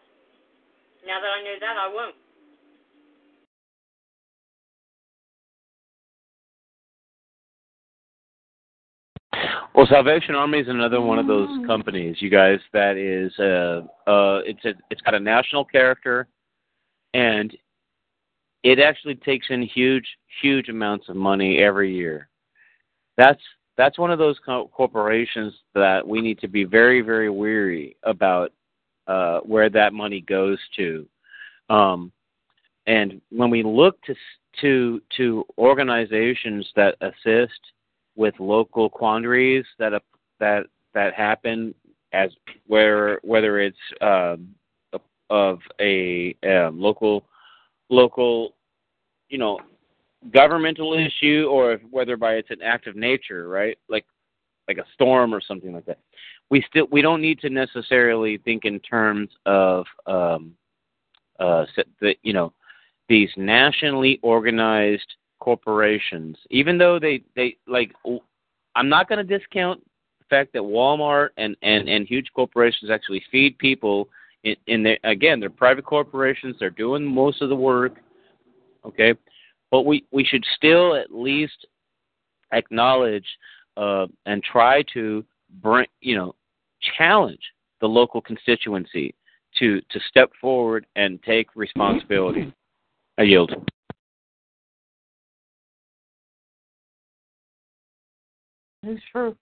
Now 1.06 1.22
that 1.22 1.28
I 1.28 1.44
know 1.44 1.60
that, 1.60 1.78
I 1.78 1.94
won't. 1.94 2.16
Well, 9.76 9.86
Salvation 9.88 10.34
Army 10.34 10.58
is 10.58 10.68
another 10.68 11.02
one 11.02 11.20
of 11.20 11.28
those 11.28 11.64
companies, 11.68 12.16
you 12.20 12.32
guys, 12.32 12.58
that 12.74 12.98
is 12.98 13.32
uh 13.38 13.82
uh 14.10 14.42
it's 14.44 14.66
a 14.66 14.74
it's 14.90 15.02
got 15.02 15.14
a 15.14 15.20
national 15.20 15.64
character 15.64 16.28
and 17.14 17.56
it 18.68 18.80
actually 18.80 19.16
takes 19.16 19.48
in 19.50 19.62
huge, 19.62 20.06
huge 20.42 20.68
amounts 20.68 21.08
of 21.08 21.16
money 21.16 21.60
every 21.60 21.96
year. 21.96 22.28
That's 23.16 23.42
that's 23.78 23.98
one 23.98 24.12
of 24.12 24.20
those 24.20 24.38
co- 24.46 24.70
corporations 24.74 25.54
that 25.74 26.06
we 26.06 26.20
need 26.20 26.40
to 26.40 26.50
be 26.50 26.66
very, 26.66 27.00
very 27.00 27.30
weary 27.30 27.96
about 28.04 28.52
uh, 29.08 29.40
where 29.42 29.70
that 29.70 29.94
money 29.94 30.20
goes 30.20 30.60
to. 30.76 31.08
Um, 31.70 32.12
and 32.88 33.22
when 33.30 33.50
we 33.50 33.64
look 33.64 34.02
to 34.04 34.16
to 34.62 35.02
to 35.16 35.46
organizations 35.58 36.68
that 36.76 36.96
assist 37.00 37.62
with 38.18 38.34
local 38.38 38.90
quandaries 38.90 39.66
that 39.80 39.94
that 40.42 40.66
that 40.94 41.14
happen 41.14 41.74
as 42.12 42.32
where 42.66 43.22
whether 43.24 43.62
it's 43.62 43.78
um, 44.02 44.50
of 45.30 45.60
a 45.80 46.36
um, 46.44 46.82
local 46.82 47.24
local 47.90 48.57
you 49.30 49.38
know 49.38 49.60
governmental 50.34 50.94
issue 50.94 51.48
or 51.50 51.78
whether 51.92 52.18
by 52.18 52.34
it's 52.34 52.50
an 52.50 52.62
act 52.62 52.88
of 52.88 52.96
nature 52.96 53.48
right? 53.48 53.78
Like 53.90 54.06
like 54.68 54.78
a 54.78 54.86
storm 54.94 55.34
or 55.34 55.42
something 55.42 55.74
like 55.74 55.86
that. 55.86 56.00
We 56.50 56.64
still 56.70 56.88
we 56.92 57.02
don't 57.02 57.22
need 57.22 57.40
to 57.40 57.50
necessarily 57.50 58.38
think 58.40 58.66
in 58.66 58.80
terms 58.80 59.30
of 59.46 59.86
um 60.06 60.54
uh 61.40 61.66
the 62.02 62.16
you 62.24 62.34
know 62.34 62.54
these 63.10 63.30
nationally 63.38 64.20
organized 64.22 65.16
corporations. 65.40 66.38
Even 66.50 66.78
though 66.78 67.00
they 67.00 67.24
they 67.36 67.58
like 67.68 67.94
i'm 68.76 68.90
not 68.90 69.08
going 69.08 69.26
to 69.26 69.38
discount 69.38 69.82
the 70.20 70.26
fact 70.30 70.52
that 70.54 70.62
walmart 70.62 71.30
and 71.38 71.56
and 71.62 71.88
and 71.88 72.08
huge 72.08 72.28
corporations 72.34 72.92
actually 72.92 73.24
feed 73.32 73.58
people 73.58 74.10
in, 74.44 74.56
in 74.68 74.84
their 74.84 74.98
again 75.04 75.40
they're 75.40 75.50
private 75.50 75.86
corporations. 75.86 76.56
They're 76.60 76.70
doing 76.70 77.06
most 77.06 77.42
of 77.42 77.50
the 77.50 77.56
work 77.56 77.94
okay 78.88 79.14
but 79.72 79.82
we 79.82 80.06
we 80.12 80.24
should 80.24 80.46
still 80.56 80.96
at 80.96 81.14
least 81.14 81.68
acknowledge 82.54 83.26
uh, 83.76 84.08
and 84.26 84.42
try 84.44 84.84
to 84.94 85.24
bring 85.62 85.86
you 86.02 86.16
know 86.16 86.36
challenge 86.98 87.42
the 87.82 87.88
local 87.88 88.22
constituency 88.22 89.14
to 89.58 89.82
to 89.90 90.00
step 90.10 90.32
forward 90.40 90.86
and 90.96 91.22
take 91.24 91.48
responsibility. 91.56 92.54
I 93.18 93.24
yield. 93.24 93.52
It's 98.84 99.02
true. 99.12 99.36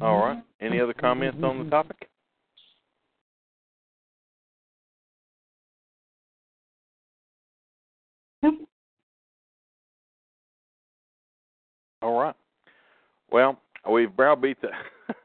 All 0.00 0.18
right. 0.18 0.42
Any 0.60 0.80
other 0.80 0.94
comments 0.94 1.38
on 1.42 1.64
the 1.64 1.70
topic? 1.70 2.09
All 12.02 12.18
right. 12.18 12.34
Well, 13.30 13.58
we've 13.88 14.14
browbeat 14.14 14.58
the 14.60 14.70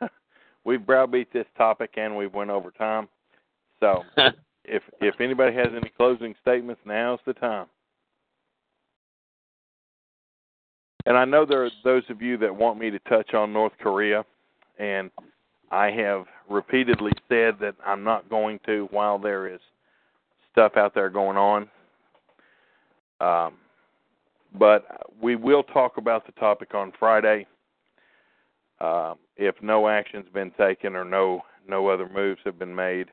we've 0.65 0.85
browbeat 0.85 1.31
this 1.31 1.45
topic 1.57 1.91
and 1.97 2.15
we've 2.15 2.33
went 2.33 2.49
over 2.49 2.71
time. 2.71 3.07
So 3.79 4.03
if 4.65 4.83
if 4.99 5.19
anybody 5.19 5.55
has 5.55 5.67
any 5.75 5.91
closing 5.95 6.35
statements, 6.41 6.81
now's 6.85 7.19
the 7.25 7.33
time. 7.33 7.67
And 11.05 11.17
I 11.17 11.25
know 11.25 11.45
there 11.45 11.63
are 11.63 11.71
those 11.83 12.03
of 12.09 12.21
you 12.21 12.37
that 12.37 12.55
want 12.55 12.79
me 12.79 12.89
to 12.89 12.99
touch 12.99 13.33
on 13.35 13.53
North 13.53 13.73
Korea, 13.79 14.25
and 14.79 15.11
I 15.71 15.91
have 15.91 16.25
repeatedly 16.49 17.11
said 17.29 17.55
that 17.59 17.75
I'm 17.85 18.03
not 18.03 18.29
going 18.29 18.59
to 18.65 18.87
while 18.89 19.19
there 19.19 19.47
is 19.47 19.59
stuff 20.51 20.73
out 20.77 20.95
there 20.95 21.09
going 21.09 21.37
on. 21.37 21.69
Um, 23.21 23.53
but 24.57 24.85
we 25.21 25.35
will 25.35 25.63
talk 25.63 25.97
about 25.97 26.25
the 26.25 26.31
topic 26.33 26.73
on 26.73 26.91
Friday. 26.97 27.45
Uh, 28.79 29.15
if 29.37 29.55
no 29.61 29.87
action's 29.87 30.27
been 30.33 30.51
taken 30.51 30.95
or 30.95 31.05
no 31.05 31.41
no 31.67 31.87
other 31.87 32.07
moves 32.07 32.41
have 32.45 32.59
been 32.59 32.75
made, 32.75 33.07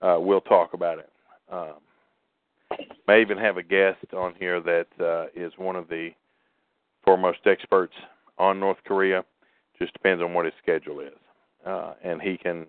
uh, 0.00 0.16
we'll 0.18 0.40
talk 0.40 0.74
about 0.74 0.98
it. 0.98 1.10
Um, 1.50 2.78
may 3.06 3.20
even 3.20 3.38
have 3.38 3.56
a 3.56 3.62
guest 3.62 3.98
on 4.16 4.34
here 4.38 4.60
that 4.60 4.86
uh, 5.00 5.26
is 5.34 5.52
one 5.56 5.76
of 5.76 5.88
the 5.88 6.10
foremost 7.04 7.40
experts 7.46 7.94
on 8.38 8.58
North 8.58 8.78
Korea. 8.84 9.24
Just 9.78 9.92
depends 9.92 10.22
on 10.22 10.34
what 10.34 10.44
his 10.44 10.54
schedule 10.62 11.00
is, 11.00 11.18
uh, 11.66 11.94
and 12.02 12.20
he 12.20 12.36
can 12.36 12.66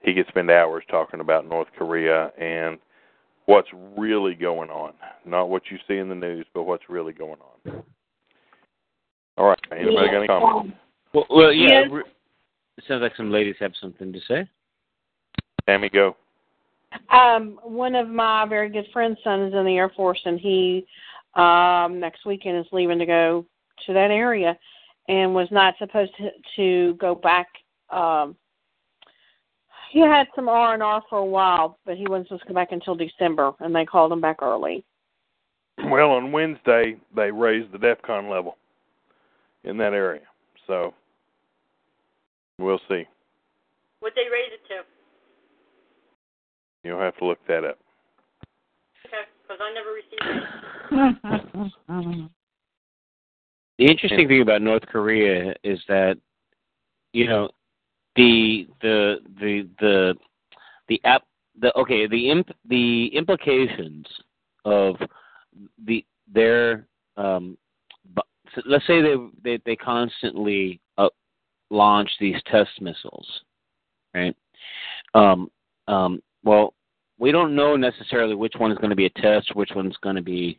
he 0.00 0.14
can 0.14 0.24
spend 0.28 0.50
hours 0.50 0.84
talking 0.90 1.20
about 1.20 1.48
North 1.48 1.68
Korea 1.76 2.32
and 2.38 2.78
what's 3.46 3.68
really 3.96 4.34
going 4.34 4.70
on, 4.70 4.92
not 5.24 5.48
what 5.48 5.62
you 5.70 5.78
see 5.88 5.96
in 5.96 6.08
the 6.08 6.14
news, 6.14 6.46
but 6.54 6.64
what's 6.64 6.88
really 6.88 7.12
going 7.12 7.38
on. 7.40 7.82
All 9.38 9.48
right. 9.48 9.58
Anybody 9.72 10.06
got 10.08 10.16
any 10.16 10.26
comments? 10.26 10.76
Well, 11.12 11.26
well 11.30 11.52
yeah. 11.52 11.84
Yes. 11.90 12.04
It 12.78 12.84
sounds 12.88 13.02
like 13.02 13.16
some 13.16 13.30
ladies 13.30 13.56
have 13.60 13.72
something 13.80 14.12
to 14.12 14.20
say. 14.26 14.48
Tammy, 15.66 15.88
go. 15.88 16.16
Um, 17.10 17.58
one 17.62 17.94
of 17.94 18.08
my 18.08 18.46
very 18.46 18.68
good 18.68 18.86
friend's 18.92 19.18
son 19.22 19.42
is 19.42 19.54
in 19.54 19.64
the 19.64 19.76
Air 19.76 19.90
Force, 19.90 20.20
and 20.24 20.38
he 20.38 20.86
um, 21.34 22.00
next 22.00 22.26
weekend 22.26 22.58
is 22.58 22.66
leaving 22.72 22.98
to 22.98 23.06
go 23.06 23.46
to 23.86 23.92
that 23.92 24.10
area, 24.10 24.58
and 25.08 25.34
was 25.34 25.48
not 25.50 25.74
supposed 25.78 26.12
to, 26.18 26.30
to 26.56 26.94
go 26.94 27.14
back. 27.14 27.48
Um, 27.90 28.36
he 29.92 30.00
had 30.00 30.26
some 30.34 30.48
R 30.48 30.72
and 30.72 30.82
R 30.82 31.02
for 31.10 31.18
a 31.18 31.24
while, 31.24 31.78
but 31.84 31.98
he 31.98 32.06
wasn't 32.08 32.28
supposed 32.28 32.42
to 32.42 32.46
come 32.46 32.54
back 32.54 32.72
until 32.72 32.94
December, 32.94 33.52
and 33.60 33.74
they 33.74 33.84
called 33.84 34.10
him 34.10 34.22
back 34.22 34.40
early. 34.40 34.82
Well, 35.84 36.12
on 36.12 36.32
Wednesday 36.32 36.96
they 37.14 37.30
raised 37.30 37.72
the 37.72 37.78
DEFCON 37.78 38.30
level 38.30 38.56
in 39.64 39.76
that 39.76 39.92
area, 39.92 40.22
so 40.66 40.94
we'll 42.58 42.80
see. 42.88 43.04
What 44.00 44.14
they 44.16 44.22
raise 44.32 44.52
it 44.52 44.66
to? 44.68 44.80
You'll 46.88 46.98
have 46.98 47.16
to 47.18 47.26
look 47.26 47.38
that 47.46 47.64
up. 47.64 47.78
Okay, 49.06 49.24
because 49.42 49.60
I 49.60 49.74
never 49.74 49.92
received 49.92 50.22
it. 52.10 52.30
the 53.78 53.86
interesting 53.86 54.26
thing 54.26 54.40
about 54.40 54.62
North 54.62 54.86
Korea 54.86 55.54
is 55.62 55.78
that, 55.88 56.16
you 57.12 57.26
know, 57.26 57.50
the 58.16 58.66
the 58.80 59.16
the 59.40 59.68
the 59.80 60.14
the 60.88 61.00
app 61.04 61.22
the 61.60 61.76
okay 61.76 62.06
the 62.06 62.30
imp 62.30 62.48
the 62.68 63.06
implications 63.14 64.06
of 64.64 64.96
the 65.86 66.04
their 66.32 66.86
um 67.16 67.56
so 68.54 68.62
let's 68.66 68.86
say 68.86 69.00
they 69.00 69.14
they 69.42 69.62
they 69.64 69.76
constantly 69.76 70.80
uh, 70.98 71.08
launch 71.70 72.10
these 72.20 72.36
test 72.46 72.70
missiles 72.80 73.26
right? 74.14 74.36
Um 75.14 75.50
um 75.88 76.22
well 76.44 76.74
we 77.18 77.32
don't 77.32 77.54
know 77.54 77.76
necessarily 77.76 78.34
which 78.34 78.54
one 78.58 78.72
is 78.72 78.78
going 78.78 78.90
to 78.90 78.96
be 78.96 79.06
a 79.06 79.10
test 79.20 79.54
which 79.54 79.70
one's 79.74 79.96
going 80.02 80.16
to 80.16 80.22
be 80.22 80.58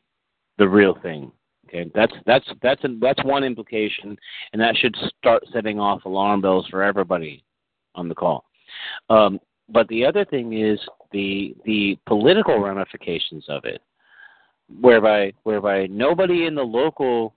the 0.57 0.67
real 0.67 0.97
thing 1.01 1.31
Okay, 1.73 1.89
that's 1.95 2.13
that's 2.25 2.47
that's 2.61 2.83
a, 2.83 2.89
that's 3.01 3.23
one 3.23 3.43
implication, 3.43 4.15
and 4.51 4.61
that 4.61 4.75
should 4.77 4.95
start 5.17 5.43
setting 5.51 5.79
off 5.79 6.05
alarm 6.05 6.41
bells 6.41 6.67
for 6.69 6.83
everybody 6.83 7.43
on 7.95 8.07
the 8.07 8.15
call. 8.15 8.45
Um, 9.09 9.39
but 9.69 9.87
the 9.87 10.05
other 10.05 10.23
thing 10.23 10.53
is 10.53 10.79
the 11.11 11.55
the 11.65 11.97
political 12.05 12.59
ramifications 12.59 13.45
of 13.49 13.65
it, 13.65 13.81
whereby 14.81 15.33
whereby 15.43 15.87
nobody 15.87 16.45
in 16.45 16.53
the 16.53 16.61
local 16.61 17.33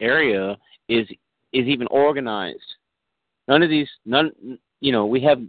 area 0.00 0.56
is 0.88 1.08
is 1.52 1.66
even 1.66 1.88
organized. 1.88 2.76
None 3.48 3.62
of 3.62 3.70
these 3.70 3.88
none 4.06 4.30
you 4.80 4.92
know 4.92 5.04
we 5.04 5.20
have 5.22 5.42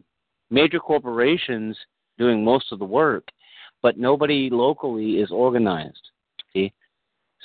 major 0.49 0.79
corporations 0.79 1.77
doing 2.17 2.43
most 2.43 2.71
of 2.71 2.79
the 2.79 2.85
work, 2.85 3.27
but 3.83 3.99
nobody 3.99 4.49
locally 4.49 5.19
is 5.19 5.29
organized. 5.29 6.09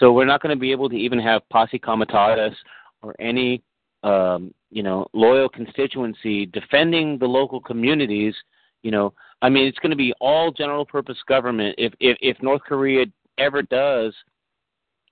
So 0.01 0.13
we're 0.13 0.25
not 0.25 0.43
going 0.43 0.57
to 0.57 0.61
be 0.61 0.73
able 0.73 0.89
to 0.89 0.97
even 0.97 1.21
have 1.21 1.49
posse 1.51 1.79
comitatus 1.79 2.55
or 3.03 3.15
any, 3.21 3.63
um, 4.03 4.53
you 4.71 4.83
know, 4.83 5.07
loyal 5.13 5.49
constituency 5.49 6.47
defending 6.47 7.19
the 7.19 7.27
local 7.27 7.61
communities. 7.61 8.35
You 8.83 8.91
know, 8.91 9.13
I 9.43 9.51
mean, 9.51 9.67
it's 9.67 9.79
going 9.79 9.91
to 9.91 9.97
be 9.97 10.15
all 10.21 10.51
general 10.51 10.87
purpose 10.87 11.19
government. 11.29 11.75
If 11.77 11.93
if, 12.01 12.17
if 12.23 12.43
North 12.43 12.63
Korea 12.67 13.05
ever 13.37 13.61
does 13.63 14.15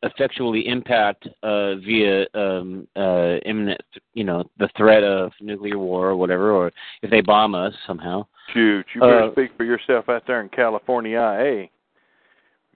effectually 0.03 0.67
impact 0.69 1.29
uh, 1.43 1.75
via 1.77 2.25
um, 2.33 2.87
uh, 2.97 3.37
imminent, 3.45 3.81
you 4.15 4.25
know, 4.25 4.49
the 4.59 4.71
threat 4.77 5.03
of 5.03 5.33
nuclear 5.41 5.79
war 5.79 6.09
or 6.09 6.17
whatever, 6.17 6.53
or 6.53 6.73
if 7.03 7.11
they 7.11 7.21
bomb 7.21 7.55
us 7.55 7.75
somehow. 7.87 8.25
Shoot, 8.55 8.87
you 8.95 9.01
better 9.01 9.25
uh, 9.25 9.33
speak 9.33 9.51
for 9.57 9.65
yourself 9.65 10.09
out 10.09 10.27
there 10.27 10.41
in 10.41 10.49
California, 10.49 11.19
IA. 11.19 11.67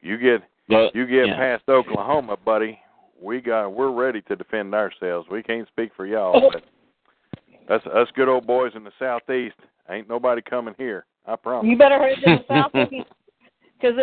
You 0.03 0.19
get 0.19 0.43
but, 0.73 0.95
you 0.95 1.07
get 1.07 1.29
yeah. 1.29 1.37
past 1.37 1.65
Oklahoma, 1.69 2.37
buddy. 2.37 2.79
We 3.21 3.41
got 3.41 3.69
we're 3.69 3.93
ready 3.93 4.21
to 4.23 4.37
defend 4.37 4.75
ourselves. 4.75 5.29
We 5.31 5.43
can't 5.43 5.69
speak 5.69 5.93
for 5.97 6.07
y'all, 6.07 6.33
oh. 6.35 6.51
but 6.53 6.65
us 7.73 7.83
us 7.87 8.09
good 8.15 8.29
old 8.29 8.47
boys 8.47 8.73
in 8.75 8.85
the 8.85 8.91
southeast 8.99 9.57
ain't 9.89 10.09
nobody 10.09 10.43
coming 10.43 10.75
here. 10.79 11.07
I 11.27 11.37
promise. 11.37 11.71
You 11.71 11.79
better 11.79 11.99
hurry 11.99 12.17
to 12.17 12.21
the 12.25 12.45
south 12.49 12.73
because 13.83 13.97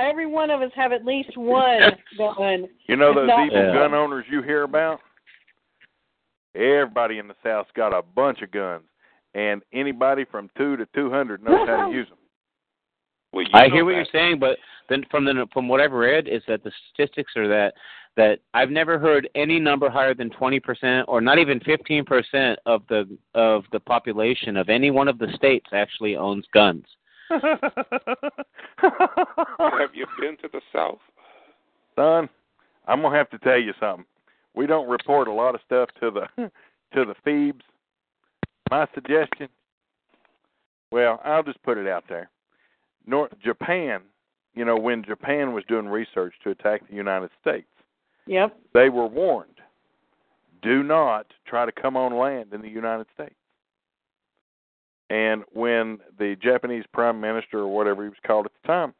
every 0.00 0.26
one 0.26 0.50
of 0.50 0.60
us 0.60 0.70
have 0.74 0.92
at 0.92 1.04
least 1.04 1.36
one 1.36 1.80
gun. 2.18 2.68
You 2.86 2.96
know 2.96 3.14
those 3.14 3.30
evil 3.46 3.62
Yeah. 3.62 3.74
gun 3.74 3.94
owners 3.94 4.24
you 4.30 4.42
hear 4.42 4.62
about? 4.62 5.00
Everybody 6.54 7.18
in 7.18 7.28
the 7.28 7.34
South's 7.44 7.70
got 7.76 7.96
a 7.96 8.02
bunch 8.02 8.42
of 8.42 8.50
guns, 8.50 8.82
and 9.34 9.62
anybody 9.72 10.24
from 10.24 10.50
two 10.58 10.76
to 10.76 10.86
two 10.94 11.08
hundred 11.08 11.44
knows 11.44 11.66
how 11.68 11.88
to 11.88 11.92
use 11.96 12.08
them. 12.08 12.18
Well, 13.32 13.44
you 13.44 13.50
I 13.52 13.68
hear 13.68 13.84
what 13.84 13.94
you're 13.94 14.06
saying, 14.12 14.38
but 14.40 14.58
then 14.88 15.04
from 15.10 15.24
the 15.24 15.46
from 15.52 15.68
what 15.68 15.80
I've 15.80 15.92
read 15.92 16.28
is 16.28 16.42
that 16.48 16.64
the 16.64 16.72
statistics 16.92 17.32
are 17.36 17.48
that 17.48 17.74
that 18.16 18.40
I've 18.54 18.70
never 18.70 18.98
heard 18.98 19.28
any 19.34 19.60
number 19.60 19.88
higher 19.88 20.14
than 20.14 20.30
20% 20.30 21.04
or 21.06 21.20
not 21.20 21.38
even 21.38 21.60
15% 21.60 22.56
of 22.66 22.82
the 22.88 23.16
of 23.34 23.64
the 23.72 23.80
population 23.80 24.56
of 24.56 24.68
any 24.68 24.90
one 24.90 25.06
of 25.08 25.18
the 25.18 25.28
states 25.36 25.66
actually 25.72 26.16
owns 26.16 26.44
guns. 26.52 26.84
Have 27.30 27.40
you 29.94 30.06
been 30.20 30.36
to 30.38 30.48
the 30.52 30.60
South? 30.72 30.98
Son, 31.94 32.28
I'm 32.88 33.02
gonna 33.02 33.16
have 33.16 33.30
to 33.30 33.38
tell 33.38 33.58
you 33.58 33.72
something. 33.78 34.04
We 34.54 34.66
don't 34.66 34.88
report 34.88 35.28
a 35.28 35.32
lot 35.32 35.54
of 35.54 35.60
stuff 35.64 35.88
to 36.00 36.10
the 36.10 36.26
to 36.94 37.04
the 37.04 37.14
Phoebes. 37.24 37.64
My 38.70 38.86
suggestion, 38.94 39.48
well, 40.90 41.20
I'll 41.24 41.42
just 41.42 41.62
put 41.62 41.78
it 41.78 41.86
out 41.86 42.04
there. 42.08 42.28
North 43.10 43.32
Japan, 43.42 44.00
you 44.54 44.64
know, 44.64 44.76
when 44.76 45.04
Japan 45.04 45.52
was 45.52 45.64
doing 45.68 45.86
research 45.86 46.34
to 46.44 46.50
attack 46.50 46.88
the 46.88 46.96
United 46.96 47.30
States, 47.40 47.66
Yep. 48.26 48.56
they 48.72 48.88
were 48.88 49.06
warned, 49.06 49.60
do 50.62 50.82
not 50.82 51.26
try 51.46 51.66
to 51.66 51.72
come 51.72 51.96
on 51.96 52.16
land 52.16 52.52
in 52.52 52.62
the 52.62 52.68
United 52.68 53.06
States. 53.14 53.34
And 55.08 55.42
when 55.52 55.98
the 56.18 56.36
Japanese 56.40 56.84
prime 56.92 57.20
minister 57.20 57.58
or 57.58 57.68
whatever 57.68 58.04
he 58.04 58.08
was 58.08 58.18
called 58.24 58.46
at 58.46 58.52
the 58.62 58.68
time 58.68 58.94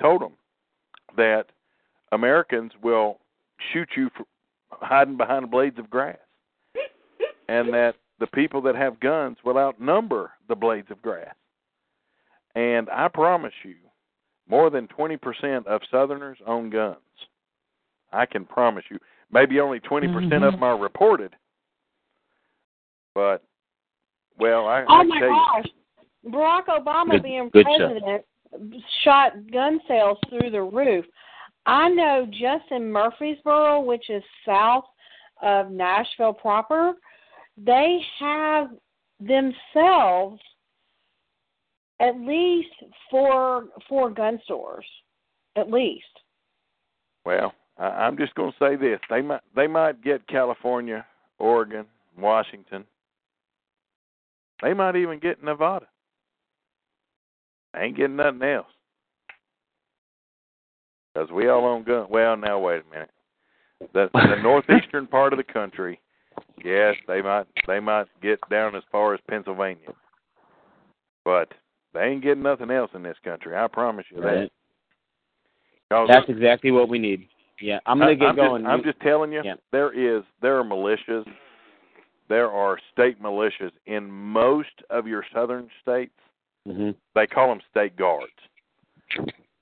told 0.00 0.22
them 0.22 0.32
that 1.16 1.46
Americans 2.12 2.72
will 2.82 3.18
shoot 3.72 3.88
you 3.96 4.08
for 4.16 4.24
hiding 4.70 5.18
behind 5.18 5.50
blades 5.50 5.78
of 5.78 5.90
grass, 5.90 6.16
and 7.48 7.74
that 7.74 7.96
the 8.20 8.26
people 8.26 8.62
that 8.62 8.76
have 8.76 9.00
guns 9.00 9.36
will 9.44 9.58
outnumber 9.58 10.30
the 10.48 10.54
blades 10.54 10.90
of 10.90 11.02
grass. 11.02 11.34
And 12.54 12.88
I 12.90 13.08
promise 13.08 13.52
you, 13.64 13.76
more 14.48 14.70
than 14.70 14.88
20% 14.88 15.66
of 15.66 15.80
Southerners 15.90 16.38
own 16.46 16.70
guns. 16.70 16.96
I 18.12 18.26
can 18.26 18.44
promise 18.44 18.84
you. 18.90 18.98
Maybe 19.32 19.60
only 19.60 19.78
20% 19.78 20.06
of 20.06 20.10
mm-hmm. 20.10 20.40
them 20.40 20.62
are 20.62 20.76
reported. 20.76 21.36
But, 23.14 23.44
well, 24.38 24.66
I, 24.66 24.80
I 24.80 24.84
Oh 24.88 25.00
can 25.00 25.08
my 25.08 25.20
tell 25.20 25.28
you, 25.28 25.46
gosh. 25.54 25.66
Barack 26.26 26.66
Obama 26.66 27.12
Good- 27.12 27.22
being 27.22 27.50
good 27.52 27.66
show. 27.78 27.88
president 27.88 28.24
shot 29.04 29.32
gun 29.52 29.80
sales 29.86 30.18
through 30.28 30.50
the 30.50 30.62
roof. 30.62 31.04
I 31.66 31.88
know 31.88 32.26
just 32.30 32.64
in 32.70 32.90
Murfreesboro, 32.90 33.80
which 33.82 34.10
is 34.10 34.22
south 34.44 34.84
of 35.42 35.70
Nashville 35.70 36.32
proper, 36.32 36.94
they 37.56 38.00
have 38.18 38.70
themselves 39.20 40.40
at 42.00 42.18
least 42.18 42.68
four 43.10 43.64
four 43.88 44.10
gun 44.10 44.40
stores. 44.44 44.86
At 45.56 45.70
least. 45.70 46.04
Well, 47.24 47.52
I, 47.78 47.84
I'm 47.84 48.16
just 48.16 48.34
going 48.34 48.52
to 48.52 48.58
say 48.58 48.76
this: 48.76 49.00
they 49.08 49.22
might 49.22 49.42
they 49.54 49.66
might 49.66 50.02
get 50.02 50.26
California, 50.28 51.04
Oregon, 51.38 51.86
Washington. 52.18 52.84
They 54.62 54.74
might 54.74 54.96
even 54.96 55.18
get 55.18 55.42
Nevada. 55.42 55.86
They 57.72 57.80
ain't 57.80 57.96
getting 57.96 58.16
nothing 58.16 58.42
else 58.42 58.66
because 61.14 61.30
we 61.30 61.48
all 61.48 61.66
own 61.66 61.84
guns. 61.84 62.08
Well, 62.10 62.36
now 62.36 62.58
wait 62.58 62.82
a 62.86 62.92
minute. 62.92 63.10
The 63.92 64.08
the 64.12 64.36
northeastern 64.42 65.06
part 65.06 65.32
of 65.32 65.38
the 65.38 65.52
country, 65.52 66.00
yes, 66.64 66.94
they 67.06 67.22
might 67.22 67.46
they 67.66 67.80
might 67.80 68.06
get 68.22 68.38
down 68.50 68.76
as 68.76 68.82
far 68.92 69.14
as 69.14 69.20
Pennsylvania, 69.28 69.92
but 71.24 71.52
they 71.92 72.02
ain't 72.02 72.22
getting 72.22 72.42
nothing 72.42 72.70
else 72.70 72.90
in 72.94 73.02
this 73.02 73.16
country. 73.24 73.56
I 73.56 73.66
promise 73.66 74.06
you 74.10 74.20
that. 74.20 74.26
Right. 74.26 74.52
'Cause 75.90 76.08
That's 76.08 76.28
exactly 76.28 76.70
what 76.70 76.88
we 76.88 76.98
need. 76.98 77.28
Yeah, 77.60 77.80
I'm 77.84 77.98
gonna 77.98 78.12
I- 78.12 78.14
get 78.14 78.28
I'm 78.28 78.36
going. 78.36 78.62
Just, 78.62 78.72
I'm 78.72 78.82
just 78.84 79.00
telling 79.00 79.32
you, 79.32 79.42
Yeah. 79.42 79.56
there 79.72 79.92
is 79.92 80.24
there 80.40 80.58
are 80.58 80.64
militias, 80.64 81.26
there 82.28 82.50
are 82.50 82.78
state 82.92 83.20
militias 83.20 83.72
in 83.86 84.10
most 84.10 84.82
of 84.90 85.06
your 85.06 85.24
southern 85.32 85.68
states. 85.82 86.14
hmm 86.64 86.90
They 87.14 87.26
call 87.26 87.48
them 87.48 87.60
state 87.70 87.96
guards, 87.96 88.32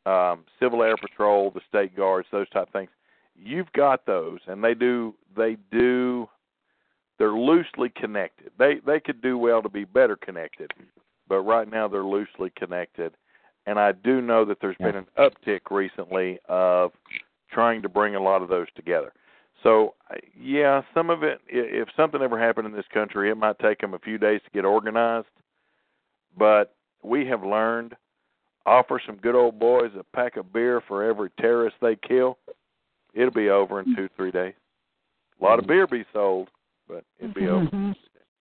um, 0.04 0.44
Civil 0.60 0.82
Air 0.82 0.96
Patrol, 0.96 1.50
the 1.50 1.60
state 1.62 1.94
guards, 1.96 2.28
those 2.30 2.48
type 2.50 2.70
things. 2.72 2.90
You've 3.34 3.72
got 3.72 4.04
those, 4.04 4.40
and 4.46 4.62
they 4.62 4.74
do 4.74 5.14
they 5.34 5.56
do. 5.70 6.28
They're 7.18 7.32
loosely 7.32 7.88
connected. 7.88 8.52
They 8.58 8.80
they 8.80 9.00
could 9.00 9.20
do 9.22 9.38
well 9.38 9.62
to 9.62 9.68
be 9.68 9.84
better 9.84 10.16
connected, 10.16 10.72
but 11.28 11.40
right 11.40 11.70
now 11.70 11.88
they're 11.88 12.04
loosely 12.04 12.50
connected. 12.56 13.14
And 13.66 13.78
I 13.78 13.92
do 13.92 14.20
know 14.20 14.44
that 14.46 14.58
there's 14.60 14.76
been 14.78 14.96
an 14.96 15.06
uptick 15.18 15.70
recently 15.70 16.38
of 16.48 16.92
trying 17.52 17.82
to 17.82 17.88
bring 17.88 18.14
a 18.14 18.22
lot 18.22 18.42
of 18.42 18.48
those 18.48 18.66
together. 18.74 19.12
So, 19.62 19.94
yeah, 20.40 20.82
some 20.94 21.10
of 21.10 21.22
it, 21.22 21.40
if 21.48 21.88
something 21.96 22.22
ever 22.22 22.38
happened 22.38 22.66
in 22.66 22.72
this 22.72 22.86
country, 22.94 23.30
it 23.30 23.36
might 23.36 23.58
take 23.58 23.80
them 23.80 23.94
a 23.94 23.98
few 23.98 24.16
days 24.16 24.40
to 24.44 24.50
get 24.52 24.64
organized. 24.64 25.26
But 26.36 26.74
we 27.02 27.26
have 27.26 27.42
learned 27.42 27.94
offer 28.64 29.00
some 29.04 29.16
good 29.16 29.34
old 29.34 29.58
boys 29.58 29.90
a 29.98 30.04
pack 30.16 30.36
of 30.36 30.52
beer 30.52 30.82
for 30.86 31.02
every 31.02 31.30
terrorist 31.40 31.76
they 31.80 31.96
kill. 31.96 32.38
It'll 33.14 33.30
be 33.30 33.48
over 33.48 33.80
in 33.80 33.96
two, 33.96 34.08
three 34.16 34.30
days. 34.30 34.54
A 35.40 35.44
lot 35.44 35.58
of 35.58 35.64
mm-hmm. 35.64 35.72
beer 35.72 35.86
be 35.86 36.04
sold, 36.12 36.48
but 36.86 37.04
it'll 37.18 37.34
be 37.34 37.48
over. 37.48 37.66
Mm-hmm. 37.66 37.92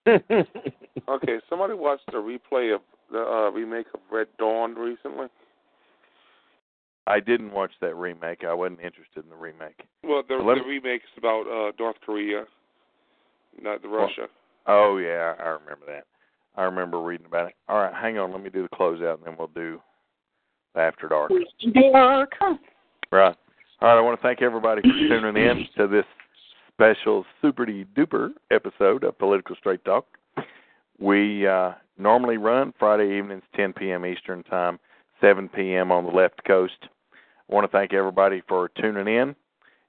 Okay, 1.08 1.38
somebody 1.48 1.72
watched 1.74 2.06
the 2.06 2.18
replay 2.18 2.74
of 2.74 2.82
the 3.10 3.20
uh, 3.20 3.50
remake 3.50 3.86
of 3.94 4.00
Red 4.12 4.26
Dawn 4.38 4.74
recently. 4.74 5.26
I 7.06 7.20
didn't 7.20 7.52
watch 7.52 7.70
that 7.80 7.94
remake. 7.94 8.44
I 8.44 8.52
wasn't 8.52 8.80
interested 8.80 9.24
in 9.24 9.30
the 9.30 9.36
remake. 9.36 9.80
Well, 10.04 10.22
the, 10.28 10.34
Let 10.34 10.56
the 10.56 10.64
me- 10.64 10.68
remake's 10.80 11.06
about 11.16 11.46
uh, 11.46 11.72
North 11.78 11.96
Korea, 12.04 12.44
not 13.62 13.80
the 13.80 13.88
Russia. 13.88 14.26
Oh 14.66 14.98
yeah, 14.98 15.34
I 15.38 15.48
remember 15.48 15.86
that. 15.86 16.04
I 16.56 16.64
remember 16.64 17.00
reading 17.00 17.26
about 17.26 17.48
it. 17.48 17.54
All 17.68 17.78
right, 17.78 17.94
hang 17.94 18.18
on. 18.18 18.32
Let 18.32 18.42
me 18.42 18.50
do 18.50 18.62
the 18.62 18.76
closeout, 18.76 19.14
and 19.14 19.24
then 19.24 19.36
we'll 19.38 19.48
do 19.54 19.80
the 20.74 20.80
after 20.80 21.08
dark. 21.08 21.30
Dark. 21.92 22.32
Right. 23.10 23.36
All 23.80 23.88
right. 23.88 23.98
I 23.98 24.00
want 24.00 24.20
to 24.20 24.22
thank 24.22 24.42
everybody 24.42 24.82
for 24.82 24.88
tuning 24.88 25.42
in 25.42 25.64
to 25.78 25.86
this 25.88 26.04
special 26.78 27.26
super 27.42 27.66
duper 27.66 28.30
episode 28.52 29.02
of 29.02 29.18
Political 29.18 29.56
Straight 29.56 29.84
Talk. 29.84 30.06
We 31.00 31.44
uh, 31.44 31.72
normally 31.98 32.36
run 32.36 32.72
Friday 32.78 33.18
evenings, 33.18 33.42
10 33.56 33.72
p.m. 33.72 34.06
Eastern 34.06 34.44
Time, 34.44 34.78
7 35.20 35.48
p.m. 35.48 35.90
on 35.90 36.04
the 36.04 36.12
left 36.12 36.44
coast. 36.46 36.78
I 36.84 37.52
want 37.52 37.68
to 37.68 37.76
thank 37.76 37.92
everybody 37.92 38.42
for 38.46 38.70
tuning 38.80 39.08
in, 39.08 39.34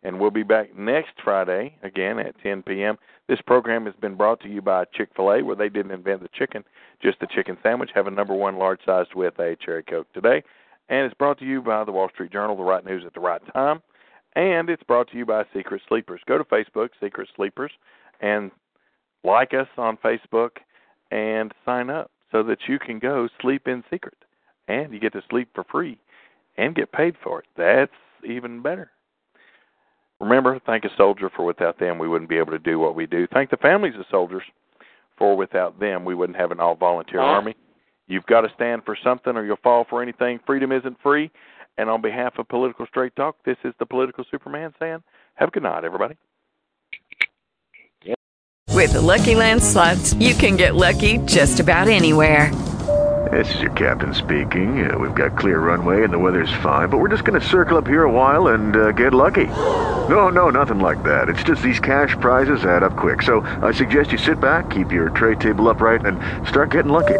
and 0.01 0.19
we'll 0.19 0.31
be 0.31 0.41
back 0.41 0.75
next 0.75 1.11
Friday 1.23 1.75
again 1.83 2.17
at 2.17 2.33
10 2.41 2.63
p.m. 2.63 2.97
This 3.27 3.39
program 3.45 3.85
has 3.85 3.93
been 4.01 4.15
brought 4.15 4.39
to 4.41 4.49
you 4.49 4.63
by 4.63 4.85
Chick 4.85 5.09
fil 5.15 5.31
A, 5.31 5.43
where 5.43 5.55
they 5.55 5.69
didn't 5.69 5.91
invent 5.91 6.23
the 6.23 6.29
chicken, 6.33 6.63
just 7.03 7.19
the 7.19 7.27
chicken 7.27 7.55
sandwich. 7.61 7.91
Have 7.93 8.07
a 8.07 8.11
number 8.11 8.33
one 8.33 8.57
large 8.57 8.79
sized 8.83 9.13
with 9.13 9.37
a 9.37 9.55
cherry 9.63 9.83
coke 9.83 10.11
today. 10.11 10.41
And 10.89 11.05
it's 11.05 11.13
brought 11.13 11.37
to 11.37 11.45
you 11.45 11.61
by 11.61 11.83
the 11.83 11.91
Wall 11.91 12.09
Street 12.09 12.31
Journal, 12.31 12.57
the 12.57 12.63
right 12.63 12.83
news 12.83 13.03
at 13.05 13.13
the 13.13 13.19
right 13.19 13.41
time. 13.53 13.83
And 14.35 14.69
it's 14.69 14.83
brought 14.83 15.09
to 15.11 15.17
you 15.17 15.25
by 15.25 15.43
Secret 15.53 15.81
Sleepers. 15.87 16.21
Go 16.27 16.37
to 16.37 16.43
Facebook, 16.43 16.89
Secret 17.01 17.29
Sleepers, 17.35 17.71
and 18.21 18.51
like 19.23 19.53
us 19.53 19.67
on 19.77 19.97
Facebook 19.97 20.51
and 21.11 21.53
sign 21.65 21.89
up 21.89 22.11
so 22.31 22.43
that 22.43 22.59
you 22.67 22.79
can 22.79 22.99
go 22.99 23.27
sleep 23.41 23.67
in 23.67 23.83
secret. 23.89 24.15
And 24.67 24.93
you 24.93 24.99
get 24.99 25.13
to 25.13 25.23
sleep 25.29 25.49
for 25.55 25.63
free 25.63 25.99
and 26.57 26.75
get 26.75 26.91
paid 26.91 27.15
for 27.23 27.39
it. 27.39 27.45
That's 27.57 27.91
even 28.23 28.61
better. 28.61 28.91
Remember, 30.19 30.59
thank 30.65 30.83
a 30.83 30.89
soldier, 30.97 31.31
for 31.33 31.45
without 31.45 31.79
them 31.79 31.97
we 31.97 32.07
wouldn't 32.07 32.29
be 32.29 32.37
able 32.37 32.51
to 32.51 32.59
do 32.59 32.77
what 32.77 32.93
we 32.93 33.07
do. 33.07 33.25
Thank 33.33 33.49
the 33.49 33.57
families 33.57 33.95
of 33.97 34.05
soldiers, 34.11 34.43
for 35.17 35.35
without 35.35 35.79
them 35.79 36.05
we 36.05 36.13
wouldn't 36.13 36.37
have 36.37 36.51
an 36.51 36.59
all 36.59 36.75
volunteer 36.75 37.21
army. 37.21 37.55
You've 38.07 38.25
got 38.25 38.41
to 38.41 38.49
stand 38.53 38.83
for 38.85 38.97
something 39.03 39.37
or 39.37 39.45
you'll 39.45 39.57
fall 39.63 39.85
for 39.89 40.01
anything. 40.01 40.39
Freedom 40.45 40.71
isn't 40.71 40.97
free. 41.01 41.31
And 41.79 41.89
on 41.89 42.01
behalf 42.01 42.37
of 42.37 42.49
Political 42.49 42.87
Straight 42.87 43.15
Talk, 43.15 43.37
this 43.45 43.55
is 43.63 43.73
the 43.79 43.85
Political 43.85 44.25
Superman 44.29 44.73
saying, 44.79 45.01
have 45.35 45.47
a 45.47 45.51
good 45.51 45.63
night, 45.63 45.85
everybody. 45.85 46.17
With 48.69 48.91
the 48.91 49.01
Lucky 49.01 49.33
Land 49.33 49.63
slots, 49.63 50.13
you 50.15 50.33
can 50.33 50.57
get 50.57 50.75
lucky 50.75 51.19
just 51.19 51.61
about 51.61 51.87
anywhere. 51.87 52.53
This 53.31 53.55
is 53.55 53.61
your 53.61 53.71
captain 53.71 54.13
speaking. 54.13 54.91
Uh, 54.91 54.97
we've 54.97 55.15
got 55.15 55.37
clear 55.37 55.59
runway 55.59 56.03
and 56.03 56.11
the 56.11 56.19
weather's 56.19 56.51
fine, 56.61 56.89
but 56.89 56.97
we're 56.97 57.07
just 57.07 57.23
going 57.23 57.39
to 57.39 57.47
circle 57.47 57.77
up 57.77 57.87
here 57.87 58.03
a 58.03 58.11
while 58.11 58.47
and 58.49 58.75
uh, 58.75 58.91
get 58.91 59.13
lucky. 59.13 59.45
No, 59.45 60.27
no, 60.27 60.49
nothing 60.49 60.79
like 60.79 61.01
that. 61.03 61.29
It's 61.29 61.43
just 61.43 61.61
these 61.61 61.79
cash 61.79 62.11
prizes 62.19 62.65
add 62.65 62.83
up 62.83 62.97
quick. 62.97 63.21
So 63.21 63.41
I 63.61 63.71
suggest 63.71 64.11
you 64.11 64.17
sit 64.17 64.41
back, 64.41 64.69
keep 64.69 64.91
your 64.91 65.11
tray 65.11 65.35
table 65.35 65.69
upright, 65.69 66.05
and 66.05 66.19
start 66.45 66.71
getting 66.71 66.91
lucky. 66.91 67.19